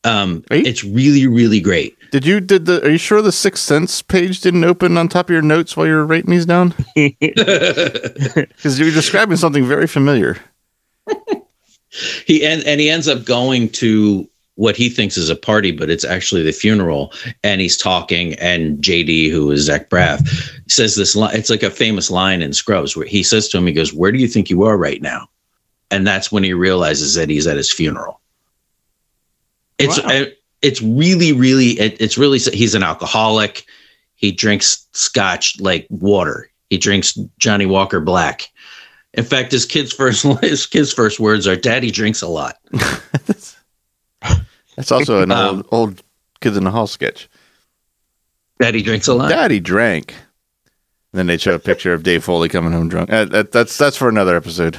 Um, 0.04 0.44
you- 0.50 0.62
it's 0.64 0.84
really, 0.84 1.26
really 1.26 1.60
great. 1.60 1.96
Did 2.12 2.24
you 2.24 2.40
did 2.40 2.66
the? 2.66 2.80
Are 2.84 2.90
you 2.90 2.98
sure 2.98 3.20
the 3.22 3.32
Sixth 3.32 3.64
Sense 3.64 4.00
page 4.02 4.40
didn't 4.40 4.62
open 4.62 4.96
on 4.96 5.08
top 5.08 5.26
of 5.28 5.32
your 5.32 5.42
notes 5.42 5.76
while 5.76 5.86
you 5.88 5.94
were 5.94 6.06
writing 6.06 6.30
these 6.30 6.46
down? 6.46 6.72
Because 6.94 8.78
you're 8.78 8.92
describing 8.92 9.36
something 9.36 9.64
very 9.66 9.86
familiar. 9.88 10.36
he 12.26 12.44
and, 12.44 12.62
and 12.64 12.80
he 12.80 12.90
ends 12.90 13.08
up 13.08 13.24
going 13.24 13.68
to 13.70 14.28
what 14.54 14.76
he 14.76 14.88
thinks 14.88 15.16
is 15.18 15.28
a 15.28 15.36
party, 15.36 15.70
but 15.72 15.90
it's 15.90 16.04
actually 16.04 16.42
the 16.42 16.52
funeral. 16.52 17.12
And 17.42 17.60
he's 17.60 17.76
talking, 17.76 18.34
and 18.34 18.78
JD, 18.78 19.30
who 19.30 19.50
is 19.50 19.62
Zach 19.64 19.90
Braff, 19.90 20.20
says 20.70 20.94
this 20.94 21.14
line. 21.16 21.34
It's 21.36 21.50
like 21.50 21.62
a 21.62 21.70
famous 21.70 22.10
line 22.10 22.40
in 22.42 22.52
Scrubs 22.54 22.96
where 22.96 23.06
he 23.06 23.22
says 23.22 23.48
to 23.48 23.58
him, 23.58 23.66
he 23.66 23.72
goes, 23.72 23.92
Where 23.92 24.12
do 24.12 24.18
you 24.18 24.28
think 24.28 24.48
you 24.48 24.62
are 24.62 24.76
right 24.78 25.02
now? 25.02 25.28
And 25.90 26.06
that's 26.06 26.32
when 26.32 26.42
he 26.42 26.52
realizes 26.52 27.14
that 27.14 27.28
he's 27.30 27.46
at 27.46 27.56
his 27.56 27.70
funeral. 27.72 28.20
It's 29.78 30.00
Wow. 30.02 30.08
uh, 30.08 30.24
it's 30.62 30.82
really, 30.82 31.32
really, 31.32 31.78
it, 31.78 32.00
it's 32.00 32.16
really, 32.18 32.38
he's 32.38 32.74
an 32.74 32.82
alcoholic. 32.82 33.64
He 34.16 34.32
drinks 34.32 34.86
scotch 34.92 35.60
like 35.60 35.86
water. 35.90 36.50
He 36.70 36.78
drinks 36.78 37.16
Johnnie 37.38 37.66
Walker 37.66 38.00
Black. 38.00 38.48
In 39.14 39.24
fact, 39.24 39.52
his 39.52 39.64
kid's 39.64 39.92
first 39.92 40.22
his 40.42 40.66
kid's 40.66 40.92
first 40.92 41.20
words 41.20 41.46
are 41.46 41.56
"Daddy 41.56 41.90
drinks 41.90 42.20
a 42.22 42.26
lot." 42.28 42.56
That's 44.76 44.92
also 44.92 45.22
an 45.22 45.30
Um, 45.30 45.56
old, 45.56 45.66
old 45.72 46.02
Kids 46.40 46.56
in 46.56 46.64
the 46.64 46.70
Hall 46.70 46.86
sketch. 46.86 47.28
Daddy 48.60 48.82
drinks 48.82 49.06
a 49.08 49.14
lot. 49.14 49.28
Daddy 49.30 49.60
drank. 49.60 50.10
And 51.12 51.18
then 51.20 51.26
they 51.26 51.38
show 51.38 51.54
a 51.54 51.58
picture 51.58 51.92
of 51.94 52.02
Dave 52.02 52.24
Foley 52.24 52.48
coming 52.48 52.72
home 52.72 52.88
drunk. 52.88 53.10
Uh, 53.10 53.24
that, 53.26 53.52
that's 53.52 53.78
that's 53.78 53.96
for 53.96 54.08
another 54.08 54.36
episode. 54.36 54.78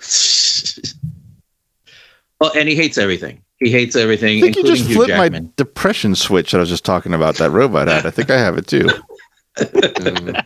well, 2.40 2.52
and 2.56 2.68
he 2.68 2.74
hates 2.74 2.98
everything. 2.98 3.42
He 3.58 3.70
hates 3.70 3.94
everything, 3.94 4.38
I 4.38 4.40
think 4.40 4.56
you 4.56 4.62
including 4.62 4.76
just 4.76 4.88
you 4.88 4.94
flipped 4.96 5.32
my 5.32 5.42
depression 5.56 6.14
switch 6.14 6.52
that 6.52 6.58
I 6.58 6.60
was 6.60 6.70
just 6.70 6.84
talking 6.84 7.12
about. 7.12 7.36
That 7.36 7.50
robot 7.50 7.88
had. 7.88 8.06
I 8.06 8.10
think 8.10 8.30
I 8.30 8.38
have 8.38 8.56
it 8.56 8.66
too. 8.66 8.88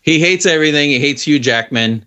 He 0.00 0.20
hates 0.20 0.44
everything. 0.44 0.90
He 0.90 0.98
hates 1.00 1.22
Hugh 1.22 1.38
Jackman. 1.38 2.04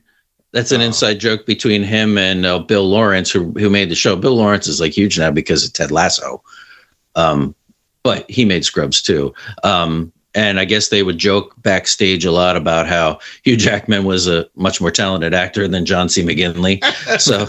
That's 0.51 0.71
Oh. 0.71 0.75
an 0.75 0.81
inside 0.81 1.19
joke 1.19 1.47
between 1.47 1.81
him 1.83 2.15
and 2.17 2.45
uh, 2.45 2.59
Bill 2.59 2.87
Lawrence, 2.87 3.31
who 3.31 3.51
who 3.53 3.71
made 3.71 3.89
the 3.89 3.95
show. 3.95 4.15
Bill 4.15 4.35
Lawrence 4.35 4.67
is 4.67 4.79
like 4.79 4.95
huge 4.95 5.17
now 5.17 5.31
because 5.31 5.65
of 5.65 5.73
Ted 5.73 5.89
Lasso, 5.89 6.43
um, 7.15 7.55
but 8.03 8.29
he 8.29 8.45
made 8.45 8.63
Scrubs 8.63 9.01
too. 9.01 9.33
Um, 9.63 10.11
and 10.37 10.59
I 10.59 10.65
guess 10.65 10.89
they 10.89 11.01
would 11.01 11.17
joke 11.17 11.55
backstage 11.63 12.23
a 12.23 12.31
lot 12.31 12.55
about 12.55 12.87
how 12.87 13.17
Hugh 13.43 13.57
Jackman 13.57 14.05
was 14.05 14.27
a 14.27 14.47
much 14.55 14.79
more 14.79 14.91
talented 14.91 15.33
actor 15.33 15.67
than 15.67 15.83
John 15.83 16.09
C. 16.09 16.23
McGinley. 16.23 16.83
so 17.19 17.47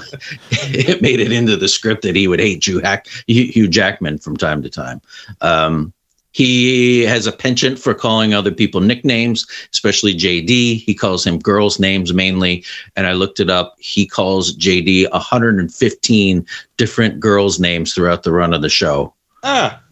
it 0.51 1.03
made 1.03 1.21
it 1.21 1.31
into 1.31 1.55
the 1.55 1.69
script 1.69 2.01
that 2.03 2.17
he 2.17 2.27
would 2.27 2.41
hate 2.41 2.65
Hugh, 2.65 3.69
Jackman 3.69 4.17
from 4.17 4.39
time 4.39 4.63
to 4.63 4.71
time. 4.71 5.03
Um, 5.43 5.93
he 6.33 7.03
has 7.03 7.27
a 7.27 7.33
penchant 7.33 7.79
for 7.79 7.93
calling 7.93 8.33
other 8.33 8.53
people 8.53 8.81
nicknames, 8.81 9.47
especially 9.75 10.15
JD. 10.15 10.83
He 10.83 10.95
calls 10.95 11.27
him 11.27 11.39
girls' 11.39 11.79
names 11.79 12.15
mainly. 12.15 12.65
And 12.97 13.07
I 13.07 13.13
looked 13.13 13.39
it 13.39 13.51
up. 13.51 13.75
He 13.79 14.07
calls 14.07 14.57
JD 14.57 15.11
115 15.11 16.47
different 16.79 17.21
girls' 17.21 17.61
names 17.61 17.93
throughout 17.93 18.23
the 18.23 18.33
run 18.33 18.55
of 18.55 18.63
the 18.63 18.71
show. 18.71 19.13
Ah, 19.43 19.83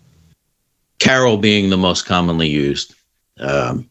Carol 0.99 1.37
being 1.37 1.71
the 1.71 1.77
most 1.77 2.07
commonly 2.07 2.49
used. 2.49 2.95
Um, 3.39 3.89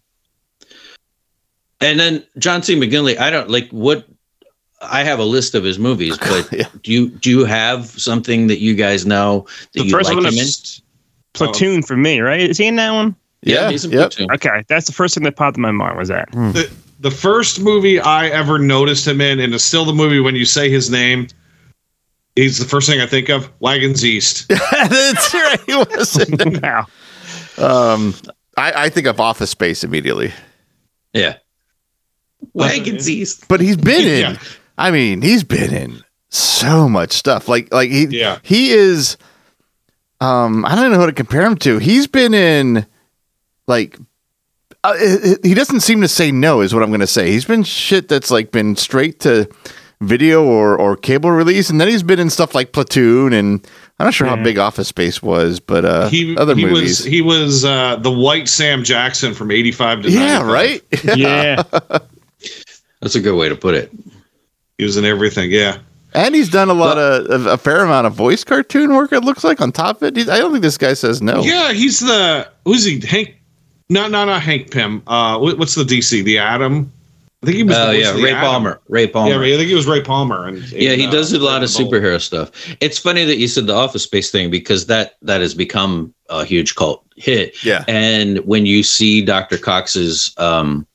and 1.81 2.00
then 2.00 2.25
John 2.39 2.63
C. 2.63 2.75
McGinley, 2.75 3.17
I 3.19 3.29
don't 3.29 3.50
like 3.50 3.69
what 3.69 4.07
I 4.81 5.03
have 5.03 5.19
a 5.19 5.24
list 5.24 5.55
of 5.55 5.63
his 5.63 5.77
movies, 5.79 6.17
but 6.17 6.50
Yeah. 6.51 6.67
do 6.83 6.91
you 6.91 7.09
do 7.09 7.29
you 7.29 7.45
have 7.45 7.85
something 7.88 8.47
that 8.47 8.59
you 8.59 8.75
guys 8.75 9.05
know 9.05 9.45
that 9.74 9.81
The 9.81 9.85
you 9.85 9.91
first 9.91 10.09
like 10.09 10.15
one 10.15 10.25
him 10.25 10.33
in? 10.33 10.39
is 10.39 10.81
Platoon 11.33 11.83
for 11.83 11.97
me, 11.97 12.21
right? 12.21 12.39
Is 12.39 12.57
he 12.57 12.65
in 12.67 12.77
that 12.77 12.91
one? 12.91 13.15
Yeah, 13.41 13.69
he's 13.69 13.85
in 13.85 13.91
yep. 13.91 14.12
Platoon. 14.12 14.31
Okay, 14.31 14.63
that's 14.67 14.88
the 14.88 14.93
first 14.93 15.13
thing 15.15 15.24
that 15.25 15.35
popped 15.35 15.57
in 15.57 15.62
my 15.62 15.71
mind. 15.71 15.97
Was 15.97 16.07
that? 16.07 16.31
the, 16.31 16.71
the 17.01 17.12
first 17.12 17.59
movie 17.59 18.00
I 18.00 18.27
ever 18.27 18.57
noticed 18.57 19.05
him 19.07 19.19
in, 19.21 19.39
and 19.39 19.53
it's 19.53 19.63
still 19.63 19.86
the 19.86 19.93
movie 19.93 20.19
when 20.19 20.36
you 20.36 20.45
say 20.45 20.69
his 20.69 20.89
name, 20.89 21.27
he's 22.36 22.58
the 22.58 22.65
first 22.65 22.88
thing 22.89 23.02
I 23.02 23.08
think 23.08 23.30
of. 23.30 23.50
Wagons 23.60 24.04
East. 24.06 24.48
That's 24.50 25.34
right. 25.34 25.60
He 25.65 25.76
was. 25.76 26.30
in- 26.30 26.60
Wow. 26.62 26.88
um, 27.58 28.13
I, 28.58 28.86
I 28.86 28.89
think 28.89 29.08
of 29.08 29.19
Office 29.19 29.50
Space 29.50 29.84
immediately, 29.84 30.34
Yeah. 31.13 31.38
Wagons 32.54 33.10
East. 33.10 33.48
but 33.48 33.60
he's 33.62 33.78
been 33.78 34.08
in. 34.08 34.19
Yeah. 34.34 34.38
I 34.78 34.91
mean, 34.91 35.21
he's 35.21 35.43
been 35.43 35.74
in 35.74 36.04
so 36.30 36.88
much 36.89 37.12
stuff. 37.13 37.48
Like, 37.48 37.74
like 37.74 37.89
he, 37.89 38.06
Yeah. 38.06 38.39
he 38.43 38.71
is. 38.71 39.17
Um, 40.21 40.63
I 40.65 40.76
don't 40.76 40.91
know 40.91 41.00
who 41.00 41.06
to 41.08 41.12
compare 41.13 41.41
him 41.45 41.56
to. 41.58 41.78
He's 41.80 42.08
been 42.08 42.34
in, 42.34 42.86
like, 43.67 43.98
uh, 44.84 44.93
it- 44.98 45.26
it- 45.39 45.45
he 45.45 45.54
doesn't 45.54 45.82
seem 45.82 46.02
to 46.02 46.08
say 46.08 46.32
no. 46.32 46.62
Is 46.62 46.74
what 46.74 46.84
I'm 46.84 46.89
going 46.89 47.00
to 47.02 47.08
say. 47.08 47.32
He's 47.32 47.45
been 47.45 47.63
shit 47.63 48.08
that's 48.08 48.32
like 48.32 48.52
been 48.52 48.76
straight 48.76 49.19
to 49.21 49.50
video 50.01 50.43
or 50.43 50.77
or 50.77 50.95
cable 50.97 51.31
release, 51.31 51.69
and 51.69 51.79
then 51.81 51.88
he's 51.88 52.03
been 52.03 52.19
in 52.19 52.29
stuff 52.29 52.53
like 52.55 52.71
Platoon, 52.71 53.34
and 53.34 53.65
I'm 53.99 54.05
not 54.05 54.13
sure 54.13 54.27
how 54.27 54.36
big 54.41 54.58
Office 54.58 54.88
Space 54.88 55.21
was, 55.21 55.60
but 55.60 55.86
uh, 55.86 56.10
He, 56.10 56.36
other 56.38 56.55
he 56.55 56.65
movies. 56.65 56.99
was 56.99 57.03
he 57.05 57.21
was 57.21 57.63
uh, 57.65 57.95
the 57.97 58.12
white 58.12 58.47
Sam 58.47 58.84
Jackson 58.84 59.34
from 59.34 59.51
eighty 59.51 59.71
five 59.71 60.01
to 60.03 60.10
yeah, 60.12 60.39
95. 60.39 60.47
right. 60.47 60.84
Yeah. 61.17 61.63
That's 63.01 63.15
a 63.15 63.19
good 63.21 63.36
way 63.38 63.49
to 63.49 63.55
put 63.55 63.75
it. 63.75 63.91
He 64.77 64.84
was 64.84 64.97
in 64.97 65.05
everything. 65.05 65.51
Yeah, 65.51 65.77
And 66.13 66.34
he's 66.36 66.49
done 66.49 66.69
a 66.69 66.73
lot 66.73 66.97
of, 66.97 67.27
of 67.29 67.45
a 67.45 67.58
fair 67.58 67.84
amount 67.84 68.08
of 68.08 68.13
voice 68.13 68.43
cartoon 68.43 68.93
work. 68.95 69.12
It 69.13 69.21
looks 69.23 69.43
like 69.43 69.62
on 69.62 69.71
top 69.71 69.97
of 69.97 70.03
it. 70.03 70.15
He's, 70.17 70.27
I 70.29 70.38
don't 70.39 70.51
think 70.51 70.63
this 70.63 70.77
guy 70.77 70.93
says 70.95 71.21
no. 71.21 71.41
yeah. 71.43 71.71
He's 71.71 71.99
the 71.99 72.49
who's 72.65 72.84
he? 72.86 72.99
Hank? 73.05 73.36
No, 73.89 74.08
no, 74.08 74.25
not 74.25 74.41
Hank 74.41 74.71
Pym. 74.71 75.03
Uh, 75.05 75.38
what, 75.38 75.60
what's 75.60 75.75
the 75.75 75.84
DC? 75.84 76.23
The 76.23 76.39
Atom. 76.39 76.91
I 77.45 77.51
think 77.51 77.58
he 77.58 77.63
was. 77.63 77.77
Oh 77.77 77.91
the 77.91 77.99
yeah, 77.99 78.12
Ray 78.13 78.31
Atom. 78.31 78.41
Palmer. 78.41 78.81
Ray 78.88 79.08
Palmer. 79.08 79.45
Yeah, 79.45 79.53
I 79.53 79.58
think 79.58 79.69
he 79.69 79.75
was 79.75 79.86
Ray 79.86 80.01
Palmer. 80.01 80.47
And 80.47 80.71
Yeah, 80.71 80.93
he 80.93 81.05
uh, 81.08 81.12
does 81.12 81.31
a 81.31 81.39
lot 81.39 81.63
of 81.63 81.69
Dragon 81.71 81.91
Ball. 81.91 81.99
superhero 81.99 82.21
stuff. 82.21 82.51
It's 82.81 82.97
funny 82.97 83.23
that 83.25 83.38
you 83.38 83.47
said 83.47 83.67
the 83.67 83.75
Office 83.75 84.03
Space 84.03 84.31
thing 84.31 84.49
because 84.49 84.88
that 84.88 85.15
that 85.21 85.41
has 85.41 85.53
become 85.53 86.13
a 86.29 86.43
huge 86.43 86.73
cult 86.75 87.05
hit. 87.17 87.63
Yeah. 87.63 87.84
And 87.88 88.39
when 88.39 88.65
you 88.65 88.81
see 88.81 89.23
Dr. 89.23 89.58
Cox's 89.58 90.34
um, 90.38 90.88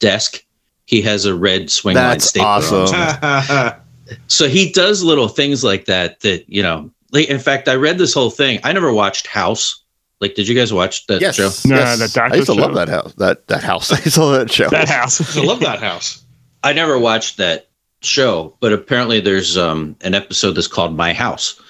desk, 0.00 0.44
he 0.86 1.00
has 1.02 1.24
a 1.24 1.34
red 1.34 1.66
Swingline 1.66 1.94
That's 1.94 2.24
stapler. 2.26 2.80
awesome. 2.82 3.80
So 4.26 4.48
he 4.48 4.70
does 4.70 5.02
little 5.02 5.28
things 5.28 5.64
like 5.64 5.86
that. 5.86 6.20
That 6.20 6.44
you 6.46 6.62
know, 6.62 6.90
like 7.12 7.28
in 7.30 7.38
fact, 7.38 7.68
I 7.68 7.74
read 7.74 7.96
this 7.96 8.12
whole 8.12 8.28
thing. 8.30 8.60
I 8.62 8.72
never 8.72 8.92
watched 8.92 9.26
House. 9.26 9.82
Like, 10.24 10.34
did 10.34 10.48
you 10.48 10.54
guys 10.54 10.72
watch 10.72 11.06
that 11.08 11.20
Yes. 11.20 11.36
show? 11.36 11.50
No, 11.68 11.76
yes. 11.76 11.98
the 11.98 12.08
Doctor 12.08 12.34
I 12.34 12.36
used 12.38 12.46
to 12.48 12.54
show. 12.54 12.62
love 12.62 12.74
that 12.74 12.88
house. 12.88 13.12
That 13.14 13.46
that 13.48 13.62
house. 13.62 13.92
I 13.96 13.98
used 13.98 14.14
to 14.14 14.24
love 14.24 14.38
that 14.40 14.50
show. 14.50 14.68
That 14.70 14.88
house. 14.88 15.36
I 15.36 15.42
love 15.42 15.60
that 15.60 15.80
house. 15.80 16.24
I 16.62 16.72
never 16.72 16.98
watched 16.98 17.36
that 17.36 17.68
show, 18.02 18.56
but 18.60 18.72
apparently 18.72 19.20
there's 19.20 19.56
um, 19.58 19.96
an 20.00 20.14
episode 20.14 20.52
that's 20.52 20.66
called 20.66 20.96
My 20.96 21.12
House. 21.12 21.60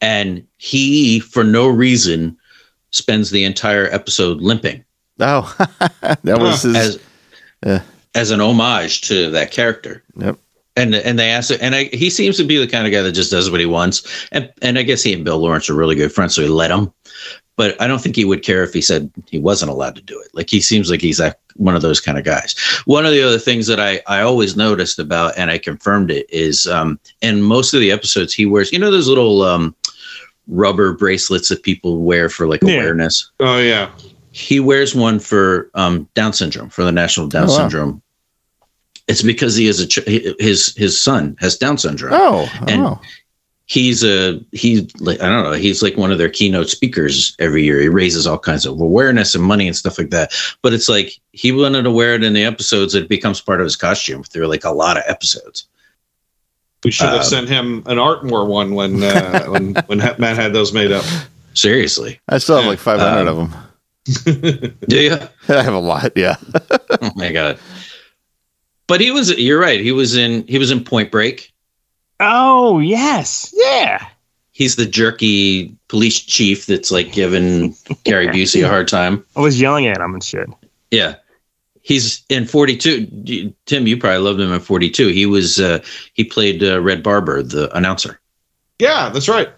And 0.00 0.44
he, 0.58 1.20
for 1.20 1.44
no 1.44 1.68
reason, 1.68 2.36
spends 2.90 3.30
the 3.30 3.44
entire 3.44 3.86
episode 3.92 4.38
limping 4.40 4.84
Oh, 5.20 5.54
that 6.00 6.38
was 6.40 6.62
his. 6.62 6.74
as 6.76 6.98
Yeah. 7.64 7.82
as 8.16 8.30
an 8.32 8.40
homage 8.40 9.02
to 9.02 9.30
that 9.30 9.52
character. 9.52 10.02
Yep. 10.16 10.38
And 10.76 10.92
and 10.96 11.16
they 11.20 11.30
asked 11.30 11.52
and 11.52 11.72
I, 11.74 11.84
he 11.84 12.10
seems 12.10 12.36
to 12.38 12.44
be 12.44 12.56
the 12.58 12.66
kind 12.66 12.84
of 12.84 12.92
guy 12.92 13.00
that 13.02 13.12
just 13.12 13.30
does 13.30 13.48
what 13.48 13.60
he 13.60 13.66
wants. 13.66 14.26
And 14.32 14.52
and 14.62 14.76
I 14.76 14.82
guess 14.82 15.04
he 15.04 15.12
and 15.12 15.24
Bill 15.24 15.38
Lawrence 15.38 15.70
are 15.70 15.74
really 15.74 15.94
good 15.94 16.12
friends, 16.12 16.34
so 16.34 16.42
he 16.42 16.48
let 16.48 16.72
him. 16.72 16.92
But 17.56 17.80
I 17.80 17.86
don't 17.86 18.00
think 18.00 18.16
he 18.16 18.24
would 18.24 18.42
care 18.42 18.64
if 18.64 18.72
he 18.72 18.80
said 18.80 19.10
he 19.30 19.38
wasn't 19.38 19.70
allowed 19.70 19.94
to 19.94 20.02
do 20.02 20.20
it. 20.20 20.28
Like 20.34 20.50
he 20.50 20.60
seems 20.60 20.90
like 20.90 21.00
he's 21.00 21.18
that, 21.18 21.38
one 21.54 21.76
of 21.76 21.82
those 21.82 22.00
kind 22.00 22.18
of 22.18 22.24
guys. 22.24 22.56
One 22.84 23.06
of 23.06 23.12
the 23.12 23.22
other 23.22 23.38
things 23.38 23.68
that 23.68 23.78
I, 23.78 24.00
I 24.08 24.22
always 24.22 24.56
noticed 24.56 24.98
about, 24.98 25.34
and 25.36 25.50
I 25.52 25.58
confirmed 25.58 26.10
it, 26.10 26.26
is 26.30 26.66
um, 26.66 26.98
in 27.20 27.42
most 27.42 27.72
of 27.72 27.78
the 27.80 27.92
episodes 27.92 28.34
he 28.34 28.44
wears, 28.44 28.72
you 28.72 28.78
know, 28.80 28.90
those 28.90 29.06
little 29.06 29.42
um, 29.42 29.72
rubber 30.48 30.94
bracelets 30.94 31.48
that 31.48 31.62
people 31.62 31.98
wear 32.02 32.28
for 32.28 32.48
like 32.48 32.60
Yeah. 32.62 32.74
awareness. 32.74 33.30
Oh 33.38 33.58
yeah. 33.58 33.90
He 34.32 34.58
wears 34.58 34.96
one 34.96 35.20
for 35.20 35.70
um, 35.74 36.08
Down 36.14 36.32
syndrome, 36.32 36.70
for 36.70 36.82
the 36.82 36.90
National 36.90 37.28
Down 37.28 37.44
Oh, 37.44 37.52
wow. 37.52 37.56
syndrome. 37.58 38.02
It's 39.06 39.22
because 39.22 39.54
he 39.54 39.68
is 39.68 39.78
a 39.78 39.86
ch- 39.86 40.04
his 40.40 40.74
his 40.76 41.00
son 41.00 41.36
has 41.38 41.56
Down 41.56 41.78
syndrome 41.78 42.14
oh, 42.14 42.50
and- 42.66 42.82
oh. 42.82 43.00
He's 43.66 44.04
a 44.04 44.40
he's 44.52 44.94
like 45.00 45.20
I 45.22 45.28
don't 45.28 45.44
know 45.44 45.52
he's 45.52 45.82
like 45.82 45.96
one 45.96 46.12
of 46.12 46.18
their 46.18 46.28
keynote 46.28 46.68
speakers 46.68 47.34
every 47.38 47.64
year. 47.64 47.80
He 47.80 47.88
raises 47.88 48.26
all 48.26 48.38
kinds 48.38 48.66
of 48.66 48.80
awareness 48.80 49.34
and 49.34 49.42
money 49.44 49.66
and 49.66 49.76
stuff 49.76 49.98
like 49.98 50.10
that. 50.10 50.32
But 50.62 50.72
it's 50.72 50.88
like 50.88 51.12
he 51.32 51.52
wanted 51.52 51.82
to 51.82 51.90
wear 51.90 52.14
it 52.14 52.24
in 52.24 52.32
the 52.34 52.44
episodes. 52.44 52.94
It 52.94 53.08
becomes 53.08 53.40
part 53.40 53.60
of 53.60 53.64
his 53.64 53.76
costume 53.76 54.22
through 54.22 54.46
like 54.48 54.64
a 54.64 54.70
lot 54.70 54.96
of 54.96 55.04
episodes. 55.06 55.66
We 56.84 56.90
should 56.90 57.08
have 57.08 57.20
Um, 57.20 57.24
sent 57.24 57.48
him 57.48 57.82
an 57.86 57.98
art 57.98 58.22
Artmore 58.22 58.46
one 58.46 58.74
when 58.74 59.02
uh, 59.02 59.44
when 59.48 59.74
when 59.86 59.98
Matt 59.98 60.36
had 60.36 60.52
those 60.52 60.72
made 60.72 60.92
up. 60.92 61.04
Seriously, 61.54 62.20
I 62.28 62.38
still 62.38 62.56
have 62.56 62.66
like 62.66 62.78
500 62.80 63.28
Um, 63.28 63.28
of 63.28 63.36
them. 63.50 64.74
do 64.88 65.00
you? 65.00 65.16
I 65.48 65.62
have 65.62 65.72
a 65.72 65.78
lot. 65.78 66.12
Yeah. 66.16 66.36
oh 67.00 67.10
my 67.14 67.32
god! 67.32 67.58
But 68.86 69.00
he 69.00 69.10
was. 69.10 69.30
You're 69.38 69.58
right. 69.60 69.80
He 69.80 69.92
was 69.92 70.16
in. 70.16 70.46
He 70.46 70.58
was 70.58 70.70
in 70.70 70.84
Point 70.84 71.10
Break. 71.10 71.53
Oh 72.20 72.78
yes, 72.78 73.52
yeah. 73.56 74.06
he's 74.52 74.76
the 74.76 74.86
jerky 74.86 75.76
police 75.88 76.20
chief 76.20 76.66
that's 76.66 76.90
like 76.90 77.12
giving 77.12 77.74
Gary 78.04 78.28
Busey 78.34 78.64
a 78.64 78.68
hard 78.68 78.88
time. 78.88 79.24
I 79.36 79.40
was 79.40 79.60
yelling 79.60 79.86
at 79.86 80.00
him 80.00 80.14
and 80.14 80.22
shit. 80.22 80.48
Yeah. 80.90 81.16
He's 81.82 82.24
in 82.30 82.46
42. 82.46 83.52
Tim, 83.66 83.86
you 83.86 83.98
probably 83.98 84.18
loved 84.18 84.40
him 84.40 84.52
in 84.52 84.60
42. 84.60 85.08
He 85.08 85.26
was 85.26 85.60
uh, 85.60 85.80
he 86.14 86.24
played 86.24 86.62
uh, 86.62 86.80
Red 86.80 87.02
Barber, 87.02 87.42
the 87.42 87.74
announcer. 87.76 88.18
Yeah, 88.78 89.10
that's 89.10 89.28
right. 89.28 89.50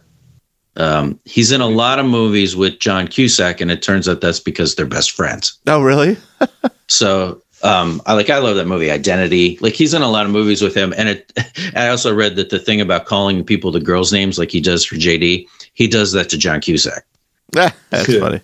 Um, 0.77 1.21
he's 1.25 1.53
in 1.53 1.61
a 1.61 1.69
lot 1.69 1.99
of 2.01 2.05
movies 2.07 2.57
with 2.57 2.81
John 2.81 3.07
Cusack, 3.07 3.61
and 3.61 3.71
it 3.71 3.81
turns 3.81 4.09
out 4.09 4.21
that's 4.21 4.41
because 4.41 4.75
they're 4.75 4.87
best 4.87 5.13
friends. 5.13 5.59
Oh, 5.67 5.83
really? 5.83 6.17
So 6.89 7.43
um, 7.63 8.03
I 8.07 8.13
like 8.13 8.31
I 8.31 8.39
love 8.39 8.57
that 8.57 8.67
movie 8.67 8.91
Identity. 8.91 9.59
Like 9.61 9.75
he's 9.75 9.95
in 9.95 10.03
a 10.03 10.11
lot 10.11 10.27
of 10.27 10.33
movies 10.33 10.63
with 10.63 10.75
him, 10.75 10.93
and 10.97 11.09
it. 11.09 11.33
I 11.75 11.89
also 11.89 12.15
read 12.15 12.37
that 12.37 12.51
the 12.51 12.59
thing 12.59 12.81
about 12.81 13.07
calling 13.07 13.45
people 13.45 13.71
the 13.71 13.81
girls' 13.81 14.13
names, 14.13 14.39
like 14.39 14.51
he 14.51 14.61
does 14.61 14.85
for 14.85 14.97
JD, 14.97 15.47
he 15.73 15.89
does 15.89 16.13
that 16.13 16.29
to 16.31 16.39
John 16.39 16.61
Cusack. 16.61 17.05
That's 17.53 18.07
Good. 18.07 18.21
funny. 18.21 18.41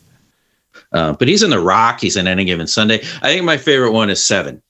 Uh, 0.92 1.14
but 1.14 1.29
he's 1.29 1.42
in 1.42 1.51
The 1.51 1.61
Rock. 1.61 2.01
He's 2.01 2.16
in 2.16 2.27
Any 2.27 2.44
Given 2.44 2.66
Sunday. 2.66 2.96
I 3.22 3.33
think 3.33 3.44
my 3.44 3.57
favorite 3.57 3.92
one 3.92 4.11
is 4.11 4.22
Seven. 4.22 4.62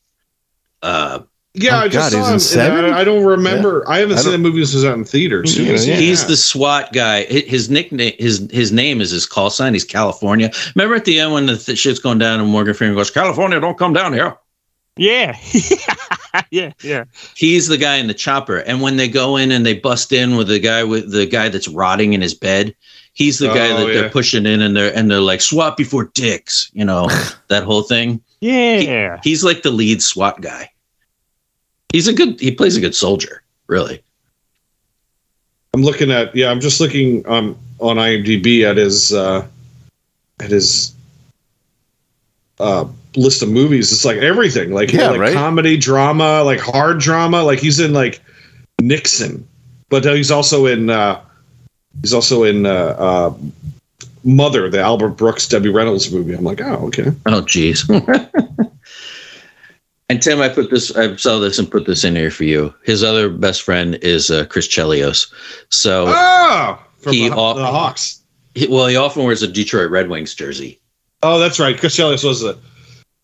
Uh, 0.83 1.21
Yeah, 1.55 1.77
Oh, 1.77 1.85
I 1.85 1.89
just 1.89 2.13
God, 2.13 2.19
he 2.19 2.25
saw 2.25 2.33
him. 2.33 2.39
Seven? 2.39 2.85
I, 2.87 3.01
I 3.01 3.05
don't 3.05 3.25
remember. 3.25 3.85
I 3.87 3.99
haven't 3.99 4.17
I 4.19 4.23
seen 4.23 4.33
the 4.33 4.39
movie 4.39 4.61
since 4.65 4.73
it 4.73 4.77
was 4.77 4.85
out 4.87 4.97
in 4.97 5.05
theaters. 5.05 5.55
Mm-hmm. 5.55 5.67
Yeah, 5.67 5.81
yeah. 5.95 5.97
He's 6.01 6.27
the 6.27 6.37
SWAT 6.37 6.93
guy. 6.95 7.25
His 7.25 7.69
nickname, 7.69 8.15
his 8.19 8.49
his 8.51 8.73
name 8.73 9.03
is 9.03 9.11
his 9.11 9.27
call 9.27 9.51
sign. 9.51 9.75
He's 9.75 9.85
California. 9.85 10.51
Remember 10.75 10.95
at 10.95 11.05
the 11.05 11.21
end 11.21 11.33
when 11.35 11.45
the 11.47 11.59
th- 11.59 11.77
shit's 11.79 11.99
going 11.99 12.17
down 12.19 12.41
and 12.41 12.49
Morgan 12.49 12.73
Freeman 12.73 12.97
goes, 12.97 13.11
"California, 13.11 13.61
don't 13.61 13.77
come 13.77 13.93
down 13.93 14.15
here." 14.15 14.35
Yeah. 14.97 15.37
yeah. 16.51 16.73
Yeah. 16.83 17.05
He's 17.35 17.69
the 17.69 17.77
guy 17.79 17.97
in 17.97 18.07
the 18.09 18.15
chopper. 18.15 18.59
And 18.59 18.81
when 18.83 18.97
they 18.97 19.09
go 19.09 19.37
in 19.37 19.51
and 19.51 19.65
they 19.65 19.79
bust 19.79 20.13
in 20.13 20.37
with 20.37 20.49
the 20.49 20.59
guy 20.59 20.85
with 20.85 21.11
the 21.13 21.27
guy 21.27 21.49
that's 21.51 21.69
rotting 21.69 22.13
in 22.15 22.21
his 22.23 22.35
bed, 22.35 22.75
he's 23.13 23.39
the 23.39 23.49
guy 23.49 23.71
Oh, 23.73 23.77
that 23.79 23.87
yeah. 23.89 24.01
they're 24.01 24.11
pushing 24.11 24.47
in 24.47 24.61
and 24.63 24.77
they're 24.77 24.95
and 24.95 25.11
they're 25.11 25.21
like 25.21 25.41
SWAT 25.43 25.77
before 25.77 26.07
dicks. 26.15 26.71
You 26.73 26.85
know 26.87 27.09
that 27.49 27.65
whole 27.65 27.83
thing. 27.83 28.23
Yeah. 28.41 29.21
He's 29.23 29.45
like 29.45 29.63
the 29.63 29.71
lead 29.71 30.03
SWAT 30.03 30.41
guy. 30.41 30.69
He's 31.93 32.09
a 32.09 32.13
good. 32.13 32.41
He 32.41 32.51
plays 32.51 32.77
a 32.77 32.81
good 32.81 32.95
soldier. 32.95 33.43
Really. 33.67 34.03
I'm 35.75 35.83
looking 35.83 36.11
at. 36.11 36.35
Yeah, 36.35 36.51
I'm 36.51 36.61
just 36.61 36.81
looking 36.81 37.27
um, 37.29 37.57
on 37.79 37.97
IMDb 37.97 38.63
at 38.65 38.77
his 38.77 39.13
uh, 39.13 39.47
at 40.41 40.51
his 40.51 40.95
uh, 42.59 42.87
list 43.17 43.43
of 43.43 43.51
movies. 43.51 43.93
It's 43.93 44.05
like 44.05 44.19
everything, 44.19 44.73
like 44.73 44.93
Yeah, 44.93 45.11
like 45.11 45.21
right. 45.21 45.35
comedy, 45.35 45.77
drama, 45.77 46.43
like 46.43 46.61
hard 46.61 46.99
drama. 46.99 47.43
Like 47.43 47.59
he's 47.59 47.81
in 47.81 47.93
like 47.93 48.21
Nixon, 48.81 49.47
but 49.89 50.05
he's 50.05 50.31
also 50.31 50.67
in. 50.67 50.91
Uh, 50.91 51.21
he's 52.01 52.15
also 52.15 52.45
in 52.45 52.67
uh, 52.67 52.97
uh, 52.99 53.35
Mother, 54.25 54.71
the 54.71 54.81
Albert 54.81 55.11
Brooks, 55.11 55.49
Debbie 55.49 55.69
Reynolds 55.69 56.13
movie. 56.13 56.35
I'm 56.35 56.45
like, 56.45 56.61
oh, 56.61 56.87
okay. 56.87 57.11
Oh, 57.27 57.41
geez. 57.43 57.89
and 60.13 60.23
Tim, 60.23 60.41
I 60.43 60.49
put 60.51 60.71
this, 60.71 60.95
I 60.95 61.17
saw 61.17 61.39
this 61.39 61.59
and 61.59 61.71
put 61.71 61.87
this 61.87 62.05
in 62.05 62.15
here 62.15 62.31
for 62.31 62.45
you. 62.45 62.75
His 62.85 63.03
other 63.03 63.31
best 63.31 63.63
friend 63.63 63.95
is 64.03 64.31
uh, 64.31 64.45
Chris 64.47 64.69
Chelios. 64.69 65.33
So, 65.71 66.05
Oh, 66.09 66.79
from 66.99 67.13
He 67.15 67.29
the, 67.31 67.35
off- 67.35 67.57
the 67.57 67.65
Hawks. 67.67 68.23
he, 68.55 68.67
well, 68.69 68.87
he 68.89 68.97
often 68.97 69.25
wears 69.25 69.43
a 69.43 69.49
Detroit 69.49 69.91
Red 69.91 70.09
Wings 70.11 70.35
jersey. 70.35 70.79
Oh, 71.23 71.39
that's 71.39 71.59
right. 71.59 71.79
Chris 71.79 71.97
Chelios 71.97 72.25
was 72.25 72.45
a. 72.45 72.59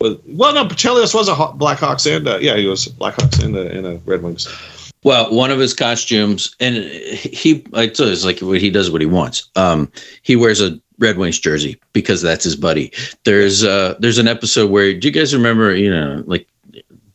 Was, 0.01 0.16
well, 0.29 0.55
no, 0.55 0.64
Chelios 0.66 1.12
was 1.14 1.29
a 1.29 1.35
Haw- 1.35 1.53
Black 1.53 1.79
Hawks 1.79 2.07
and 2.07 2.27
uh, 2.27 2.38
yeah, 2.40 2.57
he 2.57 2.66
was 2.66 2.87
Black 2.87 3.14
Hawks 3.20 3.38
and 3.40 3.55
a, 3.57 3.68
and 3.70 3.87
a 3.87 3.96
Red 4.07 4.22
Wings. 4.22 4.46
Well, 5.05 5.33
one 5.33 5.51
of 5.51 5.59
his 5.59 5.74
costumes, 5.74 6.57
and 6.59 6.77
he, 6.77 7.64
I 7.74 7.87
told 7.87 8.09
you, 8.09 8.12
it's 8.12 8.24
like 8.24 8.38
he 8.38 8.70
does 8.70 8.90
what 8.90 9.01
he 9.01 9.07
wants. 9.07 9.48
Um, 9.57 9.90
he 10.22 10.35
wears 10.37 10.61
a 10.61 10.81
Red 10.98 11.18
Wings 11.18 11.38
jersey 11.38 11.81
because 11.92 12.20
that's 12.22 12.42
his 12.44 12.57
buddy. 12.57 12.92
There's 13.24 13.62
uh, 13.62 13.94
there's 14.01 14.18
an 14.18 14.27
episode 14.29 14.70
where 14.70 14.92
do 14.94 15.07
you 15.07 15.12
guys 15.12 15.35
remember? 15.35 15.74
You 15.74 15.90
know, 15.90 16.24
like 16.27 16.48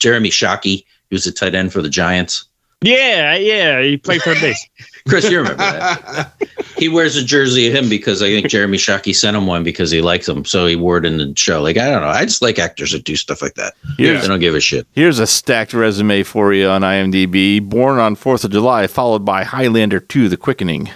Jeremy 0.03 0.29
Shockey, 0.29 0.83
he 1.09 1.15
was 1.15 1.25
a 1.25 1.31
tight 1.31 1.55
end 1.55 1.71
for 1.71 1.81
the 1.81 1.89
Giants. 1.89 2.43
Yeah. 2.81 3.35
Yeah. 3.37 3.81
He 3.81 3.95
played 3.95 4.21
third 4.21 4.41
base. 4.41 4.67
Chris, 5.07 5.29
you 5.31 5.37
remember 5.37 5.57
that? 5.59 6.33
he 6.77 6.89
wears 6.89 7.15
a 7.15 7.23
jersey 7.23 7.67
of 7.67 7.73
him 7.73 7.87
because 7.87 8.21
I 8.21 8.25
think 8.27 8.49
Jeremy 8.49 8.77
Shockey 8.77 9.15
sent 9.15 9.37
him 9.37 9.47
one 9.47 9.63
because 9.63 9.89
he 9.91 10.01
likes 10.01 10.27
him, 10.27 10.43
so 10.43 10.65
he 10.65 10.75
wore 10.75 10.97
it 10.97 11.05
in 11.05 11.17
the 11.17 11.33
show. 11.37 11.61
Like 11.61 11.77
I 11.77 11.89
don't 11.89 12.01
know, 12.01 12.09
I 12.09 12.25
just 12.25 12.41
like 12.41 12.59
actors 12.59 12.91
that 12.91 13.05
do 13.05 13.15
stuff 13.15 13.41
like 13.41 13.55
that. 13.55 13.73
Here's, 13.97 14.21
They 14.21 14.27
don't 14.27 14.41
give 14.41 14.55
a 14.55 14.59
shit. 14.59 14.85
here's 14.91 15.19
a 15.19 15.27
stacked 15.27 15.73
resume 15.73 16.23
for 16.23 16.51
you 16.51 16.67
on 16.67 16.81
IMDb. 16.81 17.61
Born 17.61 17.99
on 17.99 18.17
4th 18.17 18.43
of 18.43 18.51
July, 18.51 18.87
followed 18.87 19.23
by 19.23 19.45
Highlander 19.45 20.01
2, 20.01 20.27
The 20.27 20.35
Quickening. 20.37 20.89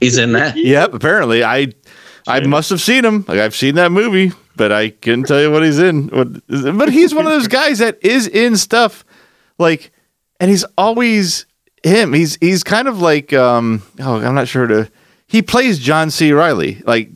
He's 0.00 0.18
in 0.18 0.32
that. 0.32 0.54
Yep, 0.56 0.94
apparently. 0.94 1.44
I 1.44 1.68
I 2.26 2.40
must 2.40 2.70
have 2.70 2.80
seen 2.80 3.04
him. 3.04 3.24
Like 3.28 3.38
I've 3.38 3.54
seen 3.54 3.76
that 3.76 3.92
movie, 3.92 4.32
but 4.62 4.70
I 4.70 4.90
couldn't 4.90 5.24
tell 5.24 5.40
you 5.42 5.50
what 5.50 5.64
he's 5.64 5.80
in. 5.80 6.06
What, 6.06 6.28
but 6.78 6.88
he's 6.92 7.12
one 7.12 7.26
of 7.26 7.32
those 7.32 7.48
guys 7.60 7.80
that 7.80 7.98
is 8.00 8.28
in 8.28 8.56
stuff 8.56 9.04
like 9.58 9.90
and 10.38 10.52
he's 10.52 10.64
always 10.78 11.46
him. 11.82 12.12
He's 12.12 12.36
he's 12.36 12.62
kind 12.62 12.86
of 12.86 13.00
like 13.00 13.32
um 13.32 13.82
oh, 13.98 14.20
I'm 14.20 14.36
not 14.36 14.46
sure 14.46 14.68
to 14.68 14.88
he 15.26 15.42
plays 15.42 15.80
John 15.80 16.12
C. 16.12 16.32
Reilly. 16.32 16.80
Like 16.86 17.10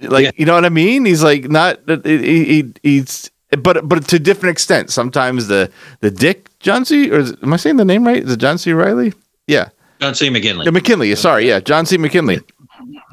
like 0.00 0.24
Yeah. 0.24 0.30
you 0.34 0.46
know 0.46 0.54
what 0.54 0.64
I 0.64 0.68
mean? 0.68 1.04
He's 1.04 1.22
like 1.22 1.48
not 1.48 1.78
he, 2.04 2.44
he 2.44 2.72
he's 2.82 3.30
but 3.56 3.88
but 3.88 4.08
to 4.08 4.18
different 4.18 4.54
extent. 4.54 4.90
Sometimes 4.90 5.46
the 5.46 5.70
the 6.00 6.10
Dick 6.10 6.48
John 6.58 6.84
C. 6.84 7.08
or 7.12 7.20
is, 7.20 7.36
am 7.40 7.52
I 7.52 7.56
saying 7.56 7.76
the 7.76 7.84
name 7.84 8.04
right? 8.04 8.24
Is 8.24 8.32
it 8.32 8.40
John 8.40 8.58
C. 8.58 8.72
Reilly? 8.72 9.12
Yeah. 9.46 9.68
John 10.00 10.16
C. 10.16 10.28
McGinley. 10.28 10.64
Yeah, 10.64 10.72
McKinley. 10.72 11.14
Sorry, 11.14 11.46
yeah, 11.46 11.60
John 11.60 11.86
C. 11.86 11.98
McKinley. 11.98 12.40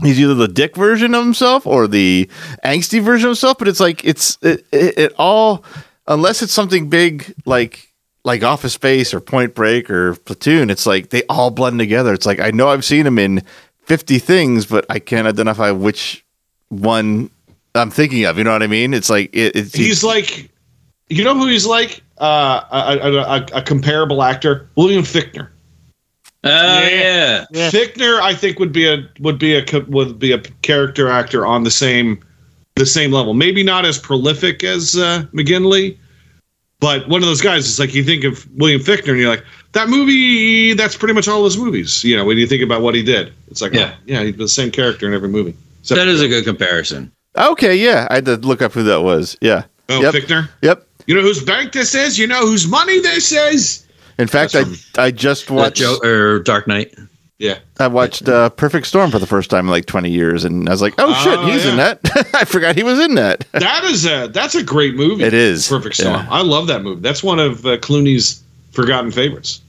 He's 0.01 0.19
either 0.19 0.33
the 0.33 0.47
dick 0.47 0.75
version 0.75 1.13
of 1.13 1.23
himself 1.23 1.65
or 1.65 1.87
the 1.87 2.29
angsty 2.63 3.01
version 3.01 3.27
of 3.27 3.31
himself, 3.31 3.57
but 3.57 3.67
it's 3.67 3.79
like 3.79 4.03
it's 4.05 4.37
it, 4.41 4.65
it, 4.71 4.97
it 4.97 5.13
all 5.17 5.63
unless 6.07 6.41
it's 6.41 6.53
something 6.53 6.89
big 6.89 7.33
like 7.45 7.91
like 8.23 8.43
Office 8.43 8.73
Space 8.73 9.13
or 9.13 9.19
Point 9.19 9.55
Break 9.55 9.89
or 9.89 10.15
Platoon. 10.15 10.69
It's 10.69 10.85
like 10.85 11.09
they 11.09 11.23
all 11.29 11.49
blend 11.49 11.79
together. 11.79 12.13
It's 12.13 12.25
like 12.25 12.39
I 12.39 12.51
know 12.51 12.69
I've 12.69 12.85
seen 12.85 13.07
him 13.07 13.17
in 13.17 13.41
fifty 13.85 14.19
things, 14.19 14.65
but 14.65 14.85
I 14.89 14.99
can't 14.99 15.27
identify 15.27 15.71
which 15.71 16.25
one 16.69 17.29
I'm 17.73 17.89
thinking 17.91 18.25
of. 18.25 18.37
You 18.37 18.43
know 18.43 18.51
what 18.51 18.63
I 18.63 18.67
mean? 18.67 18.93
It's 18.93 19.09
like 19.09 19.33
it, 19.33 19.55
it's 19.55 19.73
he's 19.73 20.03
like, 20.03 20.51
you 21.09 21.23
know 21.23 21.35
who 21.35 21.47
he's 21.47 21.65
like? 21.65 22.01
Uh, 22.17 22.61
a, 22.71 23.57
a, 23.57 23.59
a 23.59 23.61
comparable 23.61 24.23
actor, 24.23 24.67
William 24.75 25.03
Fichtner. 25.03 25.49
Oh 26.49 26.87
yeah. 26.87 27.45
Yeah. 27.51 27.69
Fichtner, 27.69 28.19
I 28.21 28.33
think 28.33 28.59
would 28.59 28.71
be 28.71 28.87
a 28.87 29.07
would 29.19 29.37
be 29.39 29.57
a 29.57 29.63
would 29.87 30.19
be 30.19 30.31
a 30.31 30.39
character 30.61 31.09
actor 31.09 31.45
on 31.45 31.63
the 31.63 31.71
same 31.71 32.23
the 32.75 32.85
same 32.85 33.11
level. 33.11 33.33
Maybe 33.33 33.63
not 33.63 33.85
as 33.85 33.97
prolific 33.97 34.63
as 34.63 34.95
uh, 34.95 35.23
McGinley, 35.33 35.97
but 36.79 37.07
one 37.09 37.21
of 37.23 37.27
those 37.27 37.41
guys. 37.41 37.67
It's 37.67 37.79
like 37.79 37.93
you 37.93 38.03
think 38.03 38.23
of 38.23 38.47
William 38.57 38.81
Fichtner, 38.81 39.09
and 39.09 39.19
you're 39.19 39.29
like, 39.29 39.43
that 39.73 39.89
movie. 39.89 40.73
That's 40.73 40.95
pretty 40.95 41.13
much 41.13 41.27
all 41.27 41.43
his 41.43 41.57
movies. 41.57 42.03
You 42.03 42.15
know, 42.17 42.25
when 42.25 42.37
you 42.37 42.45
think 42.47 42.61
about 42.63 42.81
what 42.81 42.93
he 42.95 43.01
did, 43.03 43.33
it's 43.49 43.61
like, 43.61 43.73
Yeah. 43.73 43.93
oh, 43.95 43.99
yeah, 44.05 44.23
he's 44.23 44.35
the 44.37 44.47
same 44.47 44.69
character 44.71 45.07
in 45.07 45.13
every 45.13 45.29
movie. 45.29 45.55
Except- 45.81 45.97
That 45.97 46.07
is 46.07 46.21
a 46.21 46.27
good 46.27 46.43
comparison. 46.45 47.11
okay. 47.35 47.75
Yeah, 47.75 48.07
I 48.11 48.15
had 48.15 48.25
to 48.25 48.35
look 48.37 48.61
up 48.61 48.73
who 48.73 48.83
that 48.83 49.01
was. 49.01 49.35
Yeah. 49.41 49.63
oh, 49.89 50.01
Yep. 50.01 50.13
Fichtner. 50.13 50.49
Yep. 50.61 50.85
You 51.07 51.15
know 51.15 51.21
whose 51.21 51.43
bank 51.43 51.71
this 51.71 51.95
is? 51.95 52.19
You 52.19 52.27
know 52.27 52.41
whose 52.45 52.67
money 52.67 52.99
this 52.99 53.31
is? 53.31 53.86
In 54.19 54.27
fact, 54.27 54.55
I 54.55 54.63
I 54.97 55.11
just 55.11 55.49
watched. 55.51 55.77
Joe 55.77 55.97
or 56.03 56.39
Dark 56.39 56.67
Knight. 56.67 56.93
Yeah. 57.39 57.59
I 57.79 57.85
watched 57.87 58.27
uh, 58.27 58.49
Perfect 58.49 58.87
Storm 58.87 59.11
for 59.11 59.19
the 59.19 59.27
first 59.27 59.51
time 59.51 59.65
in 59.65 59.71
like 59.71 59.85
20 59.85 60.09
years, 60.09 60.43
and 60.43 60.67
I 60.67 60.71
was 60.71 60.81
like, 60.81 60.95
"Oh 60.97 61.13
shit, 61.23 61.37
Oh, 61.37 61.45
he's 61.45 61.65
in 61.67 61.77
that! 61.77 61.99
I 62.33 62.45
forgot 62.45 62.75
he 62.75 62.81
was 62.81 62.97
in 62.99 63.13
that." 63.15 63.45
That 63.51 63.83
is 63.83 64.05
a 64.07 64.27
that's 64.27 64.55
a 64.55 64.63
great 64.63 64.95
movie. 64.95 65.23
It 65.23 65.33
is. 65.35 65.67
Perfect 65.67 65.95
Storm. 65.97 66.15
Yeah. 66.15 66.27
I 66.31 66.41
love 66.41 66.65
that 66.67 66.81
movie. 66.81 67.01
That's 67.01 67.23
one 67.23 67.37
of 67.39 67.63
uh, 67.65 67.77
Clooney's 67.77 68.41
forgotten 68.71 69.11
favorites. 69.11 69.61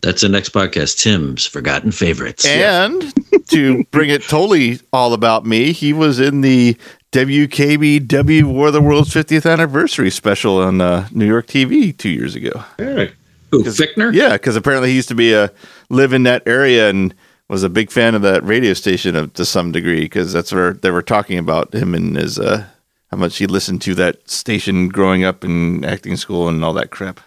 That's 0.00 0.22
the 0.22 0.28
next 0.28 0.48
podcast. 0.52 1.00
Tim's 1.00 1.46
Forgotten 1.46 1.92
Favorites. 1.92 2.44
And 2.44 3.12
to 3.50 3.84
bring 3.92 4.10
it 4.10 4.24
totally 4.24 4.80
all 4.92 5.12
about 5.12 5.46
me, 5.46 5.70
he 5.70 5.92
was 5.92 6.18
in 6.18 6.40
the 6.40 6.76
WKBW 7.12 8.44
War 8.44 8.68
of 8.68 8.72
the 8.72 8.80
World's 8.80 9.12
50th 9.12 9.50
anniversary 9.50 10.10
special 10.10 10.56
on 10.56 10.80
uh, 10.80 11.08
New 11.12 11.26
York 11.26 11.46
TV 11.46 11.96
two 11.96 12.08
years 12.08 12.34
ago. 12.34 12.64
Hey. 12.78 13.12
Who, 13.50 13.62
Fichtner? 13.64 14.14
Yeah, 14.14 14.32
because 14.32 14.56
apparently 14.56 14.88
he 14.88 14.96
used 14.96 15.10
to 15.10 15.14
be 15.14 15.34
a 15.34 15.52
live 15.90 16.14
in 16.14 16.22
that 16.22 16.42
area 16.46 16.88
and 16.88 17.14
was 17.48 17.62
a 17.62 17.68
big 17.68 17.90
fan 17.90 18.14
of 18.14 18.22
that 18.22 18.42
radio 18.44 18.72
station 18.72 19.14
of, 19.14 19.34
to 19.34 19.44
some 19.44 19.72
degree 19.72 20.00
because 20.00 20.32
that's 20.32 20.52
where 20.52 20.72
they 20.72 20.90
were 20.90 21.02
talking 21.02 21.38
about 21.38 21.74
him 21.74 21.94
and 21.94 22.16
his 22.16 22.38
uh, 22.38 22.64
how 23.10 23.18
much 23.18 23.36
he 23.36 23.46
listened 23.46 23.82
to 23.82 23.94
that 23.94 24.30
station 24.30 24.88
growing 24.88 25.22
up 25.22 25.44
in 25.44 25.84
acting 25.84 26.16
school 26.16 26.48
and 26.48 26.64
all 26.64 26.72
that 26.72 26.90
crap. 26.90 27.20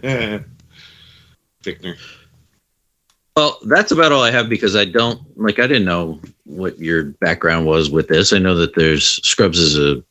Yeah. 0.00 0.42
Fichtner. 1.64 1.96
Well, 3.36 3.58
that's 3.66 3.90
about 3.90 4.12
all 4.12 4.22
I 4.22 4.30
have 4.30 4.48
because 4.48 4.76
I 4.76 4.84
don't 4.84 5.20
like. 5.36 5.58
I 5.58 5.66
didn't 5.66 5.86
know 5.86 6.20
what 6.44 6.78
your 6.78 7.04
background 7.04 7.66
was 7.66 7.90
with 7.90 8.06
this. 8.06 8.32
I 8.32 8.38
know 8.38 8.54
that 8.54 8.76
there's 8.76 9.20
Scrubs 9.26 9.58
is 9.58 9.76
a 9.76 10.04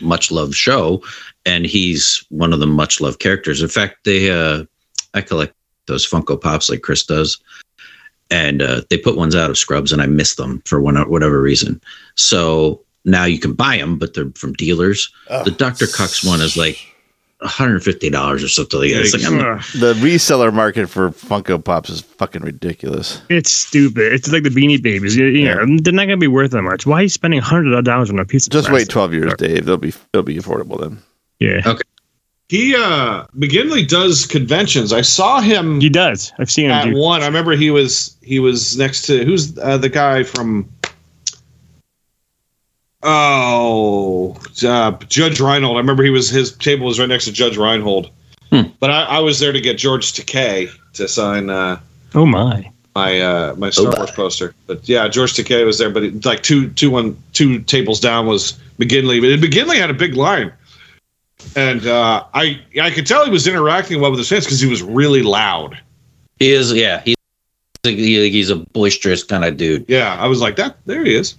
much 0.00 0.30
loved 0.30 0.54
show, 0.54 1.02
and 1.44 1.66
he's 1.66 2.24
one 2.28 2.52
of 2.52 2.60
the 2.60 2.66
much 2.66 3.00
loved 3.00 3.18
characters. 3.18 3.62
In 3.62 3.68
fact, 3.68 4.04
they 4.04 4.30
uh, 4.30 4.64
I 5.14 5.22
collect 5.22 5.54
those 5.86 6.08
Funko 6.08 6.40
Pops 6.40 6.70
like 6.70 6.82
Chris 6.82 7.04
does, 7.04 7.36
and 8.30 8.62
uh, 8.62 8.82
they 8.90 8.98
put 8.98 9.16
ones 9.16 9.34
out 9.34 9.50
of 9.50 9.58
Scrubs, 9.58 9.92
and 9.92 10.00
I 10.00 10.06
miss 10.06 10.36
them 10.36 10.62
for 10.64 10.80
one 10.80 10.96
whatever 11.10 11.42
reason. 11.42 11.80
So 12.14 12.80
now 13.04 13.24
you 13.24 13.40
can 13.40 13.54
buy 13.54 13.78
them, 13.78 13.98
but 13.98 14.14
they're 14.14 14.30
from 14.36 14.52
dealers. 14.52 15.12
Oh. 15.28 15.42
The 15.42 15.50
Dr. 15.50 15.88
Cox 15.88 16.24
one 16.24 16.40
is 16.40 16.56
like 16.56 16.78
$150 17.42 18.34
or 18.44 18.48
something 18.48 18.80
like 18.80 18.92
that. 18.92 19.00
It's 19.02 19.12
like, 19.14 19.24
I'm, 19.24 19.38
The 19.80 19.94
reseller 19.94 20.52
market 20.52 20.88
for 20.88 21.10
Funko 21.10 21.62
Pops 21.62 21.90
is 21.90 22.00
fucking 22.00 22.42
ridiculous. 22.42 23.20
it's 23.28 23.50
stupid. 23.50 24.12
It's 24.12 24.30
like 24.32 24.42
the 24.44 24.48
Beanie 24.50 24.80
Babies. 24.82 25.16
You, 25.16 25.26
you 25.26 25.44
know, 25.46 25.64
they're 25.80 25.92
not 25.92 26.04
gonna 26.04 26.16
be 26.16 26.28
worth 26.28 26.52
that 26.52 26.62
much. 26.62 26.86
Why 26.86 27.00
are 27.00 27.02
you 27.02 27.08
spending 27.08 27.40
hundred 27.40 27.84
dollars 27.84 28.10
on 28.10 28.18
a 28.18 28.24
piece 28.24 28.46
of? 28.46 28.52
Just 28.52 28.70
wait 28.70 28.88
12 28.88 29.12
years, 29.14 29.34
Dave. 29.38 29.64
They'll 29.66 29.76
be 29.76 29.92
they'll 30.12 30.22
be 30.22 30.36
affordable 30.36 30.80
then. 30.80 30.98
Yeah, 31.40 31.60
Okay. 31.66 31.82
He 32.48 32.74
uh 32.76 33.24
McGinley 33.34 33.88
does 33.88 34.26
conventions. 34.26 34.92
I 34.92 35.00
saw 35.00 35.40
him 35.40 35.80
he 35.80 35.88
does. 35.88 36.32
I've 36.38 36.50
seen 36.50 36.66
him 36.66 36.72
at 36.72 36.84
do. 36.84 36.96
one. 36.96 37.22
I 37.22 37.26
remember 37.26 37.52
he 37.52 37.70
was 37.70 38.16
he 38.22 38.38
was 38.40 38.76
next 38.76 39.06
to 39.06 39.24
who's 39.24 39.56
uh, 39.58 39.78
the 39.78 39.88
guy 39.88 40.22
from 40.22 40.68
Oh, 43.02 44.36
uh, 44.64 44.92
Judge 45.08 45.40
Reinhold. 45.40 45.76
I 45.76 45.80
remember 45.80 46.02
he 46.04 46.10
was 46.10 46.28
his 46.30 46.52
table 46.56 46.86
was 46.86 46.98
right 47.00 47.08
next 47.08 47.24
to 47.26 47.32
Judge 47.32 47.56
Reinhold. 47.56 48.10
Hmm. 48.50 48.62
But 48.80 48.90
I, 48.90 49.02
I 49.04 49.18
was 49.20 49.38
there 49.38 49.52
to 49.52 49.60
get 49.60 49.78
George 49.78 50.12
Takei 50.12 50.70
to 50.94 51.08
sign 51.08 51.50
uh, 51.50 51.80
Oh 52.14 52.26
my! 52.26 52.70
my 52.94 53.20
uh, 53.20 53.54
my 53.56 53.70
Star 53.70 53.92
Oh, 53.94 53.98
Wars 53.98 54.10
poster. 54.10 54.54
But 54.66 54.88
yeah, 54.88 55.08
George 55.08 55.32
Takei 55.32 55.64
was 55.64 55.78
there. 55.78 55.90
But 55.90 56.02
it, 56.04 56.24
like 56.24 56.42
two 56.42 56.68
two 56.70 56.90
one 56.90 57.16
two 57.32 57.60
tables 57.60 57.98
down 58.00 58.26
was 58.26 58.52
McGinley. 58.78 59.20
But 59.20 59.40
McGinley 59.48 59.76
had 59.76 59.90
a 59.90 59.94
big 59.94 60.14
line, 60.14 60.52
and 61.56 61.86
uh, 61.86 62.24
I 62.34 62.60
I 62.80 62.90
could 62.90 63.06
tell 63.06 63.24
he 63.24 63.30
was 63.30 63.46
interacting 63.46 64.00
well 64.00 64.10
with 64.10 64.18
his 64.18 64.28
fans 64.28 64.44
because 64.44 64.60
he 64.60 64.68
was 64.68 64.82
really 64.82 65.22
loud. 65.22 65.78
he 66.38 66.52
is, 66.52 66.72
yeah. 66.72 67.00
He's, 67.04 67.16
he, 67.84 68.30
he's 68.30 68.50
a 68.50 68.56
boisterous 68.56 69.24
kind 69.24 69.44
of 69.44 69.56
dude. 69.56 69.86
Yeah, 69.88 70.14
I 70.20 70.26
was 70.28 70.40
like 70.40 70.56
that. 70.56 70.76
There 70.86 71.02
he 71.04 71.14
is. 71.14 71.36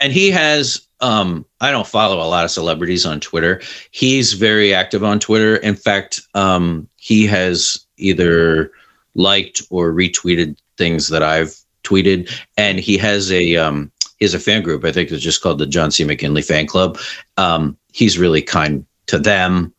and 0.00 0.12
he 0.12 0.30
has 0.32 0.86
um 1.00 1.44
i 1.60 1.70
don't 1.70 1.86
follow 1.86 2.16
a 2.16 2.28
lot 2.28 2.44
of 2.44 2.50
celebrities 2.50 3.06
on 3.06 3.20
twitter. 3.20 3.60
He's 3.90 4.34
very 4.34 4.74
active 4.74 5.02
on 5.04 5.18
twitter. 5.18 5.56
In 5.56 5.74
fact 5.74 6.20
um 6.34 6.88
he 6.96 7.26
has 7.26 7.84
either 7.96 8.70
liked 9.14 9.62
or 9.70 9.92
retweeted 9.92 10.56
things 10.76 11.08
that 11.08 11.22
i've 11.22 11.56
tweeted. 11.84 12.30
And 12.56 12.78
he 12.78 12.98
has 12.98 13.32
a 13.32 13.56
um 13.56 13.90
he 14.18 14.24
has 14.24 14.34
a 14.34 14.38
fan 14.38 14.62
group 14.62 14.84
i 14.84 14.92
think 14.92 15.10
it's 15.10 15.22
just 15.22 15.42
called 15.42 15.58
the 15.58 15.66
john 15.66 15.90
c. 15.90 16.04
Mckinley 16.04 16.42
fan 16.44 16.66
club. 16.66 16.98
Um 17.36 17.76
he's 17.92 18.18
really 18.18 18.42
kind 18.42 18.84
to 19.06 19.18
them. 19.18 19.72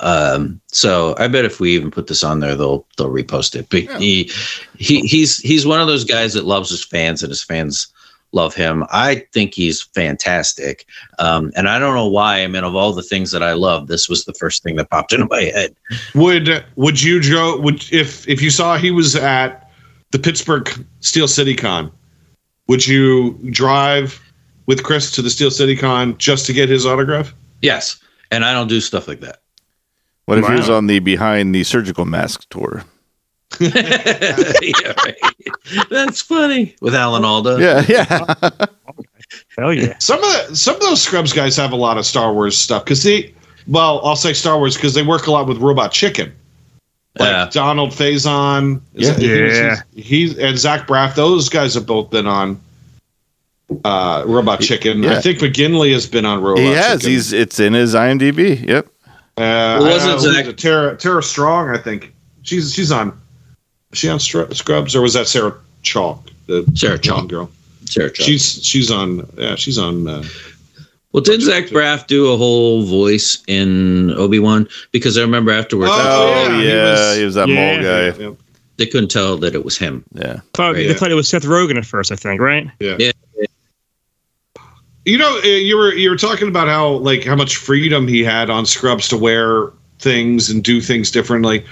Um 0.00 0.60
so 0.66 1.14
i 1.18 1.28
bet 1.28 1.44
if 1.44 1.60
we 1.60 1.74
even 1.74 1.90
put 1.90 2.08
this 2.08 2.24
on 2.24 2.40
there 2.40 2.56
they'll 2.56 2.86
they'll 2.98 3.10
repost 3.10 3.54
it. 3.54 3.68
But 3.70 4.00
he 4.00 4.30
he 4.76 5.00
he's 5.02 5.38
he's 5.38 5.64
one 5.66 5.80
of 5.80 5.86
those 5.86 6.04
guys 6.04 6.34
that 6.34 6.44
loves 6.44 6.70
his 6.70 6.84
fans 6.84 7.22
and 7.22 7.30
his 7.30 7.42
fans 7.42 7.86
love 8.36 8.54
him. 8.54 8.84
I 8.90 9.26
think 9.32 9.54
he's 9.54 9.82
fantastic. 9.82 10.86
Um, 11.18 11.50
and 11.56 11.68
I 11.68 11.80
don't 11.80 11.94
know 11.94 12.06
why. 12.06 12.44
I 12.44 12.46
mean, 12.46 12.62
of 12.62 12.76
all 12.76 12.92
the 12.92 13.02
things 13.02 13.32
that 13.32 13.42
I 13.42 13.54
love, 13.54 13.88
this 13.88 14.08
was 14.08 14.24
the 14.24 14.34
first 14.34 14.62
thing 14.62 14.76
that 14.76 14.90
popped 14.90 15.12
into 15.14 15.26
my 15.28 15.42
head. 15.42 15.74
Would 16.14 16.64
would 16.76 17.02
you 17.02 17.20
Joe 17.20 17.58
would 17.58 17.92
if 17.92 18.28
if 18.28 18.40
you 18.40 18.50
saw 18.50 18.76
he 18.76 18.92
was 18.92 19.16
at 19.16 19.68
the 20.12 20.18
Pittsburgh 20.18 20.70
Steel 21.00 21.26
City 21.26 21.56
Con, 21.56 21.90
would 22.68 22.86
you 22.86 23.32
drive 23.50 24.22
with 24.66 24.84
Chris 24.84 25.10
to 25.12 25.22
the 25.22 25.30
Steel 25.30 25.50
City 25.50 25.76
Con 25.76 26.16
just 26.18 26.46
to 26.46 26.52
get 26.52 26.68
his 26.68 26.86
autograph? 26.86 27.34
Yes. 27.62 27.98
And 28.30 28.44
I 28.44 28.52
don't 28.52 28.68
do 28.68 28.80
stuff 28.80 29.08
like 29.08 29.20
that. 29.20 29.40
What 30.26 30.38
if 30.38 30.46
he 30.46 30.54
was 30.54 30.68
on 30.68 30.88
the 30.88 30.98
behind 30.98 31.54
the 31.54 31.62
surgical 31.62 32.04
mask 32.04 32.48
tour? 32.50 32.84
yeah, 33.60 34.92
right. 35.04 35.16
That's 35.90 36.20
funny 36.20 36.74
with 36.80 36.94
Alan 36.94 37.24
Alda. 37.24 37.56
Yeah, 37.60 37.84
yeah. 37.88 38.50
Hell 39.56 39.72
yeah! 39.72 39.96
Some 39.98 40.18
of 40.22 40.48
the 40.48 40.56
some 40.56 40.74
of 40.76 40.80
those 40.82 41.02
Scrubs 41.02 41.32
guys 41.32 41.56
have 41.56 41.72
a 41.72 41.76
lot 41.76 41.96
of 41.98 42.04
Star 42.06 42.32
Wars 42.32 42.56
stuff 42.58 42.84
because 42.84 43.02
they, 43.02 43.34
well, 43.66 44.00
I'll 44.04 44.16
say 44.16 44.32
Star 44.32 44.58
Wars 44.58 44.74
because 44.76 44.94
they 44.94 45.02
work 45.02 45.26
a 45.26 45.30
lot 45.32 45.46
with 45.46 45.58
Robot 45.58 45.92
Chicken. 45.92 46.32
Like 47.18 47.28
Yeah. 47.30 47.48
Donald 47.50 47.90
Faison, 47.92 48.80
is 48.94 49.08
Yeah. 49.08 49.12
that- 49.14 49.22
he 49.22 49.42
was- 49.42 49.56
Yeah. 49.58 49.76
he's 49.94 50.38
and 50.38 50.58
Zach 50.58 50.86
Braff. 50.86 51.14
Those 51.14 51.48
guys 51.48 51.74
have 51.74 51.86
both 51.86 52.10
been 52.10 52.26
on 52.26 52.60
uh, 53.84 54.22
Robot 54.26 54.60
Chicken. 54.60 55.02
Yeah. 55.02 55.16
I 55.16 55.20
think 55.20 55.38
McGinley 55.38 55.92
has 55.92 56.06
been 56.06 56.26
on 56.26 56.42
Robot. 56.42 56.62
he 56.62 56.72
has. 56.72 57.00
Chicken. 57.00 57.10
He's 57.10 57.32
it's 57.32 57.58
in 57.58 57.72
his 57.72 57.94
IMDb. 57.94 58.66
Yep. 58.68 58.86
Uh, 59.38 59.78
Who 59.78 59.84
I 59.86 59.92
was 59.94 60.04
it, 60.04 60.06
don't 60.08 60.22
know, 60.22 60.32
Zach? 60.32 60.46
it? 60.46 60.58
Tara 60.58 60.96
Tara 60.96 61.22
Strong, 61.22 61.70
I 61.70 61.78
think. 61.78 62.12
She's 62.42 62.72
she's 62.74 62.92
on. 62.92 63.18
Is 63.96 64.00
she 64.00 64.08
on 64.10 64.20
Scrubs 64.54 64.94
or 64.94 65.00
was 65.00 65.14
that 65.14 65.26
Sarah 65.26 65.54
Chalk? 65.82 66.28
The 66.48 66.70
Sarah 66.74 66.98
Chalk. 66.98 67.28
girl. 67.28 67.50
Sarah 67.86 68.10
Chalk. 68.10 68.26
She's 68.26 68.62
she's 68.64 68.90
on. 68.90 69.26
Yeah, 69.38 69.54
she's 69.54 69.78
on. 69.78 70.06
Uh, 70.06 70.22
well, 71.12 71.22
did 71.22 71.40
Zach 71.40 71.64
Braff 71.68 72.06
do 72.06 72.30
a 72.30 72.36
whole 72.36 72.82
voice 72.84 73.42
in 73.46 74.10
Obi 74.12 74.38
Wan? 74.38 74.68
Because 74.92 75.16
I 75.16 75.22
remember 75.22 75.50
afterwards 75.50 75.90
Oh, 75.94 76.46
Oh, 76.48 76.60
yeah, 76.60 76.60
he 76.60 76.66
was- 76.66 77.16
he 77.16 77.24
was, 77.24 77.34
that 77.36 77.48
Yeah. 77.48 77.54
mole 77.76 77.82
guy. 77.82 78.22
yeah, 78.22 78.30
they 78.76 78.84
couldn't 78.86 79.08
tell 79.08 79.38
that 79.38 79.54
it 79.54 79.64
was 79.64 79.78
him. 79.78 80.04
Yeah. 80.14 80.40
Thought, 80.52 80.74
Right, 80.74 80.76
They 80.76 80.88
yeah. 80.88 80.92
thought 80.94 81.10
it 81.10 81.14
was 81.14 81.26
Seth 81.28 81.44
Rogen 81.44 81.78
at 81.78 81.86
first. 81.86 82.12
I 82.12 82.16
think, 82.16 82.38
right? 82.42 82.68
yeah. 82.80 82.96
Yeah. 82.98 83.12
You 85.06 85.16
know, 85.18 85.38
uh, 85.38 85.46
you 85.46 85.76
were 85.76 85.94
you 85.94 86.10
were 86.10 86.16
talking 86.16 86.48
about 86.48 86.68
how 86.68 86.88
like 86.98 87.24
how 87.24 87.36
much 87.36 87.56
freedom 87.56 88.06
he 88.08 88.22
had 88.24 88.50
on 88.50 88.66
Scrubs 88.66 89.08
to 89.08 89.16
wear 89.16 89.70
things 90.00 90.50
and 90.50 90.62
do 90.62 90.80
things 90.80 91.10
differently. 91.10 91.64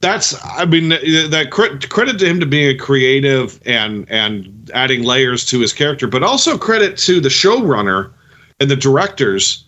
That's, 0.00 0.34
I 0.44 0.64
mean, 0.64 0.88
that 0.88 1.48
credit, 1.50 1.90
credit 1.90 2.18
to 2.20 2.26
him 2.26 2.40
to 2.40 2.46
being 2.46 2.74
a 2.74 2.78
creative 2.78 3.60
and 3.66 4.10
and 4.10 4.70
adding 4.72 5.02
layers 5.02 5.44
to 5.46 5.60
his 5.60 5.74
character, 5.74 6.06
but 6.06 6.22
also 6.22 6.56
credit 6.56 6.96
to 6.98 7.20
the 7.20 7.28
showrunner 7.28 8.12
and 8.60 8.70
the 8.70 8.76
directors 8.76 9.64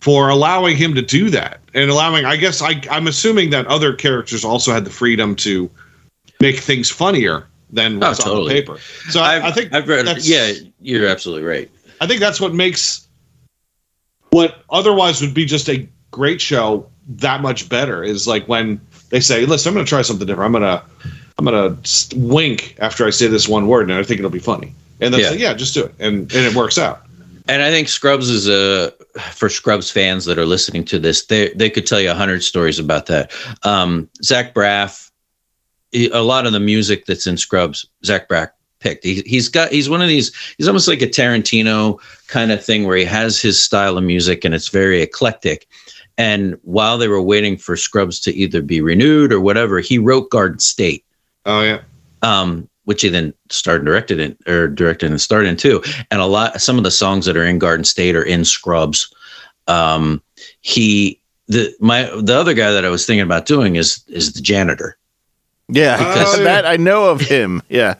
for 0.00 0.28
allowing 0.28 0.76
him 0.76 0.94
to 0.94 1.00
do 1.00 1.30
that 1.30 1.60
and 1.72 1.90
allowing. 1.90 2.26
I 2.26 2.36
guess 2.36 2.60
I, 2.60 2.82
I'm 2.90 3.06
assuming 3.06 3.50
that 3.50 3.66
other 3.66 3.94
characters 3.94 4.44
also 4.44 4.70
had 4.70 4.84
the 4.84 4.90
freedom 4.90 5.34
to 5.36 5.70
make 6.40 6.58
things 6.58 6.90
funnier 6.90 7.46
than 7.70 8.04
Oh, 8.04 8.08
what's 8.08 8.26
on 8.26 8.44
the 8.44 8.50
paper. 8.50 8.78
So 9.08 9.22
I, 9.22 9.48
I 9.48 9.50
think 9.50 9.72
I've 9.72 9.88
read. 9.88 10.06
Yeah, 10.20 10.52
you're 10.82 11.08
absolutely 11.08 11.44
right. 11.44 11.70
I 12.02 12.06
think 12.06 12.20
that's 12.20 12.38
what 12.38 12.52
makes 12.52 13.08
what 14.28 14.62
otherwise 14.68 15.22
would 15.22 15.32
be 15.32 15.46
just 15.46 15.70
a 15.70 15.88
great 16.10 16.40
show 16.40 16.86
that 17.08 17.40
much 17.40 17.68
better 17.68 18.02
is 18.02 18.26
like 18.26 18.46
when 18.46 18.80
they 19.14 19.20
say, 19.20 19.46
"Listen, 19.46 19.70
I'm 19.70 19.74
going 19.74 19.86
to 19.86 19.88
try 19.88 20.02
something 20.02 20.26
different. 20.26 20.52
I'm 20.52 20.60
going 20.60 20.78
to 20.78 20.82
I'm 21.38 21.44
going 21.44 21.80
to 21.80 22.16
wink 22.18 22.74
after 22.80 23.06
I 23.06 23.10
say 23.10 23.28
this 23.28 23.48
one 23.48 23.68
word, 23.68 23.88
and 23.88 23.96
I 23.96 24.02
think 24.02 24.18
it'll 24.18 24.28
be 24.28 24.40
funny." 24.40 24.74
And 25.00 25.14
they 25.14 25.20
Yeah. 25.20 25.30
say, 25.30 25.38
"Yeah, 25.38 25.54
just 25.54 25.72
do 25.72 25.84
it," 25.84 25.94
and 26.00 26.22
and 26.34 26.44
it 26.44 26.54
works 26.56 26.78
out. 26.78 27.02
And 27.46 27.62
I 27.62 27.70
think 27.70 27.88
Scrubs 27.88 28.28
is 28.28 28.48
a 28.48 28.92
for 29.30 29.48
Scrubs 29.48 29.88
fans 29.88 30.24
that 30.24 30.36
are 30.36 30.46
listening 30.46 30.84
to 30.86 30.98
this, 30.98 31.26
they 31.26 31.50
they 31.50 31.70
could 31.70 31.86
tell 31.86 32.00
you 32.00 32.10
a 32.10 32.14
hundred 32.14 32.42
stories 32.42 32.80
about 32.80 33.06
that. 33.06 33.30
Um, 33.62 34.08
Zach 34.24 34.52
Braff, 34.52 35.10
a 35.94 36.22
lot 36.22 36.44
of 36.44 36.52
the 36.52 36.58
music 36.60 37.06
that's 37.06 37.28
in 37.28 37.36
Scrubs, 37.36 37.86
Zach 38.04 38.28
Braff 38.28 38.50
picked. 38.80 39.04
He, 39.04 39.22
he's 39.26 39.48
got 39.48 39.70
he's 39.70 39.88
one 39.88 40.02
of 40.02 40.08
these. 40.08 40.32
He's 40.58 40.66
almost 40.66 40.88
like 40.88 41.02
a 41.02 41.06
Tarantino 41.06 42.00
kind 42.26 42.50
of 42.50 42.64
thing 42.64 42.84
where 42.84 42.96
he 42.96 43.04
has 43.04 43.40
his 43.40 43.62
style 43.62 43.96
of 43.96 44.02
music 44.02 44.44
and 44.44 44.56
it's 44.56 44.70
very 44.70 45.02
eclectic. 45.02 45.68
And 46.16 46.56
while 46.62 46.96
they 46.98 47.08
were 47.08 47.20
waiting 47.22 47.56
for 47.56 47.76
Scrubs 47.76 48.20
to 48.20 48.32
either 48.32 48.62
be 48.62 48.80
renewed 48.80 49.32
or 49.32 49.40
whatever, 49.40 49.80
he 49.80 49.98
wrote 49.98 50.30
Garden 50.30 50.58
State 50.60 51.04
Oh 51.46 51.62
yeah, 51.62 51.80
um, 52.22 52.68
which 52.84 53.02
he 53.02 53.08
then 53.08 53.34
starred 53.50 53.80
and 53.80 53.86
directed 53.86 54.20
in, 54.20 54.36
or 54.46 54.68
directed 54.68 55.10
and 55.10 55.20
starred 55.20 55.46
in 55.46 55.56
too. 55.56 55.82
And 56.10 56.20
a 56.20 56.26
lot, 56.26 56.60
some 56.60 56.78
of 56.78 56.84
the 56.84 56.90
songs 56.90 57.26
that 57.26 57.36
are 57.36 57.44
in 57.44 57.58
Garden 57.58 57.84
State 57.84 58.14
are 58.16 58.22
in 58.22 58.44
Scrubs. 58.44 59.12
Um, 59.66 60.22
he, 60.60 61.20
the 61.48 61.74
my 61.80 62.04
the 62.22 62.34
other 62.36 62.54
guy 62.54 62.70
that 62.70 62.84
I 62.84 62.88
was 62.90 63.04
thinking 63.06 63.22
about 63.22 63.46
doing 63.46 63.76
is 63.76 64.04
is 64.08 64.32
the 64.32 64.40
janitor. 64.40 64.96
Yeah. 65.68 65.96
Because- 65.98 66.38
that 66.44 66.64
I 66.66 66.76
know 66.76 67.10
of 67.10 67.20
him. 67.20 67.62
Yeah. 67.68 67.94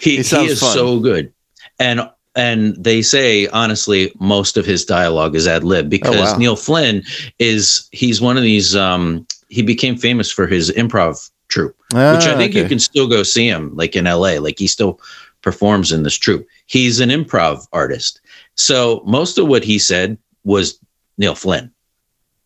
He 0.00 0.16
He 0.16 0.22
he, 0.22 0.46
is 0.46 0.60
fun. 0.60 0.72
so 0.74 1.00
good, 1.00 1.32
and 1.78 2.08
and 2.38 2.74
they 2.76 3.02
say 3.02 3.46
honestly, 3.48 4.12
most 4.20 4.56
of 4.56 4.64
his 4.64 4.84
dialogue 4.84 5.34
is 5.34 5.46
ad 5.46 5.64
lib 5.64 5.90
because 5.90 6.14
Oh, 6.16 6.20
wow. 6.32 6.38
Neil 6.38 6.56
Flynn 6.56 7.02
is 7.38 7.88
he's 7.92 8.20
one 8.20 8.36
of 8.36 8.42
these. 8.42 8.74
Um, 8.76 9.26
he 9.48 9.62
became 9.62 9.96
famous 9.96 10.30
for 10.30 10.46
his 10.46 10.70
improv 10.72 11.30
troupe. 11.48 11.76
which 11.92 11.96
I 12.26 12.34
Ah, 12.34 12.36
think 12.36 12.54
you 12.54 12.64
can 12.68 12.78
still 12.78 13.08
go 13.08 13.22
see 13.22 13.48
him, 13.48 13.74
like 13.76 13.96
in 13.96 14.04
LA. 14.04 14.38
Like 14.38 14.58
he 14.58 14.66
still 14.68 15.00
performs 15.42 15.90
in 15.92 16.02
this 16.02 16.14
troupe. 16.16 16.46
He's 16.66 17.00
an 17.00 17.08
improv 17.10 17.66
artist. 17.72 18.20
So 18.54 19.02
most 19.06 19.38
of 19.38 19.46
what 19.48 19.64
he 19.64 19.78
said 19.78 20.18
was 20.44 20.78
Neil 21.16 21.34
Flynn. 21.34 21.70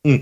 Hmm. 0.04 0.16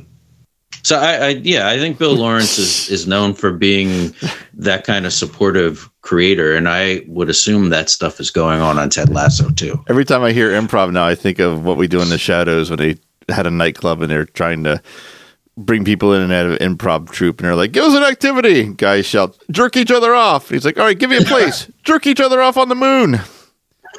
So 0.83 0.99
I, 0.99 1.15
I, 1.15 1.29
yeah, 1.29 1.69
I 1.69 1.79
think 1.79 1.99
Bill 1.99 2.15
Lawrence 2.15 2.59
is 2.59 2.89
is 2.91 3.07
known 3.07 3.35
for 3.35 3.53
being 3.53 4.15
that 4.55 4.85
kind 4.85 5.07
of 5.07 5.13
supportive 5.13 5.91
creator, 6.03 6.57
and 6.57 6.69
I 6.69 7.03
would 7.07 7.29
assume 7.29 7.69
that 7.71 7.91
stuff 7.91 8.21
is 8.21 8.31
going 8.31 8.61
on 8.61 8.79
on 8.79 8.91
Ted 8.91 9.11
Lasso 9.11 9.51
too. 9.51 9.83
Every 9.89 10.05
time 10.05 10.23
I 10.23 10.33
hear 10.33 10.51
improv 10.51 10.93
now, 10.93 11.07
I 11.07 11.15
think 11.15 11.39
of 11.39 11.65
what 11.65 11.77
we 11.77 11.87
do 11.87 12.01
in 12.01 12.09
the 12.09 12.19
shadows 12.19 12.71
when 12.71 12.79
they 12.79 12.97
had 13.29 13.47
a 13.47 13.51
nightclub 13.51 14.03
and 14.03 14.11
they're 14.11 14.25
trying 14.25 14.65
to 14.65 14.83
bring 15.57 15.85
people 15.85 16.15
in 16.15 16.23
and 16.23 16.33
out 16.33 16.47
of 16.47 16.59
improv 16.59 17.11
troupe, 17.11 17.41
and 17.41 17.47
they're 17.47 17.57
like, 17.57 17.73
"Give 17.73 17.85
us 17.85 17.95
an 17.95 18.03
activity." 18.03 18.73
Guys 18.73 19.05
shout, 19.05 19.37
"Jerk 19.51 19.77
each 19.77 19.91
other 19.91 20.15
off." 20.15 20.49
He's 20.49 20.65
like, 20.65 20.79
"All 20.79 20.85
right, 20.85 20.99
give 20.99 21.11
me 21.11 21.19
a 21.19 21.23
place. 21.23 21.71
Jerk 21.83 22.07
each 22.07 22.21
other 22.21 22.41
off 22.41 22.57
on 22.57 22.69
the 22.69 22.75
moon." 22.75 23.21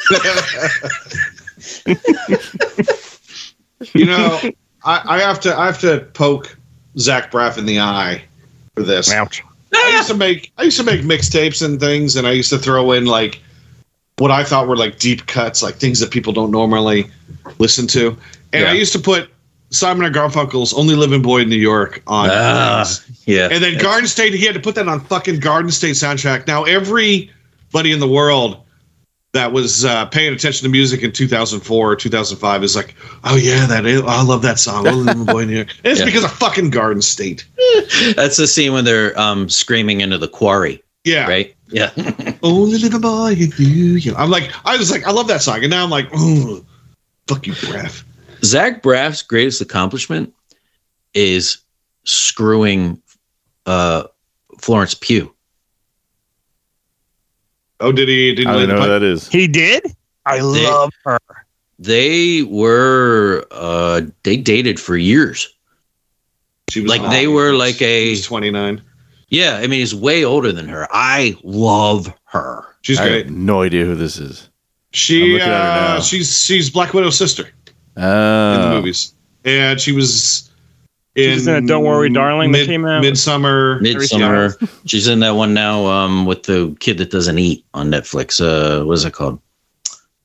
You 3.93 4.05
know, 4.05 4.39
I, 4.83 5.01
I 5.05 5.19
have 5.21 5.39
to 5.41 5.57
I 5.57 5.65
have 5.65 5.79
to 5.81 6.01
poke 6.13 6.57
Zach 6.97 7.31
Braff 7.31 7.57
in 7.57 7.65
the 7.65 7.79
eye 7.79 8.23
for 8.75 8.83
this. 8.83 9.11
Ouch. 9.11 9.43
I 9.73 9.93
used 9.95 10.09
to 10.09 10.15
make 10.15 10.51
I 10.57 10.63
used 10.63 10.77
to 10.77 10.83
make 10.83 11.01
mixtapes 11.01 11.65
and 11.65 11.79
things, 11.79 12.15
and 12.15 12.27
I 12.27 12.31
used 12.31 12.49
to 12.49 12.57
throw 12.57 12.91
in 12.91 13.05
like 13.05 13.41
what 14.17 14.31
I 14.31 14.43
thought 14.43 14.67
were 14.67 14.77
like 14.77 14.99
deep 14.99 15.25
cuts, 15.27 15.63
like 15.63 15.75
things 15.75 15.99
that 15.99 16.11
people 16.11 16.33
don't 16.33 16.51
normally 16.51 17.09
listen 17.57 17.87
to. 17.87 18.17
And 18.53 18.65
I 18.65 18.73
used 18.73 18.91
to 18.93 18.99
put 18.99 19.29
Simon 19.69 20.05
and 20.05 20.13
Garfunkel's 20.13 20.73
"Only 20.73 20.95
Living 20.95 21.21
Boy 21.21 21.39
in 21.41 21.49
New 21.49 21.55
York" 21.55 22.01
on. 22.07 22.29
Ah, 22.31 22.85
yeah. 23.25 23.47
And 23.49 23.63
then 23.63 23.79
Garden 23.79 24.07
State, 24.07 24.33
he 24.33 24.45
had 24.45 24.53
to 24.55 24.59
put 24.59 24.75
that 24.75 24.87
on 24.87 24.99
fucking 24.99 25.39
Garden 25.39 25.71
State 25.71 25.95
soundtrack. 25.95 26.47
Now 26.47 26.65
everybody 26.65 27.91
in 27.91 27.99
the 27.99 28.09
world 28.09 28.57
that 29.33 29.53
was 29.53 29.85
uh, 29.85 30.05
paying 30.07 30.33
attention 30.33 30.65
to 30.65 30.69
music 30.69 31.03
in 31.03 31.11
2004 31.11 31.91
or 31.91 31.95
2005 31.95 32.63
is 32.63 32.75
like, 32.75 32.95
oh 33.23 33.37
yeah, 33.37 33.65
that 33.65 33.85
is, 33.85 34.01
I 34.01 34.21
love 34.23 34.41
that 34.41 34.59
song. 34.59 34.85
Only 34.87 35.03
Living 35.05 35.25
Boy 35.25 35.39
in 35.43 35.47
New 35.49 35.55
York. 35.57 35.69
It's 35.85 35.99
Yeah. 35.99 36.05
because 36.05 36.23
of 36.25 36.31
fucking 36.33 36.69
Garden 36.69 37.01
State. 37.01 37.45
That's 38.15 38.35
the 38.37 38.45
scene 38.47 38.73
when 38.73 38.83
they're 38.83 39.17
um, 39.17 39.47
screaming 39.47 40.01
into 40.01 40.17
the 40.17 40.27
quarry, 40.27 40.83
Yeah. 41.05 41.27
right? 41.27 41.55
Yeah. 41.69 41.91
Only 42.43 42.77
little 42.79 42.99
boy 42.99 43.35
New 43.57 43.95
York. 43.95 44.19
I'm 44.19 44.29
like, 44.29 44.51
I 44.65 44.75
was 44.75 44.91
like, 44.91 45.07
I 45.07 45.11
love 45.11 45.27
that 45.29 45.41
song, 45.41 45.61
and 45.61 45.69
now 45.69 45.83
I'm 45.83 45.89
like, 45.89 46.09
oh, 46.13 46.65
fuck 47.27 47.47
you, 47.47 47.53
Braff. 47.53 48.03
Zach 48.43 48.81
Braff's 48.83 49.21
greatest 49.21 49.61
accomplishment 49.61 50.33
is 51.13 51.59
screwing 52.03 53.01
uh, 53.65 54.03
Florence 54.57 54.93
Pugh. 54.95 55.33
Oh, 57.81 57.91
did 57.91 58.07
he? 58.07 58.33
Did 58.35 58.45
he 58.45 58.45
I 58.47 58.51
don't 58.53 58.61
the 58.61 58.67
know 58.67 58.73
what 58.79 58.87
pipe? 58.87 59.01
that 59.01 59.03
is. 59.03 59.27
He 59.27 59.47
did? 59.47 59.83
I 60.25 60.37
They- 60.37 60.43
love 60.43 60.91
her. 61.05 61.19
They 61.79 62.43
were 62.43 63.45
uh, 63.51 64.01
they 64.23 64.37
dated 64.37 64.79
for 64.79 64.95
years. 64.95 65.51
She 66.69 66.81
was 66.81 66.89
Like 66.89 67.01
hot. 67.01 67.09
they 67.09 67.27
were 67.27 67.53
like 67.53 67.81
a 67.81 68.21
29. 68.21 68.81
yeah. 69.29 69.55
I 69.57 69.61
mean, 69.61 69.79
he's 69.79 69.95
way 69.95 70.23
older 70.23 70.51
than 70.51 70.67
her. 70.69 70.87
I 70.91 71.35
love 71.43 72.13
her. 72.25 72.63
She's 72.83 72.99
I 72.99 73.07
great. 73.07 73.25
have 73.25 73.35
no 73.35 73.63
idea 73.63 73.85
who 73.85 73.95
this 73.95 74.17
is. 74.17 74.47
She 74.93 75.33
looking 75.33 75.47
at 75.47 75.93
her 75.93 75.97
uh, 75.97 76.01
she's 76.01 76.37
she's 76.45 76.69
Black 76.69 76.93
Widow's 76.93 77.17
sister 77.17 77.49
in 77.95 78.01
the 78.03 78.69
movies, 78.75 79.13
and 79.43 79.79
she 79.81 79.91
was 79.91 80.50
She 81.17 81.25
in 81.25 81.33
was 81.33 81.47
in 81.47 81.63
a 81.63 81.67
Don't 81.67 81.83
Worry, 81.83 82.09
Darling 82.09 82.51
that 82.53 82.67
came 82.67 82.85
out. 82.85 83.03
Midsommar. 83.03 83.81
Midsommar. 83.81 84.69
She's 84.85 85.07
in 85.07 85.19
that 85.19 85.31
one 85.31 85.53
now 85.53 85.85
um, 85.85 86.25
with 86.25 86.43
the 86.43 86.75
kid 86.79 86.97
that 86.99 87.11
doesn't 87.11 87.37
eat 87.37 87.65
on 87.73 87.91
Netflix. 87.91 88.39
Uh, 88.39 88.85
what 88.85 88.93
is 88.93 89.03
it 89.05 89.11
called? 89.13 89.39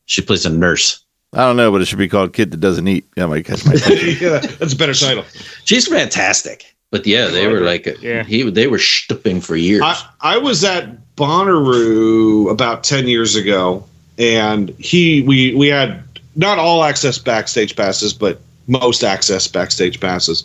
She 0.05 0.23
plays 0.23 0.47
a 0.47 0.51
nurse. 0.51 1.03
I 1.33 1.39
don't 1.41 1.57
know, 1.57 1.73
but 1.73 1.81
it 1.83 1.87
should 1.87 1.99
be 1.99 2.09
called 2.09 2.33
"Kid 2.33 2.53
That 2.53 2.61
Doesn't 2.61 2.87
Eat." 2.87 3.05
Yeah, 3.17 3.27
might 3.27 3.45
catch 3.45 3.67
my 3.67 3.73
attention. 3.75 4.17
yeah, 4.21 4.39
that's 4.39 4.73
a 4.73 4.77
better 4.77 4.95
title. 4.95 5.25
She's 5.65 5.89
fantastic. 5.89 6.73
But 6.93 7.05
yeah, 7.05 7.27
they 7.27 7.49
were 7.49 7.61
like 7.61 7.87
Yeah. 8.01 8.23
he 8.23 8.49
they 8.49 8.69
were 8.69 8.79
stupping 8.79 9.41
for 9.41 9.57
years. 9.57 9.83
I, 9.85 10.01
I 10.21 10.39
was 10.39 10.63
at 10.63 10.97
Bonnaroo 11.17 12.49
about 12.51 12.85
10 12.85 13.09
years 13.09 13.35
ago, 13.35 13.85
and 14.19 14.71
he 14.79 15.23
we 15.23 15.53
we 15.55 15.67
had 15.69 16.03
not 16.37 16.59
all 16.59 16.85
access 16.85 17.19
backstage 17.19 17.75
passes, 17.75 18.13
but 18.13 18.41
most 18.69 19.03
access 19.03 19.49
backstage 19.49 19.99
passes. 20.01 20.45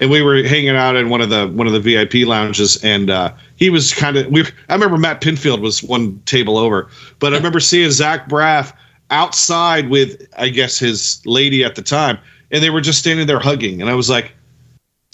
And 0.00 0.10
we 0.10 0.20
were 0.20 0.42
hanging 0.42 0.70
out 0.76 0.96
in 0.96 1.10
one 1.10 1.20
of 1.20 1.30
the 1.30 1.46
one 1.48 1.66
of 1.68 1.72
the 1.72 1.78
VIP 1.80 2.26
lounges, 2.26 2.82
and 2.82 3.08
uh, 3.08 3.32
he 3.56 3.70
was 3.70 3.92
kind 3.94 4.16
of. 4.16 4.26
We 4.32 4.42
I 4.68 4.74
remember 4.74 4.98
Matt 4.98 5.20
Pinfield 5.20 5.60
was 5.60 5.82
one 5.82 6.20
table 6.24 6.58
over, 6.58 6.88
but 7.20 7.32
I 7.32 7.36
remember 7.36 7.60
seeing 7.60 7.90
Zach 7.92 8.28
Braff 8.28 8.72
outside 9.10 9.90
with 9.90 10.26
I 10.36 10.48
guess 10.48 10.78
his 10.78 11.22
lady 11.24 11.62
at 11.62 11.76
the 11.76 11.82
time, 11.82 12.18
and 12.50 12.62
they 12.64 12.70
were 12.70 12.80
just 12.80 12.98
standing 12.98 13.28
there 13.28 13.38
hugging, 13.38 13.80
and 13.80 13.88
I 13.88 13.94
was 13.94 14.10
like, 14.10 14.32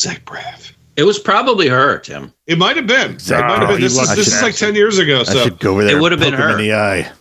Zach 0.00 0.24
Braff. 0.24 0.72
it 0.96 1.02
was 1.02 1.18
probably 1.18 1.68
her, 1.68 1.98
Tim. 1.98 2.32
It 2.46 2.56
might 2.56 2.76
have 2.76 2.86
been. 2.86 3.18
Zach 3.18 3.44
it 3.44 3.46
might 3.46 3.58
have 3.60 3.68
been. 3.68 3.80
This 3.82 3.98
is 3.98 4.16
this 4.16 4.26
is 4.28 4.40
like 4.42 4.54
ten 4.54 4.74
years 4.74 4.96
ago. 4.96 5.20
I 5.20 5.24
So 5.24 5.44
should 5.44 5.58
go 5.58 5.72
over 5.72 5.84
there. 5.84 5.98
It 5.98 6.00
would 6.00 6.12
have 6.12 6.20
been 6.20 6.32
her. 6.32 6.50
in 6.52 6.56
the 6.58 6.72
eye. 6.72 7.12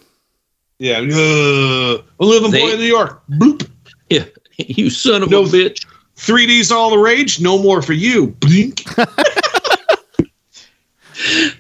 yeah, 0.80 1.00
uh, 1.00 2.02
I 2.22 2.24
live 2.26 2.44
in 2.46 2.52
They- 2.52 2.62
boy 2.62 2.72
in 2.72 2.80
New 2.80 2.86
York. 2.86 3.24
Boop. 3.32 3.70
Yeah, 4.10 4.24
you 4.58 4.90
son 4.90 5.22
of 5.24 5.30
No. 5.32 5.44
a 5.44 5.48
bitch. 5.48 5.86
3D's 6.18 6.72
all 6.72 6.90
the 6.90 6.98
rage. 6.98 7.40
No 7.40 7.58
more 7.62 7.82
for 7.82 7.94
you. 7.94 8.28
Blink. 8.40 8.84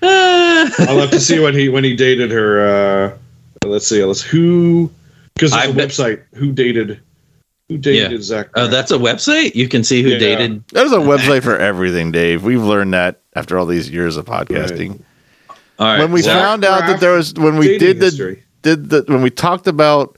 I'll 0.02 1.00
have 1.00 1.12
to 1.12 1.20
see 1.20 1.40
when 1.40 1.54
he 1.54 1.70
when 1.70 1.84
he 1.84 1.96
dated 1.96 2.32
her. 2.32 2.68
Uh, 2.68 3.18
let's 3.68 3.88
see. 3.88 4.04
Let's 4.04 4.22
who 4.22 4.92
because 5.34 5.52
there's 5.52 5.68
I 5.68 5.70
a 5.70 5.74
bet- 5.74 5.90
website 5.90 6.22
who 6.36 6.52
dated 6.52 7.00
who 7.70 7.78
dated 7.78 8.12
Yeah. 8.12 8.18
Zach. 8.22 8.50
Uh, 8.56 8.68
that's 8.68 8.92
a 8.92 8.98
website. 8.98 9.56
You 9.56 9.68
can 9.68 9.84
see 9.84 10.02
who 10.04 10.10
Yeah. 10.10 10.20
dated. 10.20 10.64
There's 10.70 10.92
a 10.92 10.96
website 10.98 11.44
for 11.44 11.58
everything, 11.58 12.12
Dave. 12.12 12.44
We've 12.44 12.64
learned 12.64 12.94
that 12.94 13.22
after 13.36 13.58
all 13.58 13.66
these 13.66 13.90
years 13.90 14.16
of 14.18 14.26
podcasting. 14.26 15.02
All 15.80 15.88
right. 15.88 16.00
when 16.00 16.12
we 16.12 16.22
Zach 16.22 16.42
found 16.42 16.66
out 16.66 16.88
that 16.88 17.00
there 17.00 17.14
was 17.14 17.34
when 17.34 17.58
we 17.58 17.78
did 17.78 18.00
the 18.00 18.06
history. 18.06 18.44
did 18.64 18.90
the 18.90 19.04
when 19.08 19.22
we 19.22 19.30
talked 19.30 19.68
about 19.68 20.17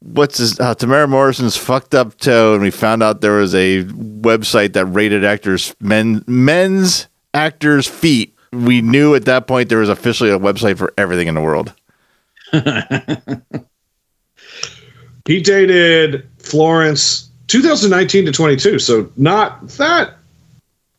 what's 0.00 0.38
his 0.38 0.58
uh, 0.60 0.74
Temuera 0.74 1.08
Morrison's 1.08 1.56
fucked 1.56 1.94
up 1.94 2.16
toe, 2.18 2.54
and 2.54 2.62
we 2.62 2.70
found 2.70 3.02
out 3.02 3.20
there 3.20 3.36
was 3.36 3.54
a 3.54 3.84
website 3.84 4.72
that 4.74 4.86
rated 4.86 5.24
actors 5.24 5.74
men 5.80 6.24
men's 6.26 7.06
actors 7.34 7.86
feet. 7.86 8.34
We 8.52 8.80
knew 8.82 9.14
at 9.14 9.26
that 9.26 9.46
point 9.46 9.68
there 9.68 9.78
was 9.78 9.88
officially 9.88 10.30
a 10.30 10.38
website 10.38 10.76
for 10.78 10.92
everything 10.98 11.28
in 11.28 11.34
the 11.34 11.40
world. 11.42 11.72
He 15.26 15.40
dated 15.40 16.26
Florence 16.38 17.30
2019 17.48 18.26
to 18.26 18.32
22, 18.32 18.78
so 18.78 19.12
not 19.16 19.68
that 19.76 20.16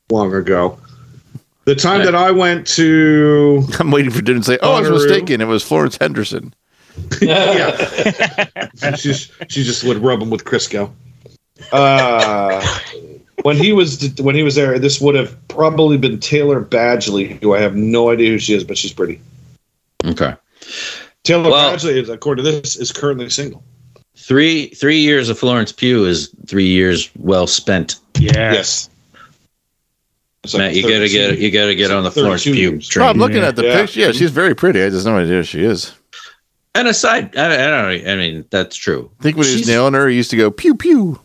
long 0.10 0.34
ago. 0.34 0.78
The 1.66 1.76
time 1.76 2.00
Right. 2.00 2.06
that 2.06 2.16
I 2.16 2.32
went 2.32 2.66
to 2.68 3.64
I'm 3.80 3.92
waiting 3.92 4.12
for 4.12 4.22
Dylan 4.22 4.38
to 4.38 4.44
say, 4.44 4.58
"Oh, 4.62 4.74
I 4.74 4.82
was 4.82 4.90
mistaken. 4.90 5.42
It 5.42 5.48
was 5.48 5.64
Florence 5.64 5.98
Henderson." 6.00 6.54
yeah. 7.22 8.68
she 8.96 9.10
just 9.10 9.32
she 9.50 9.64
just 9.64 9.84
would 9.84 9.98
rub 9.98 10.22
him 10.22 10.30
with 10.30 10.44
Crisco. 10.46 10.92
Uh, 11.72 12.66
when 13.44 13.56
he 13.58 13.74
was 13.74 14.14
when 14.20 14.36
he 14.36 14.44
was 14.44 14.56
there, 14.56 14.78
this 14.80 15.00
would 15.02 15.16
have 15.16 15.36
probably 15.48 15.98
been 15.98 16.20
Taylor 16.20 16.60
Bagley, 16.60 17.38
who 17.42 17.54
I 17.54 17.60
have 17.62 17.76
no 17.76 18.10
idea 18.10 18.30
who 18.30 18.40
she 18.40 18.54
is, 18.54 18.64
but 18.64 18.78
she's 18.78 18.94
pretty. 18.94 19.20
Okay. 20.06 20.34
Taylor 21.24 21.50
Well- 21.52 21.72
Bagley, 21.72 22.00
is, 22.00 22.10
according 22.10 22.44
to 22.46 22.52
this, 22.52 22.76
is 22.76 22.92
currently 22.92 23.30
single. 23.30 23.64
Three 24.16 24.68
three 24.70 24.98
years 25.00 25.30
of 25.30 25.38
Florence 25.40 25.72
Pugh 25.72 26.06
is 26.06 26.34
three 26.48 26.68
years 26.68 27.10
well 27.18 27.48
spent. 27.48 27.96
Yeah. 28.20 28.54
Yes. 28.54 28.90
Like 30.46 30.58
Matt, 30.58 30.76
you 30.76 30.82
gotta 30.84 31.08
32 31.08 31.14
get 31.14 31.40
you 31.40 31.52
gotta 31.52 31.76
get 31.76 31.84
it's 31.86 31.92
on 31.92 32.04
the 32.04 32.12
Florence 32.12 32.44
Pugh 32.44 32.54
years. 32.56 32.90
Oh, 32.98 33.02
I'm 33.04 33.14
train. 33.14 33.20
looking 33.20 33.44
at 33.44 33.56
the 33.56 33.64
Yeah. 33.64 33.82
picture. 33.82 34.00
Yeah, 34.00 34.12
she's 34.12 34.32
very 34.32 34.56
pretty. 34.56 34.82
I 34.84 34.90
just 34.90 35.06
have 35.06 35.14
no 35.16 35.20
idea 35.22 35.38
who 35.38 35.44
she 35.44 35.64
is. 35.64 35.94
And 36.74 36.88
aside, 36.88 37.36
I, 37.38 37.54
I 37.54 37.58
don't. 37.98 38.08
I 38.08 38.16
mean, 38.16 38.46
that's 38.50 38.76
true. 38.76 39.12
I 39.20 39.24
think 39.24 39.38
when 39.38 39.46
he 39.46 39.52
was 39.54 39.62
She's- 39.62 39.68
nailing 39.68 39.94
her, 39.94 40.08
he 40.08 40.16
used 40.16 40.30
to 40.32 40.38
go 40.38 40.50
pew 40.52 40.76
pew. 40.76 41.20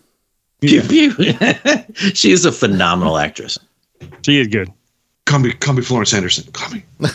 Pew 0.61 0.83
pew. 0.83 1.13
she 2.15 2.33
is 2.33 2.45
a 2.45 2.51
phenomenal 2.53 3.19
actress. 3.19 3.57
She 4.25 4.41
is 4.41 4.49
good. 4.49 4.73
Call 5.27 5.39
me, 5.41 5.53
call 5.53 5.75
me 5.75 5.83
Florence 5.83 6.13
Anderson. 6.15 6.51
Call 6.53 6.71
me. 6.73 6.85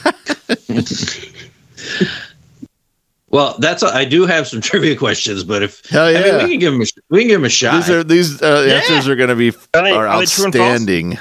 Well, 3.29 3.55
that's. 3.59 3.81
I 3.81 4.03
do 4.03 4.25
have 4.25 4.45
some 4.47 4.59
trivia 4.69 4.95
questions, 4.97 5.45
but 5.45 5.63
if 5.63 5.85
Hell 5.89 6.07
I 6.07 6.13
mean, 6.13 6.25
yeah. 6.25 6.43
we 6.43 6.49
can 6.51 6.59
give 6.59 6.73
him 6.73 6.81
a, 6.81 6.85
we 7.09 7.19
can 7.19 7.27
give 7.29 7.39
him 7.39 7.45
a 7.45 7.49
shot. 7.49 7.75
These 7.77 7.89
are 7.89 8.03
these 8.03 8.41
uh, 8.41 8.65
Yeah. 8.67 8.73
answers 8.73 9.07
are 9.07 9.15
going 9.15 9.29
to 9.29 9.35
be 9.37 9.49
Are 9.73 9.83
they- 9.83 9.91
are 9.91 10.05
are 10.07 10.19
they 10.19 10.25
true 10.25 10.45
and 10.45 10.53
false? 10.53 10.69
outstanding. 10.69 11.17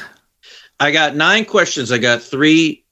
I 0.80 0.90
got 0.90 1.14
nine 1.14 1.44
questions. 1.44 1.92
I 1.92 1.98
got 1.98 2.20
three 2.20 2.84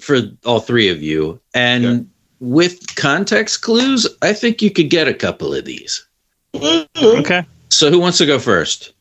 for 0.00 0.22
all 0.44 0.58
three 0.58 0.88
of 0.88 1.00
you, 1.02 1.40
and 1.54 1.86
Okay. 1.86 2.04
With 2.44 2.94
context 2.96 3.62
clues, 3.62 4.06
I 4.22 4.32
think 4.32 4.60
you 4.60 4.70
could 4.70 4.90
get 4.90 5.08
a 5.08 5.14
couple 5.14 5.54
of 5.54 5.64
these. 5.64 6.06
Okay. 6.54 7.44
So, 7.70 7.90
who 7.90 7.98
wants 7.98 8.18
to 8.18 8.26
go 8.26 8.38
first? 8.38 8.92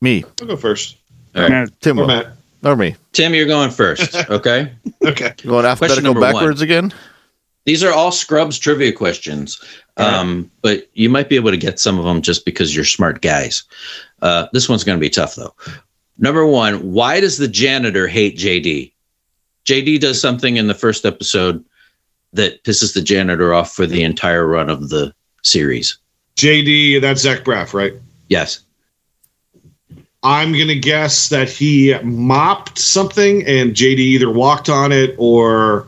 Me, 0.00 0.22
I'll 0.40 0.46
go 0.46 0.56
first. 0.56 0.96
All 1.34 1.42
right. 1.42 1.50
Now, 1.50 1.64
Tim, 1.80 1.98
Or. 1.98 2.06
Matt. 2.06 2.26
or 2.62 2.76
me. 2.76 2.94
Tim, 3.12 3.34
you're 3.34 3.46
going 3.46 3.70
first. 3.70 4.14
Okay. 4.30 4.70
Okay. 5.04 5.32
You 5.42 5.50
going 5.50 5.64
alphabetical 5.64 6.02
number 6.02 6.20
one. 6.20 6.32
backwards 6.34 6.60
again? 6.60 6.92
These 7.64 7.82
are 7.82 7.92
all 7.92 8.12
Scrubs 8.12 8.58
trivia 8.58 8.92
questions, 8.92 9.58
um, 9.96 10.50
but 10.60 10.86
you 10.92 11.08
might 11.08 11.30
be 11.30 11.36
able 11.36 11.50
to 11.50 11.56
get 11.56 11.80
some 11.80 11.98
of 11.98 12.04
them 12.04 12.20
just 12.20 12.44
because 12.44 12.76
you're 12.76 12.84
smart 12.84 13.22
guys. 13.22 13.64
Uh, 14.20 14.46
this 14.52 14.68
one's 14.68 14.84
going 14.84 14.98
to 14.98 15.00
be 15.00 15.08
tough, 15.08 15.34
though. 15.34 15.54
Number 16.18 16.46
one, 16.46 16.92
why 16.92 17.20
does 17.20 17.38
the 17.38 17.48
janitor 17.48 18.06
hate 18.06 18.36
JD? 18.36 18.92
JD 19.64 20.00
does 20.00 20.20
something 20.20 20.58
in 20.58 20.66
the 20.66 20.74
first 20.74 21.06
episode 21.06 21.64
that 22.34 22.62
pisses 22.64 22.94
the 22.94 23.02
janitor 23.02 23.54
off 23.54 23.72
for 23.72 23.86
the 23.86 24.02
entire 24.02 24.46
run 24.46 24.68
of 24.68 24.88
the 24.90 25.14
series. 25.42 25.96
JD, 26.36 27.00
that's 27.00 27.22
Zach 27.22 27.40
Braff, 27.40 27.72
right? 27.72 27.94
Yes. 28.28 28.60
I'm 30.22 30.52
gonna 30.52 30.74
guess 30.74 31.28
that 31.28 31.50
he 31.50 31.96
mopped 32.02 32.78
something 32.78 33.46
and 33.46 33.72
JD 33.72 33.98
either 33.98 34.30
walked 34.30 34.68
on 34.68 34.90
it 34.90 35.14
or 35.18 35.86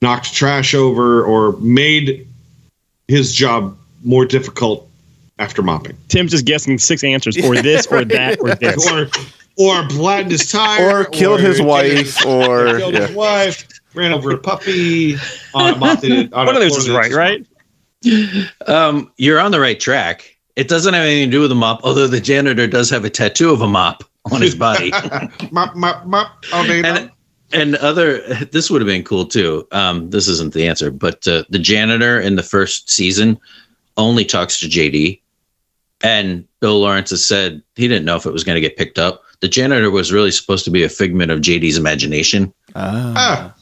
knocked 0.00 0.32
trash 0.32 0.74
over 0.74 1.24
or 1.24 1.52
made 1.58 2.26
his 3.08 3.34
job 3.34 3.76
more 4.04 4.24
difficult 4.24 4.88
after 5.38 5.62
mopping. 5.62 5.96
Tim's 6.08 6.30
just 6.30 6.46
guessing 6.46 6.78
six 6.78 7.02
answers, 7.04 7.36
or 7.44 7.56
this, 7.56 7.86
or 7.86 8.04
that, 8.04 8.38
or 8.40 8.54
this. 8.54 8.90
Or 8.90 9.08
or 9.58 9.88
flattened 9.88 10.30
his 10.30 10.50
tire 10.50 11.00
Or 11.00 11.04
killed 11.06 11.40
his 11.40 11.60
wife, 11.60 12.24
or 12.26 12.66
killed 12.78 12.94
yeah. 12.94 13.06
his 13.06 13.16
wife, 13.16 13.66
ran 13.96 14.12
over 14.12 14.30
a 14.30 14.38
puppy 14.38 15.16
on 15.54 15.74
a 15.74 15.76
mopped 15.76 16.04
it. 16.04 16.32
On 16.34 16.46
One 16.46 16.56
a 16.56 16.60
of 16.60 16.64
those 16.68 16.76
is 16.86 16.90
right, 16.90 17.12
right? 17.12 17.46
Um, 18.66 19.10
you're 19.16 19.40
on 19.40 19.50
the 19.50 19.58
right 19.58 19.80
track. 19.80 20.36
It 20.54 20.68
doesn't 20.68 20.94
have 20.94 21.04
anything 21.04 21.30
to 21.30 21.36
do 21.36 21.40
with 21.40 21.50
a 21.50 21.56
mop, 21.56 21.80
although 21.82 22.06
the 22.06 22.20
janitor 22.20 22.66
does 22.66 22.88
have 22.90 23.04
a 23.04 23.10
tattoo 23.10 23.50
of 23.50 23.60
a 23.62 23.66
mop 23.68 24.04
on 24.30 24.40
his 24.40 24.54
body. 24.54 24.90
Mop, 25.50 25.74
mop, 25.76 26.06
mop. 26.06 26.44
Oh, 26.52 26.66
they 26.66 26.82
and 26.82 27.10
and 27.52 27.76
other 27.76 28.18
this 28.52 28.70
would 28.70 28.80
have 28.80 28.86
been 28.86 29.04
cool 29.04 29.26
too. 29.26 29.66
Um, 29.72 30.10
this 30.10 30.28
isn't 30.28 30.52
the 30.52 30.66
answer, 30.66 30.90
but 30.90 31.26
uh, 31.28 31.44
the 31.50 31.58
janitor 31.58 32.20
in 32.20 32.36
the 32.36 32.42
first 32.42 32.90
season 32.90 33.38
only 33.96 34.24
talks 34.24 34.58
to 34.60 34.66
JD, 34.66 35.20
and 36.02 36.46
Bill 36.60 36.80
Lawrence 36.80 37.10
has 37.10 37.24
said 37.24 37.62
he 37.76 37.86
didn't 37.88 38.04
know 38.04 38.16
if 38.16 38.26
it 38.26 38.32
was 38.32 38.44
going 38.44 38.56
to 38.56 38.60
get 38.60 38.76
picked 38.76 38.98
up. 38.98 39.22
The 39.40 39.48
janitor 39.48 39.90
was 39.90 40.12
really 40.12 40.30
supposed 40.30 40.64
to 40.64 40.70
be 40.70 40.82
a 40.82 40.88
figment 40.88 41.30
of 41.30 41.40
JD's 41.40 41.76
imagination, 41.76 42.52
Ah, 42.74 43.54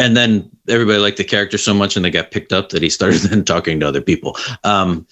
and 0.00 0.16
then 0.16 0.50
everybody 0.68 0.98
liked 0.98 1.18
the 1.18 1.24
character 1.24 1.58
so 1.58 1.74
much, 1.74 1.96
and 1.96 2.04
they 2.04 2.10
got 2.10 2.30
picked 2.30 2.52
up 2.52 2.70
that 2.70 2.82
he 2.82 2.90
started 2.90 3.20
then 3.22 3.44
talking 3.44 3.80
to 3.80 3.88
other 3.88 4.00
people. 4.00 4.36
Um, 4.64 5.06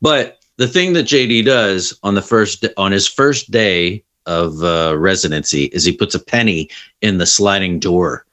but 0.00 0.38
the 0.56 0.68
thing 0.68 0.92
that 0.94 1.06
JD 1.06 1.44
does 1.44 1.98
on 2.02 2.14
the 2.14 2.22
first 2.22 2.66
on 2.76 2.92
his 2.92 3.06
first 3.06 3.50
day 3.50 4.04
of 4.26 4.62
uh, 4.62 4.96
residency 4.96 5.64
is 5.66 5.84
he 5.84 5.92
puts 5.92 6.14
a 6.14 6.18
penny 6.18 6.68
in 7.00 7.18
the 7.18 7.26
sliding 7.26 7.78
door 7.78 8.26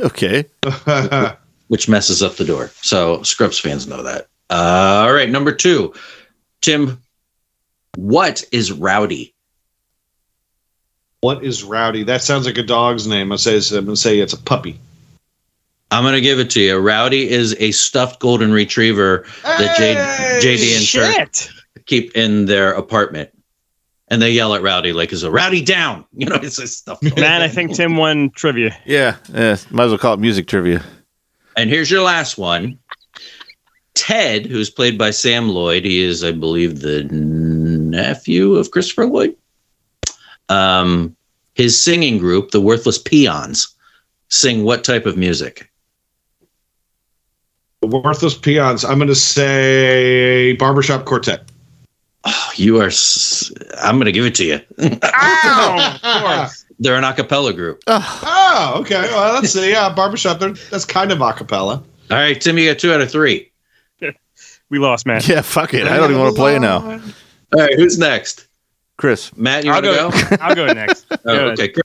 okay. 0.00 0.44
which 1.68 1.88
messes 1.88 2.22
up 2.22 2.36
the 2.36 2.44
door. 2.44 2.70
So 2.82 3.22
Scrubs 3.22 3.58
fans 3.58 3.86
know 3.86 4.02
that. 4.02 4.28
Uh, 4.48 5.04
all 5.06 5.12
right, 5.12 5.30
number 5.30 5.52
two, 5.52 5.94
Tim. 6.60 7.00
What 7.96 8.44
is 8.52 8.72
rowdy? 8.72 9.34
what 11.26 11.42
is 11.42 11.64
Rowdy? 11.64 12.04
That 12.04 12.22
sounds 12.22 12.46
like 12.46 12.56
a 12.56 12.62
dog's 12.62 13.06
name. 13.06 13.32
I 13.32 13.36
say 13.36 13.56
I'm 13.76 13.84
gonna 13.84 13.96
say 13.96 14.20
it's 14.20 14.32
a 14.32 14.38
puppy. 14.38 14.78
I'm 15.90 16.02
gonna 16.02 16.20
give 16.20 16.38
it 16.40 16.50
to 16.50 16.60
you. 16.60 16.78
Rowdy 16.78 17.28
is 17.30 17.54
a 17.60 17.70
stuffed 17.70 18.20
golden 18.20 18.52
retriever 18.52 19.24
that 19.44 19.76
J- 19.76 19.94
Hey! 19.94 20.40
JD 20.42 20.76
and 20.76 20.86
Turk 20.88 21.14
Shit. 21.46 21.50
keep 21.86 22.16
in 22.16 22.46
their 22.46 22.72
apartment, 22.72 23.30
and 24.08 24.20
they 24.20 24.32
yell 24.32 24.54
at 24.54 24.62
Rowdy 24.62 24.92
like, 24.92 25.12
"Is 25.12 25.22
a 25.22 25.30
Rowdy 25.30 25.62
down?" 25.62 26.04
You 26.12 26.26
know, 26.26 26.36
it's 26.42 26.58
a 26.58 26.66
stuffed. 26.66 27.02
Man, 27.16 27.40
I 27.42 27.48
think 27.48 27.74
Tim 27.74 27.96
won 27.96 28.30
trivia. 28.30 28.76
Yeah, 28.84 29.16
yeah. 29.32 29.56
Might 29.70 29.84
as 29.84 29.90
well 29.90 29.98
call 29.98 30.14
it 30.14 30.20
music 30.20 30.46
trivia. 30.48 30.82
And 31.56 31.70
here's 31.70 31.90
your 31.90 32.02
last 32.02 32.36
one. 32.36 32.78
Ted, 33.94 34.44
who's 34.44 34.68
played 34.68 34.98
by 34.98 35.10
Sam 35.10 35.48
Lloyd, 35.48 35.84
he 35.86 36.02
is, 36.02 36.22
I 36.22 36.32
believe, 36.32 36.80
the 36.80 37.04
nephew 37.04 38.56
of 38.56 38.70
Christopher 38.70 39.06
Lloyd. 39.06 39.34
Um, 40.50 41.16
his 41.54 41.80
singing 41.80 42.18
group, 42.18 42.50
the 42.50 42.60
Worthless 42.60 42.98
Peons, 42.98 43.74
sing 44.28 44.64
what 44.64 44.84
type 44.84 45.06
of 45.06 45.16
music? 45.16 45.70
Worthless 47.86 48.34
peons. 48.36 48.84
I'm 48.84 48.98
gonna 48.98 49.14
say 49.14 50.52
barbershop 50.54 51.04
quartet. 51.04 51.50
Oh, 52.28 52.50
you 52.56 52.80
are. 52.80 52.88
s- 52.88 53.52
I'm 53.80 53.96
going 53.96 54.06
to 54.06 54.12
give 54.12 54.24
it 54.24 54.34
to 54.34 54.44
you. 54.44 54.60
Ow! 55.04 56.42
Of. 56.44 56.52
They're 56.80 56.96
an 56.96 57.04
a 57.04 57.14
cappella 57.14 57.52
group. 57.52 57.80
Oh, 57.86 58.72
okay. 58.80 59.02
Well, 59.02 59.34
let's 59.34 59.52
see. 59.52 59.70
Yeah, 59.70 59.94
barbershop. 59.94 60.40
They're, 60.40 60.50
that's 60.70 60.84
kind 60.84 61.12
of 61.12 61.18
acapella. 61.18 61.76
All 62.10 62.16
right, 62.16 62.40
Tim, 62.40 62.58
you 62.58 62.68
got 62.68 62.80
two 62.80 62.92
out 62.92 63.00
of 63.00 63.10
three. 63.12 63.52
We 64.68 64.80
lost, 64.80 65.06
man. 65.06 65.20
Yeah, 65.24 65.42
fuck 65.42 65.72
it. 65.74 65.86
I 65.86 65.96
don't 65.96 66.10
even 66.10 66.20
want 66.20 66.34
to 66.34 66.40
play 66.40 66.58
now. 66.58 66.78
All 67.54 67.60
right, 67.60 67.74
who's 67.76 68.00
next? 68.00 68.48
Chris. 68.96 69.34
Matt, 69.36 69.64
you 69.64 69.70
I'll 69.70 69.80
want 69.80 70.20
to 70.20 70.26
go. 70.28 70.36
go? 70.36 70.42
I'll 70.42 70.54
go 70.56 70.66
next. 70.66 71.06
Oh, 71.12 71.18
Go 71.24 71.32
okay. 71.50 71.68
great. 71.68 71.84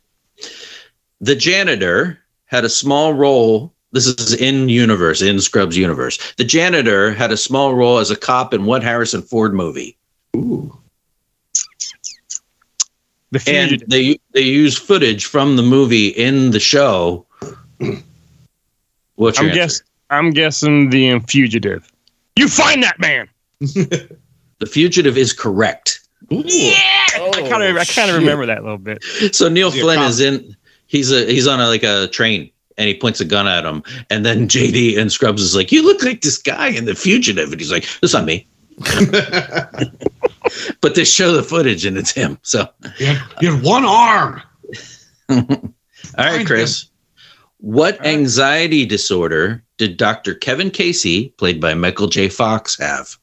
The 1.19 1.35
janitor 1.35 2.17
had 2.45 2.65
a 2.65 2.69
small 2.69 3.13
role. 3.13 3.71
This 3.93 4.07
is 4.07 4.33
in 4.33 4.69
universe, 4.69 5.21
in 5.21 5.39
Scrubs 5.41 5.77
universe. 5.77 6.33
The 6.37 6.45
janitor 6.45 7.11
had 7.11 7.31
a 7.31 7.37
small 7.37 7.75
role 7.75 7.97
as 7.97 8.09
a 8.09 8.15
cop 8.15 8.53
in 8.53 8.65
what 8.65 8.83
Harrison 8.83 9.21
Ford 9.21 9.53
movie? 9.53 9.97
Ooh. 10.35 10.77
The 13.31 13.43
And 13.47 13.83
they 13.87 14.19
they 14.31 14.41
use 14.41 14.77
footage 14.77 15.25
from 15.25 15.55
the 15.55 15.63
movie 15.63 16.07
in 16.07 16.51
the 16.51 16.59
show. 16.59 17.25
What's 19.15 19.39
your 19.39 19.49
I'm 19.49 19.55
guess. 19.55 19.81
I'm 20.09 20.29
guessing 20.31 20.89
the 20.89 21.19
fugitive. 21.19 21.89
You 22.35 22.47
find 22.47 22.83
that 22.83 22.99
man. 22.99 23.29
The 24.61 24.67
fugitive 24.67 25.17
is 25.17 25.33
correct. 25.33 26.01
Yeah. 26.29 26.75
I 26.77 27.47
kind 27.49 27.63
of. 27.63 27.77
I 27.77 27.83
kind 27.83 28.11
of 28.11 28.17
oh, 28.17 28.19
remember 28.19 28.45
that 28.45 28.59
a 28.59 28.61
little 28.61 28.77
bit. 28.77 29.03
So 29.33 29.49
Neil 29.49 29.69
Is 29.69 29.73
he 29.73 29.79
a 29.79 29.83
Flynn 29.83 30.01
is 30.01 30.19
in. 30.19 30.55
He's 30.85 31.11
a 31.11 31.25
he's 31.25 31.47
on 31.47 31.59
a, 31.59 31.65
like 31.65 31.81
a 31.81 32.07
train 32.09 32.51
and 32.77 32.87
he 32.87 32.97
points 32.97 33.19
a 33.19 33.25
gun 33.25 33.47
at 33.47 33.65
him. 33.65 33.83
And 34.09 34.25
then 34.25 34.47
JD 34.49 34.97
and 34.97 35.11
Scrubs 35.11 35.41
is 35.41 35.55
like, 35.55 35.71
"You 35.71 35.83
look 35.85 36.03
like 36.03 36.21
this 36.21 36.37
guy 36.37 36.67
in 36.67 36.85
the 36.85 36.95
fugitive," 36.95 37.51
and 37.51 37.59
he's 37.59 37.71
like, 37.71 37.87
"That's 38.01 38.13
not 38.13 38.25
me." 38.25 38.47
but 40.81 40.95
they 40.95 41.03
show 41.03 41.33
the 41.33 41.43
footage 41.43 41.85
and 41.85 41.97
it's 41.97 42.11
him. 42.11 42.39
So 42.41 42.67
You 42.97 43.07
had, 43.07 43.21
you 43.41 43.53
had 43.53 43.63
one 43.63 43.85
arm. 43.85 44.41
all 45.29 45.45
right, 46.17 46.45
Chris. 46.45 46.89
What 47.57 48.03
anxiety 48.03 48.87
disorder 48.87 49.63
did 49.77 49.97
Dr. 49.97 50.33
Kevin 50.33 50.71
Casey, 50.71 51.29
played 51.37 51.61
by 51.61 51.75
Michael 51.75 52.07
J. 52.07 52.27
Fox, 52.27 52.79
have? 52.79 53.17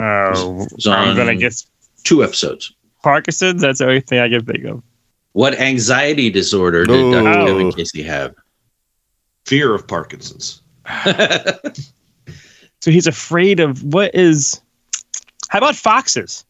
Uh, 0.00 0.32
oh, 0.34 0.66
It's 0.72 0.86
on 0.86 1.08
I'm 1.08 1.16
gonna 1.16 1.36
guess 1.36 1.66
two 2.04 2.24
episodes. 2.24 2.72
Parkinson's. 3.02 3.60
That's 3.60 3.80
the 3.80 3.86
only 3.86 4.00
thing 4.00 4.18
I 4.18 4.28
can 4.28 4.44
think 4.44 4.64
of. 4.64 4.82
What 5.36 5.60
anxiety 5.60 6.30
disorder 6.30 6.86
did 6.86 7.12
Dr. 7.12 7.28
Oh. 7.28 7.46
Kevin 7.46 7.70
Casey 7.70 8.02
have? 8.04 8.34
Fear 9.44 9.74
of 9.74 9.86
Parkinson's. 9.86 10.62
So 12.82 12.90
he's 12.92 13.06
afraid 13.08 13.58
of 13.58 13.82
what 13.82 14.14
is. 14.14 14.60
How 15.48 15.58
about 15.58 15.74
foxes? 15.74 16.44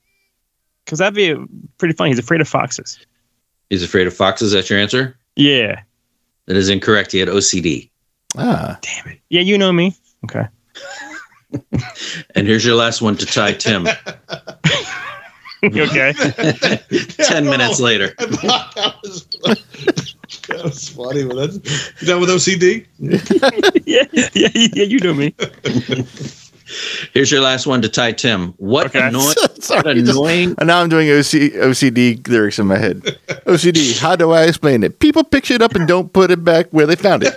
Because 0.84 0.99
that'd 0.99 1.14
be 1.14 1.34
pretty 1.78 1.95
funny. 1.95 2.11
He's 2.11 2.18
afraid 2.18 2.43
of 2.43 2.49
foxes. 2.49 2.99
He's 3.70 3.82
afraid 3.82 4.07
of 4.07 4.14
foxes. 4.14 4.53
That's 4.53 4.68
your 4.68 4.78
answer? 4.78 5.16
Yeah. 5.37 5.80
That 6.45 6.57
is 6.57 6.68
incorrect. 6.68 7.12
He 7.12 7.20
had 7.20 7.28
OCD. 7.28 7.89
Ah, 8.37 8.78
Damn 8.82 9.12
it. 9.12 9.20
Yeah, 9.30 9.41
you 9.41 9.57
know 9.57 9.72
me. 9.72 9.95
Okay. 10.24 10.47
And 12.34 12.47
here's 12.47 12.66
your 12.66 12.74
last 12.74 13.01
one 13.01 13.16
to 13.16 13.24
tie 13.24 13.53
Tim. 13.55 13.84
okay. 15.77 16.12
10 17.25 17.45
minutes 17.45 17.81
later. 17.81 18.14
I 18.19 18.27
thought 18.27 18.75
that 18.75 18.95
was, 19.03 19.27
that 20.49 20.64
was 20.64 20.89
funny. 20.89 21.25
But 21.25 21.37
that's, 21.37 21.57
is 22.01 22.09
that 22.09 22.19
with 22.19 22.29
OCD? 22.29 22.87
yeah, 23.87 24.03
yeah, 24.35 24.49
yeah, 24.55 24.85
you 24.85 24.99
know 25.01 25.14
me. 25.14 25.35
Here's 27.14 27.31
your 27.31 27.41
last 27.43 27.67
one 27.67 27.81
to 27.83 27.89
tie 27.89 28.11
Tim. 28.12 28.53
What, 28.59 28.87
Okay. 28.87 29.01
annoy- 29.07 29.21
what 29.21 29.62
sorry. 29.62 29.95
just- 29.95 30.11
annoying 30.12 30.55
and 30.59 30.67
now 30.67 30.81
I'm 30.81 30.89
doing 30.89 31.09
OC, 31.09 31.53
OCD 31.62 32.27
lyrics 32.29 32.59
in 32.59 32.67
my 32.67 32.77
head. 32.79 33.03
OCD. 33.47 33.99
How 33.99 34.17
do 34.17 34.33
I 34.33 34.45
explain 34.45 34.83
it? 34.83 34.99
People 34.99 35.23
pick 35.25 35.45
shit 35.45 35.62
up 35.62 35.75
and 35.77 35.87
don't 35.87 36.12
put 36.12 36.31
it 36.31 36.43
back 36.45 36.67
where 36.71 36.87
they 36.87 36.97
found 36.97 37.23
it. 37.25 37.35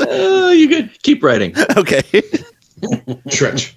Oh, 0.00 0.50
you 0.52 0.68
good. 0.68 1.02
Keep 1.02 1.22
writing. 1.22 1.54
Okay. 1.76 2.02
Stretch. 3.28 3.76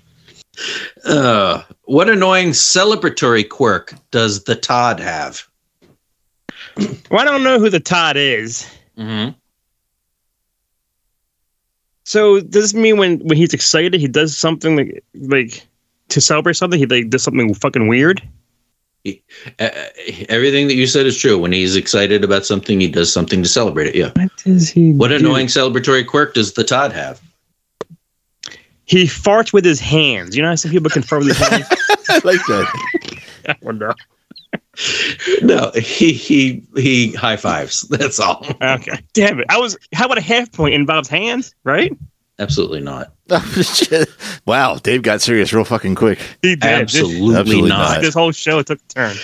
Uh, 1.05 1.63
what 1.83 2.09
annoying 2.09 2.49
celebratory 2.49 3.47
quirk 3.47 3.93
does 4.11 4.43
the 4.43 4.55
Todd 4.55 4.99
have? 4.99 5.47
Well, 6.77 7.21
I 7.21 7.25
don't 7.25 7.43
know 7.43 7.59
who 7.59 7.69
the 7.69 7.79
Todd 7.79 8.17
is. 8.17 8.69
Mm-hmm. 8.97 9.31
So 12.05 12.41
does 12.41 12.71
this 12.71 12.73
mean 12.73 12.97
when 12.97 13.19
when 13.19 13.37
he's 13.37 13.53
excited, 13.53 13.99
he 13.99 14.07
does 14.07 14.37
something 14.37 14.75
like 14.75 15.03
like 15.13 15.65
to 16.09 16.21
celebrate 16.21 16.55
something? 16.55 16.79
He 16.79 16.85
like 16.85 17.09
does 17.09 17.23
something 17.23 17.53
fucking 17.53 17.87
weird. 17.87 18.21
Uh, 19.59 19.69
everything 20.29 20.67
that 20.67 20.75
you 20.75 20.85
said 20.85 21.05
is 21.05 21.17
true. 21.17 21.37
When 21.37 21.51
he's 21.51 21.75
excited 21.75 22.23
about 22.23 22.45
something, 22.45 22.79
he 22.79 22.87
does 22.87 23.11
something 23.11 23.41
to 23.41 23.49
celebrate 23.49 23.87
it. 23.87 23.95
Yeah. 23.95 24.11
What 24.15 24.31
does 24.43 24.69
he? 24.69 24.91
What 24.93 25.07
do? 25.07 25.15
annoying 25.15 25.47
celebratory 25.47 26.05
quirk 26.05 26.33
does 26.33 26.53
the 26.53 26.63
Todd 26.63 26.91
have? 26.91 27.21
He 28.91 29.05
farts 29.05 29.53
with 29.53 29.63
his 29.63 29.79
hands. 29.79 30.35
You 30.35 30.41
know 30.41 30.49
how 30.49 30.55
some 30.55 30.69
people 30.69 30.89
can 30.89 31.01
fart 31.01 31.23
with 31.23 31.37
his 31.37 31.47
hands. 31.47 31.65
I 32.09 32.15
like 32.25 32.41
that. 32.47 33.21
I 33.47 33.55
wonder. 33.61 33.95
No, 35.41 35.71
he 35.75 36.11
he 36.11 36.61
he 36.75 37.13
high 37.13 37.37
fives. 37.37 37.81
That's 37.89 38.19
all. 38.19 38.45
Okay. 38.61 38.99
Damn 39.13 39.39
it. 39.39 39.45
I 39.49 39.59
was. 39.59 39.77
How 39.93 40.07
about 40.07 40.17
a 40.17 40.21
half 40.21 40.51
point 40.51 40.73
involves 40.73 41.07
hands? 41.07 41.55
Right. 41.63 41.95
Absolutely 42.37 42.81
not. 42.81 43.13
wow, 44.45 44.75
Dave 44.75 45.03
got 45.03 45.21
serious 45.21 45.53
real 45.53 45.63
fucking 45.63 45.95
quick. 45.95 46.19
He 46.41 46.55
did. 46.57 46.63
Absolutely, 46.65 47.35
Absolutely 47.37 47.69
not. 47.69 47.77
not. 47.77 47.95
This, 47.99 48.07
this 48.07 48.13
whole 48.13 48.33
show 48.33 48.61
took 48.61 48.79
a 48.79 48.93
turn. 48.93 49.15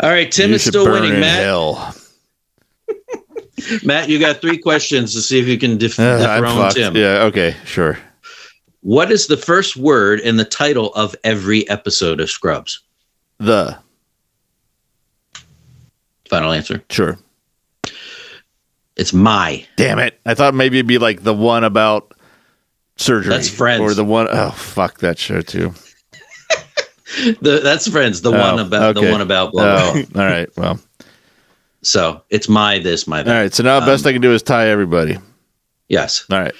All 0.00 0.08
right, 0.08 0.32
Tim 0.32 0.48
You 0.50 0.54
is 0.56 0.64
still 0.64 0.86
burn 0.86 1.02
winning. 1.02 1.14
in 1.16 1.20
Matt, 1.20 1.42
Hell. 1.42 1.94
Matt, 3.84 4.08
you 4.08 4.18
got 4.18 4.40
three 4.40 4.56
questions 4.58 5.12
to 5.14 5.20
see 5.20 5.38
if 5.38 5.46
you 5.46 5.58
can 5.58 5.76
def- 5.76 5.98
Uh, 6.00 6.24
I'm 6.28 6.42
dethrone 6.42 6.56
fucked. 6.56 6.76
Tim. 6.76 6.96
Yeah, 6.96 7.24
okay, 7.24 7.54
sure. 7.66 7.98
What 8.82 9.10
is 9.12 9.26
the 9.28 9.36
first 9.36 9.76
word 9.76 10.20
in 10.20 10.36
the 10.36 10.44
title 10.44 10.92
of 10.94 11.14
every 11.24 11.68
episode 11.68 12.20
of 12.20 12.28
Scrubs? 12.30 12.80
The 13.38 13.76
Final 16.28 16.52
answer. 16.52 16.82
sure. 16.90 17.18
It's 18.96 19.12
my. 19.12 19.66
Damn 19.76 19.98
it. 19.98 20.18
I 20.26 20.34
thought 20.34 20.54
maybe 20.54 20.78
it'd 20.78 20.86
be 20.86 20.98
like 20.98 21.22
the 21.22 21.34
one 21.34 21.64
about 21.64 22.14
surgery. 22.96 23.30
That's 23.30 23.48
Friends. 23.48 23.80
Or 23.82 23.94
the 23.94 24.04
one 24.04 24.28
oh 24.30 24.50
fuck 24.50 24.98
that 25.00 25.18
show 25.18 25.40
too. 25.40 25.72
The, 27.42 27.60
that's 27.62 27.86
Friends. 27.88 28.22
The 28.22 28.30
Oh, 28.30 28.38
one 28.54 28.58
about 28.58 28.94
the 28.94 29.10
one 29.10 29.20
about 29.20 29.52
blah, 29.52 29.92
blah. 29.92 30.02
Oh, 30.02 30.18
all 30.18 30.24
right. 30.26 30.48
Well. 30.56 30.80
So 31.82 32.22
it's 32.30 32.48
my 32.48 32.78
this 32.78 33.06
my 33.06 33.18
All 33.18 33.24
that. 33.24 33.38
right. 33.38 33.52
So 33.52 33.62
now 33.62 33.80
the 33.80 33.84
best 33.86 34.06
Um, 34.06 34.08
I 34.10 34.12
can 34.14 34.22
do 34.22 34.32
is 34.32 34.42
tie 34.42 34.68
everybody. 34.68 35.18
Yes, 35.88 36.24
All 36.32 36.40
right. 36.40 36.54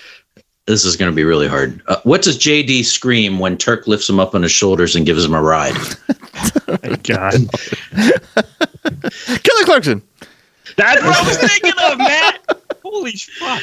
This 0.66 0.84
is 0.84 0.96
going 0.96 1.10
to 1.10 1.14
be 1.14 1.24
really 1.24 1.48
hard. 1.48 1.82
Uh, 1.86 1.96
what 2.04 2.22
does 2.22 2.38
JD 2.38 2.84
scream 2.84 3.38
when 3.38 3.56
Turk 3.56 3.86
lifts 3.86 4.08
him 4.08 4.20
up 4.20 4.34
on 4.34 4.42
his 4.42 4.52
shoulders 4.52 4.94
and 4.96 5.04
gives 5.06 5.24
him 5.24 5.34
a 5.34 5.42
ride? 5.42 5.76
My 6.68 6.96
God. 7.02 7.34
Kelly 9.42 9.64
Clarkson. 9.64 10.02
That's 10.76 11.02
what 11.02 11.16
I 11.16 11.28
was 11.28 11.38
thinking 11.38 11.72
of, 11.82 11.98
Matt. 11.98 12.62
Holy 12.82 13.12
fuck. 13.12 13.62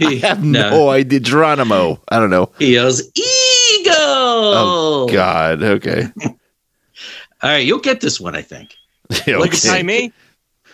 He, 0.00 0.22
I 0.22 0.26
have 0.26 0.44
no, 0.44 0.88
idea. 0.88 1.20
Geronimo. 1.20 2.00
I 2.08 2.18
don't 2.18 2.30
know. 2.30 2.50
he 2.58 2.74
yells, 2.74 3.02
"Eagle!" 3.14 3.94
Oh 3.94 5.08
God. 5.12 5.62
Okay. 5.62 6.04
All 6.24 7.50
right, 7.50 7.58
you'll 7.64 7.78
get 7.78 8.00
this 8.00 8.18
one, 8.20 8.34
I 8.34 8.42
think. 8.42 8.74
Yeah, 9.26 9.36
Like 9.36 9.54
okay. 9.54 9.80
a 9.80 9.84
me? 9.84 10.12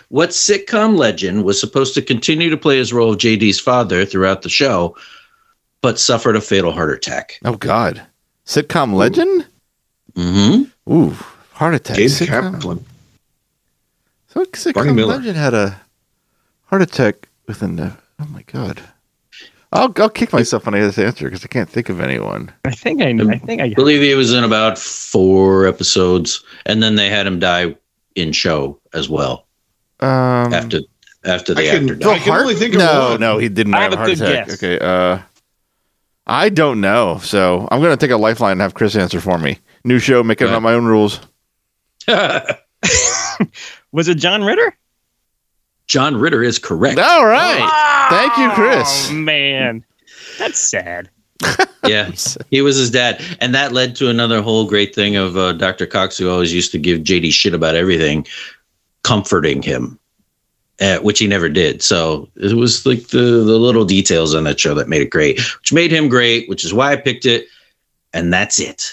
What 0.08 0.30
sitcom 0.30 0.96
legend 0.96 1.44
was 1.44 1.60
supposed 1.60 1.92
to 1.94 2.02
continue 2.02 2.48
to 2.48 2.56
play 2.56 2.78
his 2.78 2.92
role 2.92 3.12
of 3.12 3.18
JD's 3.18 3.60
father 3.60 4.04
throughout 4.06 4.42
the 4.42 4.48
show, 4.48 4.96
but 5.83 5.99
suffered 5.99 6.37
a 6.37 6.41
fatal 6.41 6.72
heart 6.72 6.93
attack? 6.93 7.39
Oh 7.45 7.57
God. 7.57 8.03
Sitcom 8.47 8.95
legend? 8.95 9.47
Mm-hmm. 10.14 10.93
Ooh, 10.93 11.16
heart 11.53 11.74
attack. 11.74 11.97
Gabe 11.97 12.09
Sitcom? 12.09 12.53
Kaplan. 12.55 12.85
So 14.28 14.45
Barney 14.45 14.51
sitcom 14.53 14.95
Miller. 14.95 15.16
legend 15.16 15.37
had 15.37 15.55
a 15.55 15.80
heart 16.66 16.83
attack 16.83 17.28
within 17.47 17.76
the. 17.76 17.93
Oh 18.20 18.26
my 18.26 18.43
God. 18.43 18.80
I'll 19.74 19.93
I'll 19.97 20.11
kick 20.11 20.33
myself 20.33 20.66
when 20.66 20.74
I 20.74 20.78
get 20.80 20.87
this 20.87 20.99
answer 20.99 21.24
because 21.26 21.45
I 21.45 21.49
can't 21.49 21.68
think 21.68 21.89
of 21.89 22.01
anyone. 22.01 22.53
I 22.64 22.72
think 22.72 23.01
I 23.03 23.12
know. 23.12 23.30
I 23.30 23.39
think 23.39 23.61
I 23.62 23.66
I 23.66 23.74
believe 23.74 24.03
he 24.03 24.14
was 24.14 24.33
in 24.33 24.45
about 24.45 24.78
four 24.78 25.66
episodes, 25.66 26.43
and 26.66 26.83
then 26.83 26.95
they 26.97 27.09
had 27.09 27.26
him 27.26 27.39
die 27.39 27.74
in 28.14 28.33
show 28.33 28.78
as 28.93 29.09
well 29.09 29.47
Um, 30.01 30.53
after 30.53 30.80
after 31.24 31.53
I 31.53 31.55
the 31.55 31.62
can- 31.62 31.83
actor 31.85 31.95
died. 31.95 32.16
I 32.16 32.18
can 32.18 32.33
only 32.35 32.55
think 32.55 32.74
of 32.74 32.80
no, 32.80 33.11
one. 33.12 33.20
no, 33.20 33.39
he 33.39 33.49
didn't 33.49 33.72
I 33.74 33.83
have, 33.85 33.93
have 33.95 34.01
a 34.01 34.03
a 34.03 34.07
heart 34.07 34.18
good 34.18 34.28
attack. 34.28 34.47
guess. 34.49 34.62
Okay, 34.62 34.78
uh, 34.78 35.18
I 36.26 36.48
don't 36.48 36.80
know, 36.80 37.18
so 37.22 37.66
I'm 37.70 37.80
gonna 37.82 37.96
take 37.96 38.10
a 38.10 38.16
lifeline 38.16 38.52
and 38.52 38.60
have 38.60 38.74
Chris 38.74 38.94
answer 38.96 39.20
for 39.20 39.38
me. 39.38 39.58
New 39.84 39.98
show, 39.98 40.22
making 40.22 40.46
Right. 40.48 40.54
up 40.54 40.62
my 40.62 40.72
own 40.74 40.84
rules. 40.84 41.20
Was 43.92 44.08
it 44.08 44.16
John 44.16 44.42
Ritter? 44.44 44.76
John 45.86 46.16
Ritter 46.16 46.42
is 46.42 46.58
correct. 46.58 46.98
All 46.98 47.26
right, 47.26 48.06
thank 48.10 48.36
you, 48.38 48.50
Chris. 48.52 49.08
Oh, 49.10 49.14
man. 49.14 49.84
That's 50.38 50.58
sad. 50.58 51.10
Yeah, 51.84 52.12
he 52.52 52.62
was 52.62 52.76
his 52.76 52.92
dad, 52.92 53.20
and 53.40 53.52
that 53.56 53.72
led 53.72 53.96
to 53.96 54.08
another 54.08 54.40
whole 54.40 54.66
great 54.68 54.94
thing 54.94 55.16
of 55.16 55.36
uh, 55.36 55.52
Dr. 55.54 55.84
Cox, 55.84 56.16
who 56.16 56.30
always 56.30 56.54
used 56.54 56.70
to 56.70 56.78
give 56.78 57.00
JD 57.00 57.32
shit 57.32 57.54
about 57.54 57.74
everything, 57.74 58.24
comforting 59.02 59.62
him, 59.62 59.98
uh, 60.83 60.99
which 60.99 61.20
he 61.20 61.26
never 61.26 61.49
did. 61.49 61.83
So 61.83 62.28
it 62.37 62.55
was 62.55 62.85
like 62.85 63.09
the 63.09 63.18
the 63.18 63.59
little 63.59 63.85
details 63.85 64.35
on 64.35 64.45
that 64.45 64.59
show 64.59 64.74
that 64.74 64.89
made 64.89 65.03
it 65.03 65.11
great, 65.11 65.39
which 65.61 65.72
made 65.72 65.93
him 65.93 66.09
great, 66.09 66.49
which 66.49 66.64
is 66.64 66.74
why 66.74 66.93
I 66.93 66.97
picked 66.97 67.24
it, 67.24 67.47
and 68.12 68.33
that's 68.33 68.59
it. 68.59 68.93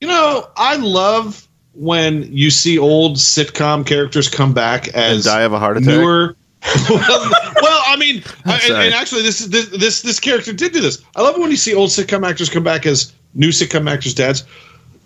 You 0.00 0.08
know, 0.08 0.48
I 0.56 0.76
love 0.76 1.46
when 1.74 2.24
you 2.34 2.50
see 2.50 2.78
old 2.78 3.16
sitcom 3.16 3.86
characters 3.86 4.28
come 4.28 4.54
back 4.54 4.86
And 4.88 4.96
as 4.96 5.24
die 5.24 5.42
of 5.42 5.52
a 5.52 5.58
heart 5.58 5.76
attack. 5.76 5.88
newer. 5.88 6.34
well, 6.90 7.30
well, 7.62 7.82
I 7.86 7.96
mean, 7.98 8.22
I, 8.44 8.60
and, 8.64 8.74
and 8.74 8.94
actually, 8.94 9.22
this 9.22 9.40
is 9.40 9.50
this, 9.50 9.68
this 9.68 10.02
this 10.02 10.18
character 10.18 10.52
did 10.52 10.72
do 10.72 10.80
this. 10.80 11.02
I 11.14 11.22
love 11.22 11.36
it 11.36 11.40
when 11.40 11.50
you 11.50 11.56
see 11.56 11.74
old 11.74 11.90
sitcom 11.90 12.28
actors 12.28 12.50
come 12.50 12.64
back 12.64 12.84
as 12.84 13.12
new 13.34 13.50
sitcom 13.50 13.88
actors' 13.88 14.14
dads. 14.14 14.44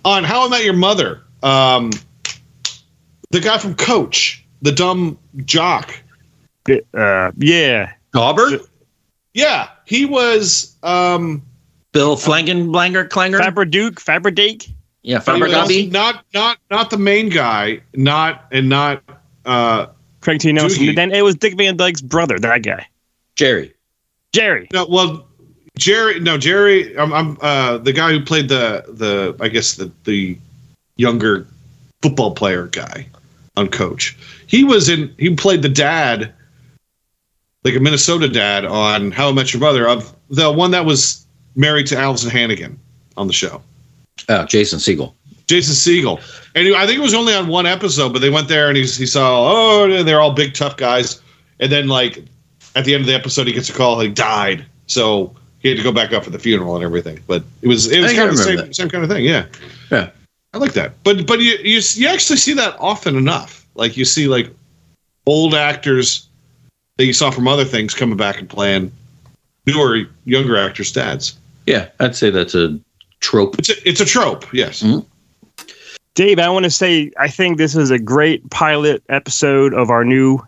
On 0.04 0.24
How 0.24 0.46
I 0.46 0.48
Met 0.48 0.64
Your 0.64 0.72
Mother, 0.74 1.22
um, 1.42 1.90
the 3.30 3.40
guy 3.40 3.58
from 3.58 3.74
Coach, 3.74 4.44
the 4.62 4.72
dumb 4.72 5.18
jock. 5.44 6.01
Uh, 6.68 7.32
yeah. 7.38 7.92
Dauber, 8.12 8.60
Yeah, 9.34 9.68
he 9.84 10.04
was. 10.04 10.76
Um, 10.82 11.42
Bill 11.92 12.16
Flangenblanger 12.16 13.08
Clanger, 13.10 13.38
Faber 13.38 13.64
Duke, 13.64 14.00
Faber 14.00 14.30
Dake. 14.30 14.68
yeah, 15.02 15.20
he 15.20 15.30
was 15.30 15.52
Fabergabi. 15.52 15.92
not 15.92 16.24
not 16.32 16.58
not 16.70 16.90
the 16.90 16.96
main 16.98 17.28
guy, 17.28 17.80
not 17.94 18.46
and 18.50 18.68
not. 18.68 19.02
Uh, 19.44 19.86
Craig 20.20 20.40
T. 20.40 20.52
Nelson. 20.52 20.94
Then 20.94 21.12
it 21.12 21.22
was 21.22 21.34
Dick 21.34 21.56
Van 21.56 21.76
Dyke's 21.76 22.00
brother, 22.00 22.38
that 22.38 22.62
guy. 22.62 22.86
Jerry. 23.36 23.74
Jerry. 24.32 24.68
No, 24.72 24.86
well, 24.88 25.26
Jerry. 25.76 26.20
No, 26.20 26.38
Jerry. 26.38 26.96
I'm, 26.96 27.12
I'm 27.12 27.36
uh, 27.40 27.78
the 27.78 27.92
guy 27.92 28.12
who 28.12 28.24
played 28.24 28.48
the 28.48 28.84
the. 28.88 29.36
I 29.40 29.48
guess 29.48 29.74
the 29.74 29.90
the 30.04 30.38
younger 30.96 31.46
football 32.02 32.34
player 32.34 32.68
guy 32.68 33.06
on 33.56 33.68
Coach. 33.68 34.16
He 34.46 34.64
was 34.64 34.88
in. 34.88 35.14
He 35.18 35.34
played 35.34 35.60
the 35.62 35.68
dad, 35.68 36.32
like 37.64 37.74
a 37.74 37.80
Minnesota 37.80 38.28
dad 38.28 38.64
on 38.64 39.10
How 39.10 39.28
I 39.28 39.32
Met 39.32 39.52
Your 39.52 39.60
Mother, 39.60 39.88
of 39.88 40.14
the 40.30 40.50
one 40.50 40.70
that 40.72 40.84
was 40.84 41.26
married 41.54 41.86
to 41.88 41.94
Alyson 41.96 42.30
Hannigan 42.30 42.78
on 43.16 43.26
the 43.26 43.32
show. 43.32 43.62
Oh, 44.28 44.44
Jason 44.44 44.78
Segel. 44.78 45.14
Jason 45.46 45.74
Segel. 45.74 46.20
And 46.54 46.74
I 46.74 46.86
think 46.86 46.98
it 46.98 47.02
was 47.02 47.14
only 47.14 47.34
on 47.34 47.48
one 47.48 47.66
episode, 47.66 48.12
but 48.12 48.20
they 48.20 48.30
went 48.30 48.48
there 48.48 48.68
and 48.68 48.76
he, 48.76 48.82
he 48.84 49.06
saw, 49.06 49.50
oh, 49.50 50.02
they're 50.02 50.20
all 50.20 50.32
big, 50.32 50.54
tough 50.54 50.76
guys. 50.76 51.20
And 51.60 51.70
then, 51.70 51.88
like, 51.88 52.24
at 52.74 52.84
the 52.84 52.94
end 52.94 53.02
of 53.02 53.06
the 53.06 53.14
episode, 53.14 53.46
he 53.46 53.52
gets 53.52 53.70
a 53.70 53.72
call, 53.72 54.00
he 54.00 54.08
died. 54.08 54.64
So 54.86 55.34
he 55.60 55.68
had 55.68 55.76
to 55.76 55.84
go 55.84 55.92
back 55.92 56.12
up 56.12 56.24
for 56.24 56.30
the 56.30 56.38
funeral 56.38 56.74
and 56.74 56.84
everything. 56.84 57.22
But 57.26 57.44
it 57.62 57.68
was 57.68 57.90
it 57.90 58.00
was 58.00 58.12
kind 58.12 58.28
of 58.28 58.36
the 58.36 58.42
same, 58.42 58.72
same 58.72 58.88
kind 58.88 59.04
of 59.04 59.10
thing. 59.10 59.24
Yeah. 59.24 59.46
Yeah. 59.90 60.10
I 60.52 60.58
like 60.58 60.72
that. 60.72 61.02
But 61.04 61.26
but 61.26 61.40
you, 61.40 61.56
you 61.62 61.80
you 61.94 62.08
actually 62.08 62.36
see 62.36 62.52
that 62.54 62.76
often 62.78 63.16
enough. 63.16 63.66
Like 63.74 63.96
you 63.96 64.04
see 64.04 64.28
like 64.28 64.50
old 65.24 65.54
actors 65.54 66.28
that 66.96 67.06
you 67.06 67.12
saw 67.12 67.30
from 67.30 67.48
other 67.48 67.64
things 67.64 67.94
coming 67.94 68.16
back 68.16 68.38
and 68.38 68.48
playing 68.48 68.92
newer, 69.66 70.02
younger 70.24 70.56
actors' 70.56 70.92
dads. 70.92 71.38
Yeah, 71.66 71.88
I'd 72.00 72.16
say 72.16 72.30
that's 72.30 72.54
a 72.54 72.78
trope. 73.20 73.58
It's 73.58 73.70
a, 73.70 73.88
it's 73.88 74.00
a 74.00 74.04
trope. 74.04 74.52
Yes. 74.52 74.82
Mhm. 74.82 75.06
Dave, 76.14 76.38
I 76.38 76.48
want 76.50 76.64
to 76.64 76.70
say 76.70 77.10
I 77.18 77.28
think 77.28 77.56
this 77.56 77.74
is 77.74 77.90
a 77.90 77.98
great 77.98 78.48
pilot 78.50 79.02
episode 79.08 79.72
of 79.72 79.88
our 79.88 80.04
new 80.04 80.38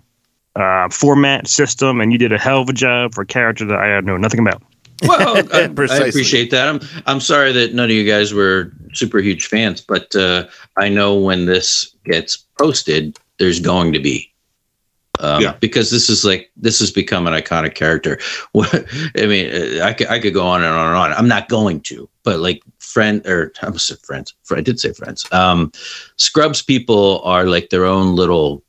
uh, 0.57 0.89
format 0.91 1.49
system, 1.49 2.01
and 2.01 2.13
you 2.13 2.19
did 2.19 2.33
a 2.33 2.39
hell 2.39 2.63
of 2.63 2.69
a 2.69 2.73
job 2.73 3.15
for 3.15 3.23
a 3.23 3.27
character 3.27 3.65
that 3.65 3.79
I 3.79 4.01
know 4.01 4.17
nothing 4.17 4.41
about. 4.41 4.63
Well, 5.03 5.39
I, 5.53 5.61
I 5.61 6.07
appreciate 6.07 6.51
that. 6.51 6.69
I'm 6.69 6.81
I'm 7.07 7.21
sorry 7.21 7.53
that 7.53 7.75
none 7.75 7.87
of 7.87 7.91
you 7.91 8.05
guys 8.05 8.35
were 8.35 8.73
super 8.93 9.19
huge 9.19 9.47
fans, 9.47 9.81
but 9.81 10.15
uh, 10.15 10.47
I 10.77 10.89
know 10.89 11.15
when 11.15 11.47
this 11.47 11.95
gets 12.05 12.45
posted, 12.59 13.19
there's 13.39 13.61
going 13.61 13.93
to 13.95 14.01
be. 14.01 14.31
Um, 15.21 15.43
Yeah. 15.43 15.57
Because 15.61 15.91
this 15.91 16.09
is 16.09 16.25
like 16.25 16.51
this 16.57 16.79
has 16.81 16.91
become 16.91 17.27
an 17.27 17.35
iconic 17.35 17.75
character. 17.75 18.19
I 18.57 19.27
mean, 19.27 19.51
uh, 19.81 19.85
I 19.85 19.93
could 19.93 20.09
I 20.09 20.19
could 20.19 20.35
go 20.35 20.47
on 20.47 20.63
and 20.63 20.73
on 20.73 20.89
and 20.89 20.97
on. 20.97 21.13
I'm 21.13 21.29
not 21.29 21.49
going 21.49 21.81
to, 21.83 22.09
but 22.23 22.41
like 22.41 22.63
friend 22.79 23.25
or 23.27 23.53
I 23.63 23.67
almost 23.67 23.87
said 23.87 23.99
friends. 23.99 24.35
I 24.51 24.61
did 24.61 24.81
say 24.81 24.93
friends. 24.93 25.27
Um, 25.33 25.73
Scrubs 26.17 26.63
people 26.63 27.21
are 27.25 27.47
like 27.47 27.71
their 27.71 27.85
own 27.85 28.15
little 28.15 28.63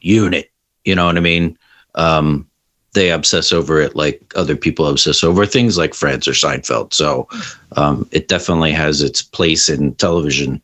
unit. 0.00 0.50
You 0.84 0.94
know 0.94 1.06
what 1.06 1.16
I 1.16 1.20
mean? 1.20 1.58
Um, 1.94 2.46
they 2.92 3.10
obsess 3.10 3.52
over 3.52 3.80
it 3.80 3.94
like 3.94 4.32
other 4.34 4.56
people 4.56 4.86
obsess 4.86 5.22
over 5.22 5.46
things 5.46 5.78
like 5.78 5.94
Friends 5.94 6.26
or 6.26 6.32
Seinfeld. 6.32 6.92
So 6.92 7.28
um, 7.76 8.08
it 8.10 8.28
definitely 8.28 8.72
has 8.72 9.00
its 9.02 9.22
place 9.22 9.68
in 9.68 9.94
television 9.94 10.60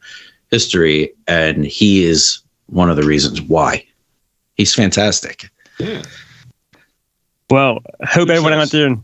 history, 0.50 1.12
and 1.28 1.64
he 1.64 2.04
is 2.04 2.40
one 2.66 2.90
of 2.90 2.96
the 2.96 3.04
reasons 3.04 3.40
why. 3.40 3.84
He's 4.56 4.74
fantastic. 4.74 5.50
Yeah. 5.78 6.02
Well, 7.50 7.80
I 8.00 8.06
hope 8.06 8.28
everyone 8.28 8.52
out 8.54 8.70
there 8.70 8.96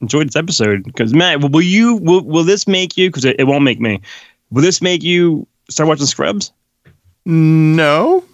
enjoyed 0.00 0.28
this 0.28 0.36
episode. 0.36 0.84
Because 0.84 1.12
Matt, 1.12 1.40
will 1.50 1.60
you 1.62 1.96
will 1.96 2.22
will 2.24 2.44
this 2.44 2.66
make 2.66 2.96
you? 2.96 3.08
Because 3.08 3.24
it, 3.24 3.36
it 3.38 3.44
won't 3.44 3.64
make 3.64 3.80
me. 3.80 4.00
Will 4.50 4.62
this 4.62 4.80
make 4.80 5.02
you 5.02 5.46
start 5.68 5.88
watching 5.88 6.06
Scrubs? 6.06 6.52
No, 7.26 8.24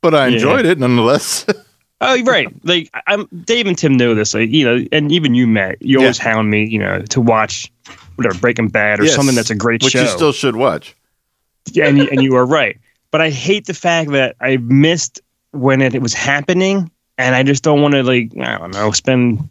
but 0.00 0.14
I 0.14 0.28
Yeah. 0.28 0.34
enjoyed 0.34 0.66
it 0.66 0.78
nonetheless. 0.78 1.46
Oh, 2.02 2.14
you're 2.14 2.24
right. 2.24 2.48
Like 2.64 2.88
I- 2.94 3.02
I'm 3.08 3.26
Dave 3.44 3.66
and 3.66 3.76
Tim 3.76 3.94
know 3.98 4.14
this. 4.14 4.32
Like 4.32 4.48
you 4.48 4.64
know, 4.64 4.86
and 4.90 5.12
even 5.12 5.34
you, 5.34 5.46
Matt. 5.46 5.82
You 5.82 5.98
always 5.98 6.16
hound 6.16 6.50
me, 6.50 6.64
you 6.66 6.78
know, 6.78 7.02
to 7.02 7.20
watch 7.20 7.70
whatever 8.16 8.38
Breaking 8.38 8.68
Bad 8.68 9.00
or 9.00 9.04
Yes, 9.04 9.14
something 9.14 9.34
that's 9.36 9.50
a 9.50 9.54
great 9.54 9.82
which 9.82 9.92
show. 9.92 10.00
you 10.00 10.08
still 10.08 10.32
should 10.32 10.56
watch. 10.56 10.96
Yeah, 11.72 11.88
and 11.88 11.98
you, 11.98 12.08
and 12.10 12.22
you 12.22 12.36
are 12.36 12.46
right. 12.46 12.78
But 13.10 13.20
I 13.20 13.28
hate 13.28 13.66
the 13.66 13.74
fact 13.74 14.12
that 14.12 14.34
I 14.40 14.56
missed 14.56 15.20
when 15.52 15.80
it, 15.80 16.00
was 16.00 16.14
happening, 16.14 16.90
and 17.18 17.34
I 17.34 17.42
just 17.42 17.62
don't 17.62 17.82
want 17.82 17.94
to 17.94 18.02
like 18.02 18.32
I 18.38 18.58
don't 18.58 18.72
know 18.72 18.90
spend 18.92 19.48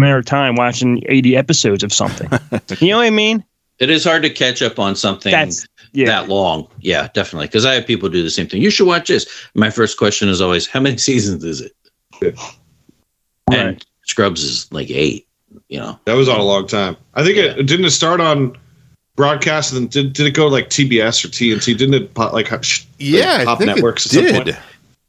more 0.00 0.22
time 0.22 0.56
watching 0.56 1.02
80 1.06 1.36
episodes 1.36 1.84
of 1.84 1.92
something. 1.92 2.28
you 2.80 2.90
know 2.90 2.98
what 2.98 3.06
I 3.06 3.10
mean? 3.10 3.44
It 3.78 3.90
is 3.90 4.04
hard 4.04 4.22
to 4.22 4.30
catch 4.30 4.62
up 4.62 4.78
on 4.78 4.94
something 4.94 5.32
That's 5.32 5.66
yeah. 5.92 6.06
that 6.06 6.28
long. 6.28 6.68
Yeah, 6.80 7.08
definitely. 7.14 7.46
Because 7.46 7.64
I 7.64 7.74
have 7.74 7.86
people 7.86 8.08
do 8.08 8.22
the 8.22 8.30
same 8.30 8.46
thing. 8.46 8.62
You 8.62 8.70
should 8.70 8.86
watch 8.86 9.08
this. 9.08 9.26
My 9.54 9.70
first 9.70 9.98
question 9.98 10.28
is 10.28 10.40
always, 10.40 10.66
how 10.66 10.80
many 10.80 10.96
seasons 11.10 11.44
is 11.44 11.60
it? 11.60 12.36
And 13.52 13.84
Scrubs 14.04 14.42
is 14.42 14.72
like 14.72 14.90
eight. 14.90 15.26
You 15.68 15.78
know, 15.78 15.98
That 16.04 16.14
was 16.14 16.28
on 16.28 16.40
a 16.40 16.44
long 16.44 16.66
time. 16.66 16.96
I 17.14 17.22
think 17.22 17.36
it 17.38 17.66
didn't 17.66 17.84
it 17.86 17.90
start 17.90 18.20
on 18.20 18.56
broadcast 19.16 19.72
and 19.72 19.88
did, 19.88 20.12
did 20.12 20.26
it 20.26 20.32
go 20.32 20.48
like 20.48 20.68
TBS 20.68 21.24
or 21.24 21.28
TNT? 21.28 21.76
Didn't 21.78 21.94
it 21.94 22.14
pop, 22.14 22.32
like 22.32 22.50
sh- 22.62 22.84
Yeah, 22.98 23.20
like, 23.20 23.40
I 23.40 23.44
pop 23.44 23.58
think 23.58 23.74
networks 23.74 24.06
it 24.06 24.08
at 24.08 24.12
some 24.14 24.24
did. 24.24 24.54
point? 24.54 24.64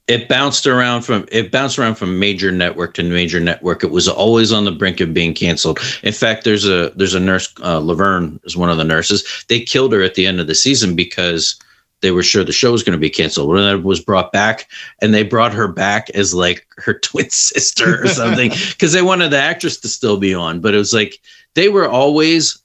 It 0.07 0.29
bounced 0.29 0.67
around 0.67 1.01
from 1.01 1.25
it 1.31 1.51
bounced 1.51 1.79
around 1.79 1.95
from 1.95 2.19
major 2.19 2.51
network 2.51 2.93
to 2.93 3.03
major 3.03 3.39
network. 3.39 3.83
It 3.83 3.91
was 3.91 4.07
always 4.07 4.51
on 4.51 4.65
the 4.65 4.71
brink 4.71 4.99
of 4.99 5.13
being 5.13 5.33
canceled. 5.33 5.79
In 6.03 6.13
fact, 6.13 6.43
there's 6.43 6.67
a 6.67 6.91
there's 6.95 7.15
a 7.15 7.19
nurse, 7.19 7.53
uh, 7.63 7.79
Laverne 7.79 8.39
is 8.43 8.55
one 8.55 8.69
of 8.69 8.77
the 8.77 8.83
nurses. 8.83 9.45
They 9.47 9.61
killed 9.61 9.93
her 9.93 10.03
at 10.03 10.15
the 10.15 10.27
end 10.27 10.39
of 10.39 10.47
the 10.47 10.55
season 10.55 10.95
because 10.95 11.59
they 12.01 12.11
were 12.11 12.21
sure 12.21 12.43
the 12.43 12.51
show 12.51 12.71
was 12.71 12.83
going 12.83 12.97
to 12.97 13.01
be 13.01 13.09
canceled. 13.09 13.49
When 13.49 13.63
it 13.63 13.83
was 13.83 13.99
brought 13.99 14.31
back, 14.31 14.69
and 15.01 15.13
they 15.13 15.23
brought 15.23 15.53
her 15.53 15.67
back 15.67 16.11
as 16.11 16.35
like 16.35 16.67
her 16.77 16.93
twin 16.99 17.29
sister 17.31 18.03
or 18.03 18.07
something, 18.07 18.51
because 18.69 18.93
they 18.93 19.01
wanted 19.01 19.31
the 19.31 19.39
actress 19.39 19.77
to 19.77 19.87
still 19.87 20.17
be 20.17 20.35
on. 20.35 20.59
But 20.59 20.75
it 20.75 20.77
was 20.77 20.93
like 20.93 21.19
they 21.55 21.69
were 21.69 21.89
always 21.89 22.61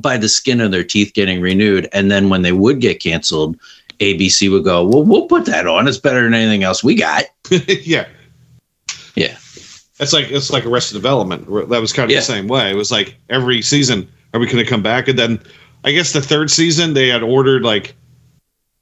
by 0.00 0.16
the 0.16 0.28
skin 0.28 0.60
of 0.60 0.72
their 0.72 0.84
teeth 0.84 1.14
getting 1.14 1.40
renewed, 1.40 1.88
and 1.92 2.10
then 2.10 2.30
when 2.30 2.42
they 2.42 2.52
would 2.52 2.80
get 2.80 3.00
canceled, 3.00 3.56
ABC 4.00 4.50
would 4.50 4.64
go, 4.64 4.86
"Well, 4.86 5.04
we'll 5.04 5.26
put 5.26 5.46
that 5.46 5.66
on. 5.66 5.88
It's 5.88 5.98
better 5.98 6.22
than 6.22 6.34
anything 6.34 6.62
else 6.62 6.82
we 6.84 6.94
got." 6.94 7.24
yeah. 7.50 8.06
Yeah. 9.14 9.36
It's 10.00 10.12
like 10.12 10.30
it's 10.30 10.50
like 10.50 10.64
Arrested 10.64 10.94
Development. 10.94 11.46
That 11.70 11.80
was 11.80 11.92
kind 11.92 12.04
of 12.04 12.12
Yeah. 12.12 12.20
the 12.20 12.24
same 12.26 12.46
way. 12.48 12.70
It 12.70 12.76
was 12.76 12.90
like 12.92 13.16
every 13.30 13.62
season, 13.62 14.08
are 14.32 14.40
we 14.40 14.46
going 14.46 14.58
to 14.64 14.64
come 14.70 14.82
back? 14.82 15.08
And 15.08 15.18
then 15.18 15.40
I 15.84 15.90
guess 15.92 16.12
the 16.12 16.22
third 16.22 16.50
season 16.50 16.94
they 16.94 17.08
had 17.08 17.22
ordered 17.22 17.62
like 17.62 17.94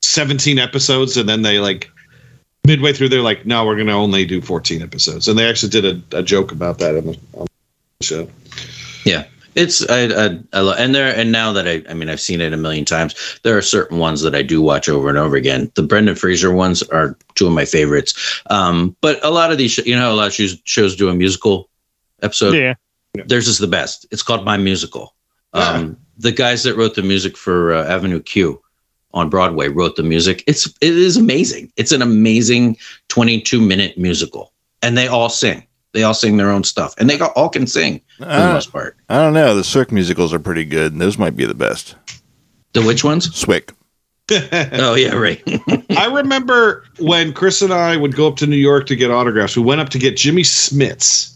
17 0.02 0.58
episodes, 0.58 1.16
and 1.16 1.28
then 1.28 1.42
they 1.42 1.58
like 1.58 1.90
midway 2.66 2.92
through 2.92 3.08
they're 3.08 3.22
like, 3.22 3.46
no, 3.46 3.64
we're 3.64 3.76
going 3.76 3.86
to 3.86 3.92
only 3.92 4.24
do 4.26 4.40
14 4.42 4.82
episodes, 4.82 5.28
and 5.28 5.38
they 5.38 5.48
actually 5.48 5.70
did 5.70 5.84
a, 6.12 6.18
a 6.18 6.22
joke 6.22 6.52
about 6.52 6.78
that 6.80 6.96
on 6.96 7.06
the, 7.06 7.18
on 7.34 7.46
the 8.00 8.04
show. 8.04 8.28
Yeah, 9.04 9.24
it's 9.56 9.88
I, 9.88 10.04
I, 10.04 10.38
I 10.52 10.60
lo- 10.60 10.74
and 10.78 10.94
there 10.94 11.14
and 11.16 11.32
now 11.32 11.52
that 11.52 11.66
I 11.66 11.82
I 11.90 11.94
mean 11.94 12.08
I've 12.08 12.20
seen 12.20 12.40
it 12.40 12.52
a 12.52 12.56
million 12.56 12.84
times. 12.84 13.14
There 13.42 13.56
are 13.58 13.62
certain 13.62 13.98
ones 13.98 14.20
that 14.22 14.34
I 14.34 14.42
do 14.42 14.62
watch 14.62 14.88
over 14.88 15.08
and 15.08 15.18
over 15.18 15.34
again. 15.36 15.72
The 15.74 15.82
Brendan 15.82 16.14
Fraser 16.14 16.52
ones 16.52 16.82
are 16.84 17.16
two 17.34 17.46
of 17.46 17.52
my 17.52 17.64
favorites. 17.64 18.40
Um, 18.50 18.94
but 19.00 19.18
a 19.24 19.30
lot 19.30 19.50
of 19.50 19.58
these, 19.58 19.78
you 19.78 19.96
know, 19.96 20.12
a 20.12 20.14
lot 20.14 20.28
of 20.28 20.34
shows, 20.34 20.56
shows 20.64 20.94
do 20.94 21.08
a 21.08 21.14
musical 21.14 21.68
episode. 22.22 22.54
yeah. 23.16 23.24
Theirs 23.26 23.48
is 23.48 23.58
the 23.58 23.66
best. 23.66 24.06
It's 24.10 24.22
called 24.22 24.44
My 24.44 24.56
Musical. 24.58 25.14
Um, 25.54 25.96
The 26.18 26.32
guys 26.32 26.62
that 26.64 26.76
wrote 26.76 26.94
the 26.94 27.02
music 27.02 27.36
for 27.36 27.72
uh, 27.72 27.84
Avenue 27.86 28.20
Q 28.20 28.60
on 29.14 29.30
Broadway 29.30 29.68
wrote 29.68 29.96
the 29.96 30.02
music. 30.02 30.44
It's 30.46 30.66
it 30.82 30.94
is 30.94 31.16
amazing. 31.16 31.72
It's 31.76 31.92
an 31.92 32.02
amazing 32.02 32.76
22 33.08 33.60
minute 33.60 33.96
musical, 33.96 34.52
and 34.82 34.96
they 34.98 35.08
all 35.08 35.30
sing. 35.30 35.66
They 35.96 36.02
all 36.02 36.12
sing 36.12 36.36
their 36.36 36.50
own 36.50 36.62
stuff, 36.62 36.94
and 36.98 37.08
they 37.08 37.18
all 37.18 37.48
can 37.48 37.66
sing 37.66 38.02
for 38.18 38.26
the 38.26 38.50
Uh, 38.50 38.52
most 38.52 38.70
part. 38.70 38.96
I 39.08 39.16
don't 39.16 39.32
know. 39.32 39.54
The 39.56 39.62
SWIC 39.62 39.90
musicals 39.92 40.34
are 40.34 40.38
pretty 40.38 40.66
good. 40.66 40.92
and 40.92 41.00
Those 41.00 41.16
might 41.16 41.34
be 41.34 41.46
the 41.46 41.54
best. 41.54 41.94
The 42.74 42.82
which 42.82 43.02
ones? 43.02 43.30
SWIC. 43.30 43.70
Oh 44.78 44.94
yeah, 44.94 45.14
right. 45.14 45.40
I 45.96 46.06
remember 46.12 46.84
when 46.98 47.32
Chris 47.32 47.62
and 47.62 47.72
I 47.72 47.96
would 47.96 48.14
go 48.14 48.28
up 48.28 48.36
to 48.36 48.46
New 48.46 48.56
York 48.56 48.86
to 48.88 48.96
get 48.96 49.10
autographs. 49.10 49.56
We 49.56 49.62
went 49.62 49.80
up 49.80 49.88
to 49.90 49.98
get 49.98 50.18
Jimmy 50.18 50.42
Smits, 50.42 51.32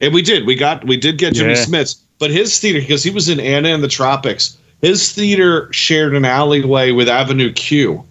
and 0.00 0.12
we 0.12 0.20
did. 0.22 0.46
We 0.46 0.56
got 0.56 0.84
we 0.84 0.96
did 0.96 1.16
get 1.18 1.34
Jimmy 1.34 1.52
Yeah. 1.52 1.64
Smits, 1.64 2.00
but 2.18 2.30
his 2.32 2.58
theater 2.58 2.80
because 2.80 3.04
he 3.04 3.10
was 3.10 3.28
in 3.28 3.38
Anna 3.38 3.68
in 3.68 3.82
the 3.82 3.86
Tropics. 3.88 4.56
His 4.82 5.12
theater 5.12 5.72
shared 5.72 6.14
an 6.16 6.24
alleyway 6.24 6.90
with 6.90 7.08
Avenue 7.08 7.52
Q, 7.52 8.02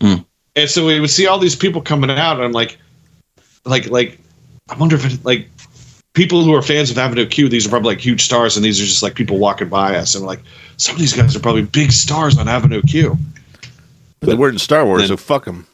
Hmm. 0.00 0.14
and 0.54 0.70
so 0.70 0.86
we 0.86 0.98
would 1.00 1.10
see 1.10 1.26
all 1.26 1.38
these 1.38 1.56
people 1.56 1.82
coming 1.82 2.08
out. 2.10 2.36
And 2.36 2.44
I'm 2.44 2.52
like, 2.52 2.78
like, 3.66 3.90
like, 3.90 4.18
I 4.68 4.76
wonder 4.76 4.96
if 4.96 5.04
it, 5.04 5.24
like 5.24 5.48
people 6.12 6.42
who 6.44 6.54
are 6.54 6.62
fans 6.62 6.90
of 6.90 6.98
Avenue 6.98 7.26
Q, 7.26 7.48
these 7.48 7.66
are 7.66 7.70
probably 7.70 7.94
like 7.94 8.00
huge 8.04 8.22
stars, 8.22 8.56
and 8.56 8.64
these 8.64 8.80
are 8.80 8.84
just 8.84 9.02
like 9.02 9.14
people 9.14 9.38
walking 9.38 9.68
by 9.68 9.96
us. 9.96 10.14
And 10.14 10.24
like, 10.24 10.40
some 10.76 10.94
of 10.94 11.00
these 11.00 11.12
guys 11.12 11.36
are 11.36 11.40
probably 11.40 11.62
big 11.62 11.92
stars 11.92 12.36
on 12.38 12.48
Avenue 12.48 12.82
Q. 12.82 13.16
But 14.20 14.28
they 14.30 14.34
weren't 14.34 14.54
in 14.54 14.58
Star 14.58 14.84
Wars, 14.84 15.02
Then- 15.02 15.08
so 15.08 15.16
fuck 15.16 15.44
them. 15.44 15.66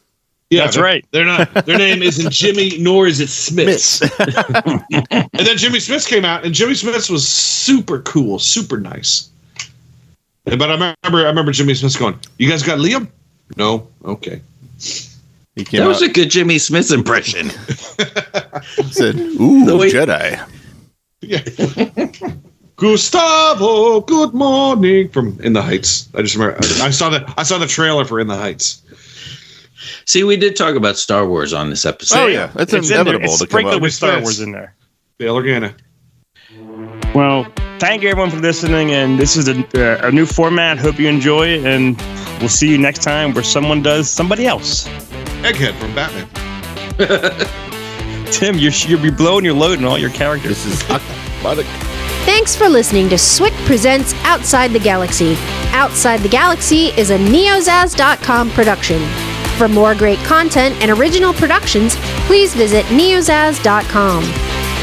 Yeah, 0.51 0.65
That's 0.65 0.75
they're- 0.77 0.85
right. 0.85 1.07
They're 1.13 1.25
not. 1.25 1.65
Their 1.65 1.79
name 1.79 2.03
isn't 2.03 2.31
Jimmy, 2.31 2.77
nor 2.79 3.07
is 3.07 3.21
it 3.21 3.29
Smits. 3.31 4.03
and 5.01 5.47
then 5.47 5.57
Jimmy 5.57 5.79
Smits 5.79 6.07
came 6.07 6.27
out, 6.27 6.45
and 6.45 6.53
Jimmy 6.55 6.75
Smits 6.75 7.09
was 7.09 7.27
super 7.27 8.01
cool, 8.01 8.39
super 8.39 8.77
nice. 8.79 9.31
But 10.45 10.61
I 10.61 10.73
remember, 10.75 10.97
I 11.03 11.09
remember 11.29 11.53
Jimmy 11.53 11.73
Smits 11.73 11.99
going, 11.99 12.19
"You 12.37 12.51
guys 12.51 12.63
got 12.63 12.79
Liam? 12.81 13.09
No, 13.57 13.87
okay. 14.05 14.43
He 15.55 15.65
came 15.65 15.81
That 15.81 15.89
was 15.89 16.03
out 16.03 16.09
a 16.09 16.13
good 16.13 16.31
Jimmy 16.31 16.57
Smits 16.57 16.93
impression. 16.95 17.51
said, 18.91 19.17
"Ooh, 19.17 19.65
The 19.67 19.77
way- 19.77 19.91
Jedi." 19.91 20.49
Yeah. 21.21 21.43
Gustavo, 22.77 24.01
good 24.01 24.35
morning 24.35 25.09
from 25.11 25.39
In 25.41 25.53
the 25.53 25.63
Heights. 25.63 26.09
I 26.17 26.23
just 26.23 26.35
remember 26.35 26.59
I 26.83 26.91
saw 26.91 27.11
the 27.11 27.33
I 27.37 27.43
saw 27.45 27.59
the 27.59 27.67
trailer 27.67 28.05
for 28.05 28.19
In 28.19 28.27
the 28.27 28.37
Heights. 28.37 28.83
See, 30.05 30.25
we 30.25 30.37
did 30.37 30.57
talk 30.57 30.75
about 30.75 30.97
Star 30.97 31.27
Wars 31.27 31.53
on 31.53 31.71
this 31.71 31.85
episode. 31.87 32.19
Oh 32.19 32.27
yeah, 32.27 32.49
that's 32.55 32.73
It's 32.73 32.91
inevitable 32.91 33.25
It's 33.27 33.39
to 33.39 33.47
come 33.47 33.51
sprinkled 33.51 33.77
up. 33.77 33.83
with 33.83 33.93
Star 33.95 34.21
Wars 34.21 34.41
in 34.41 34.51
there. 34.53 34.75
Bail 35.19 35.37
Organa. 35.37 35.75
Well, 37.15 37.47
thank 37.79 38.03
you 38.03 38.09
everyone 38.09 38.31
for 38.31 38.39
listening, 38.41 38.91
and 38.91 39.19
this 39.19 39.37
is 39.37 39.47
a, 39.49 39.59
uh, 39.77 40.09
a 40.09 40.11
new 40.11 40.27
format. 40.27 40.79
Hope 40.79 40.99
you 40.99 41.09
enjoy 41.09 41.49
it, 41.49 41.65
and 41.67 41.97
we'll 42.41 42.49
see 42.49 42.69
you 42.69 42.79
next 42.79 43.03
time 43.03 43.33
where 43.35 43.45
someone 43.45 43.83
does 43.83 44.11
somebody 44.11 44.47
else. 44.47 44.89
Egghead 45.43 45.75
from 45.75 45.95
Batman. 45.95 46.29
Tim, 48.33 48.57
you're 48.57 48.73
you'll 48.73 49.03
be 49.03 49.11
blowing 49.11 49.45
your 49.45 49.55
load 49.55 49.79
in 49.79 49.85
all 49.85 49.99
your 49.99 50.11
characters. 50.11 50.65
This 50.65 50.67
is 50.67 50.83
Aquatic. 50.83 51.67
Thanks 52.25 52.55
for 52.55 52.69
listening 52.69 53.09
to 53.09 53.17
SWIC 53.17 53.53
Presents 53.67 54.15
Outside 54.23 54.71
the 54.71 54.79
Galaxy. 54.79 55.35
Outside 55.73 56.21
the 56.21 56.29
Galaxy 56.29 56.87
is 56.97 57.11
a 57.11 57.19
neozaz.com 57.19 58.51
production. 58.51 59.03
For 59.59 59.67
more 59.69 59.95
great 59.95 60.19
content 60.21 60.77
and 60.81 60.91
original 60.93 61.33
productions, 61.33 61.97
please 62.27 62.55
visit 62.55 62.85
neozaz.com. 62.87 64.23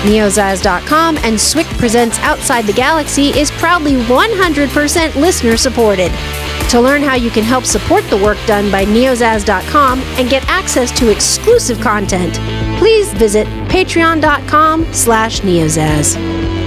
Neozaz.com 0.03 1.18
and 1.18 1.36
SWIC 1.36 1.78
Presents 1.78 2.20
Outside 2.20 2.66
the 2.66 2.74
Galaxy 2.74 3.30
is 3.30 3.49
proudly 3.51 3.93
100% 3.93 5.16
listener 5.16 5.55
supported. 5.57 6.12
To 6.70 6.80
learn 6.80 7.02
how 7.02 7.16
you 7.16 7.32
can 7.32 7.44
help 7.44 7.66
support 7.66 8.04
the 8.12 8.18
work 8.18 8.38
done 8.46 8.72
by 8.72 8.86
neozaz.com 8.86 10.00
and 10.02 10.30
get 10.30 10.48
access 10.48 10.92
to 11.00 11.10
exclusive 11.10 11.80
content, 11.82 12.36
please 12.78 13.12
visit 13.14 13.48
patreon.com 13.70 14.94
slash 14.94 15.42
neozaz. 15.42 16.14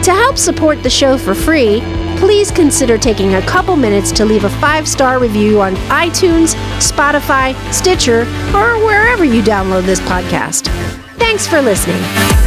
To 0.03 0.11
help 0.11 0.37
support 0.39 0.83
the 0.83 0.91
show 0.91 1.17
for 1.17 1.35
free, 1.37 1.81
please 2.17 2.51
consider 2.51 2.99
taking 2.99 3.37
a 3.37 3.43
couple 3.43 3.77
minutes 3.77 4.11
to 4.13 4.25
leave 4.25 4.43
a 4.43 4.51
five-star 4.51 5.21
review 5.21 5.61
on 5.61 5.77
iTunes, 5.87 6.57
Spotify, 6.81 7.55
Stitcher, 7.73 8.23
or 8.57 8.85
wherever 8.85 9.25
you 9.25 9.41
download 9.41 9.85
this 9.85 10.01
podcast. 10.01 10.67
Thanks 11.19 11.47
for 11.47 11.63
listening. 11.63 12.42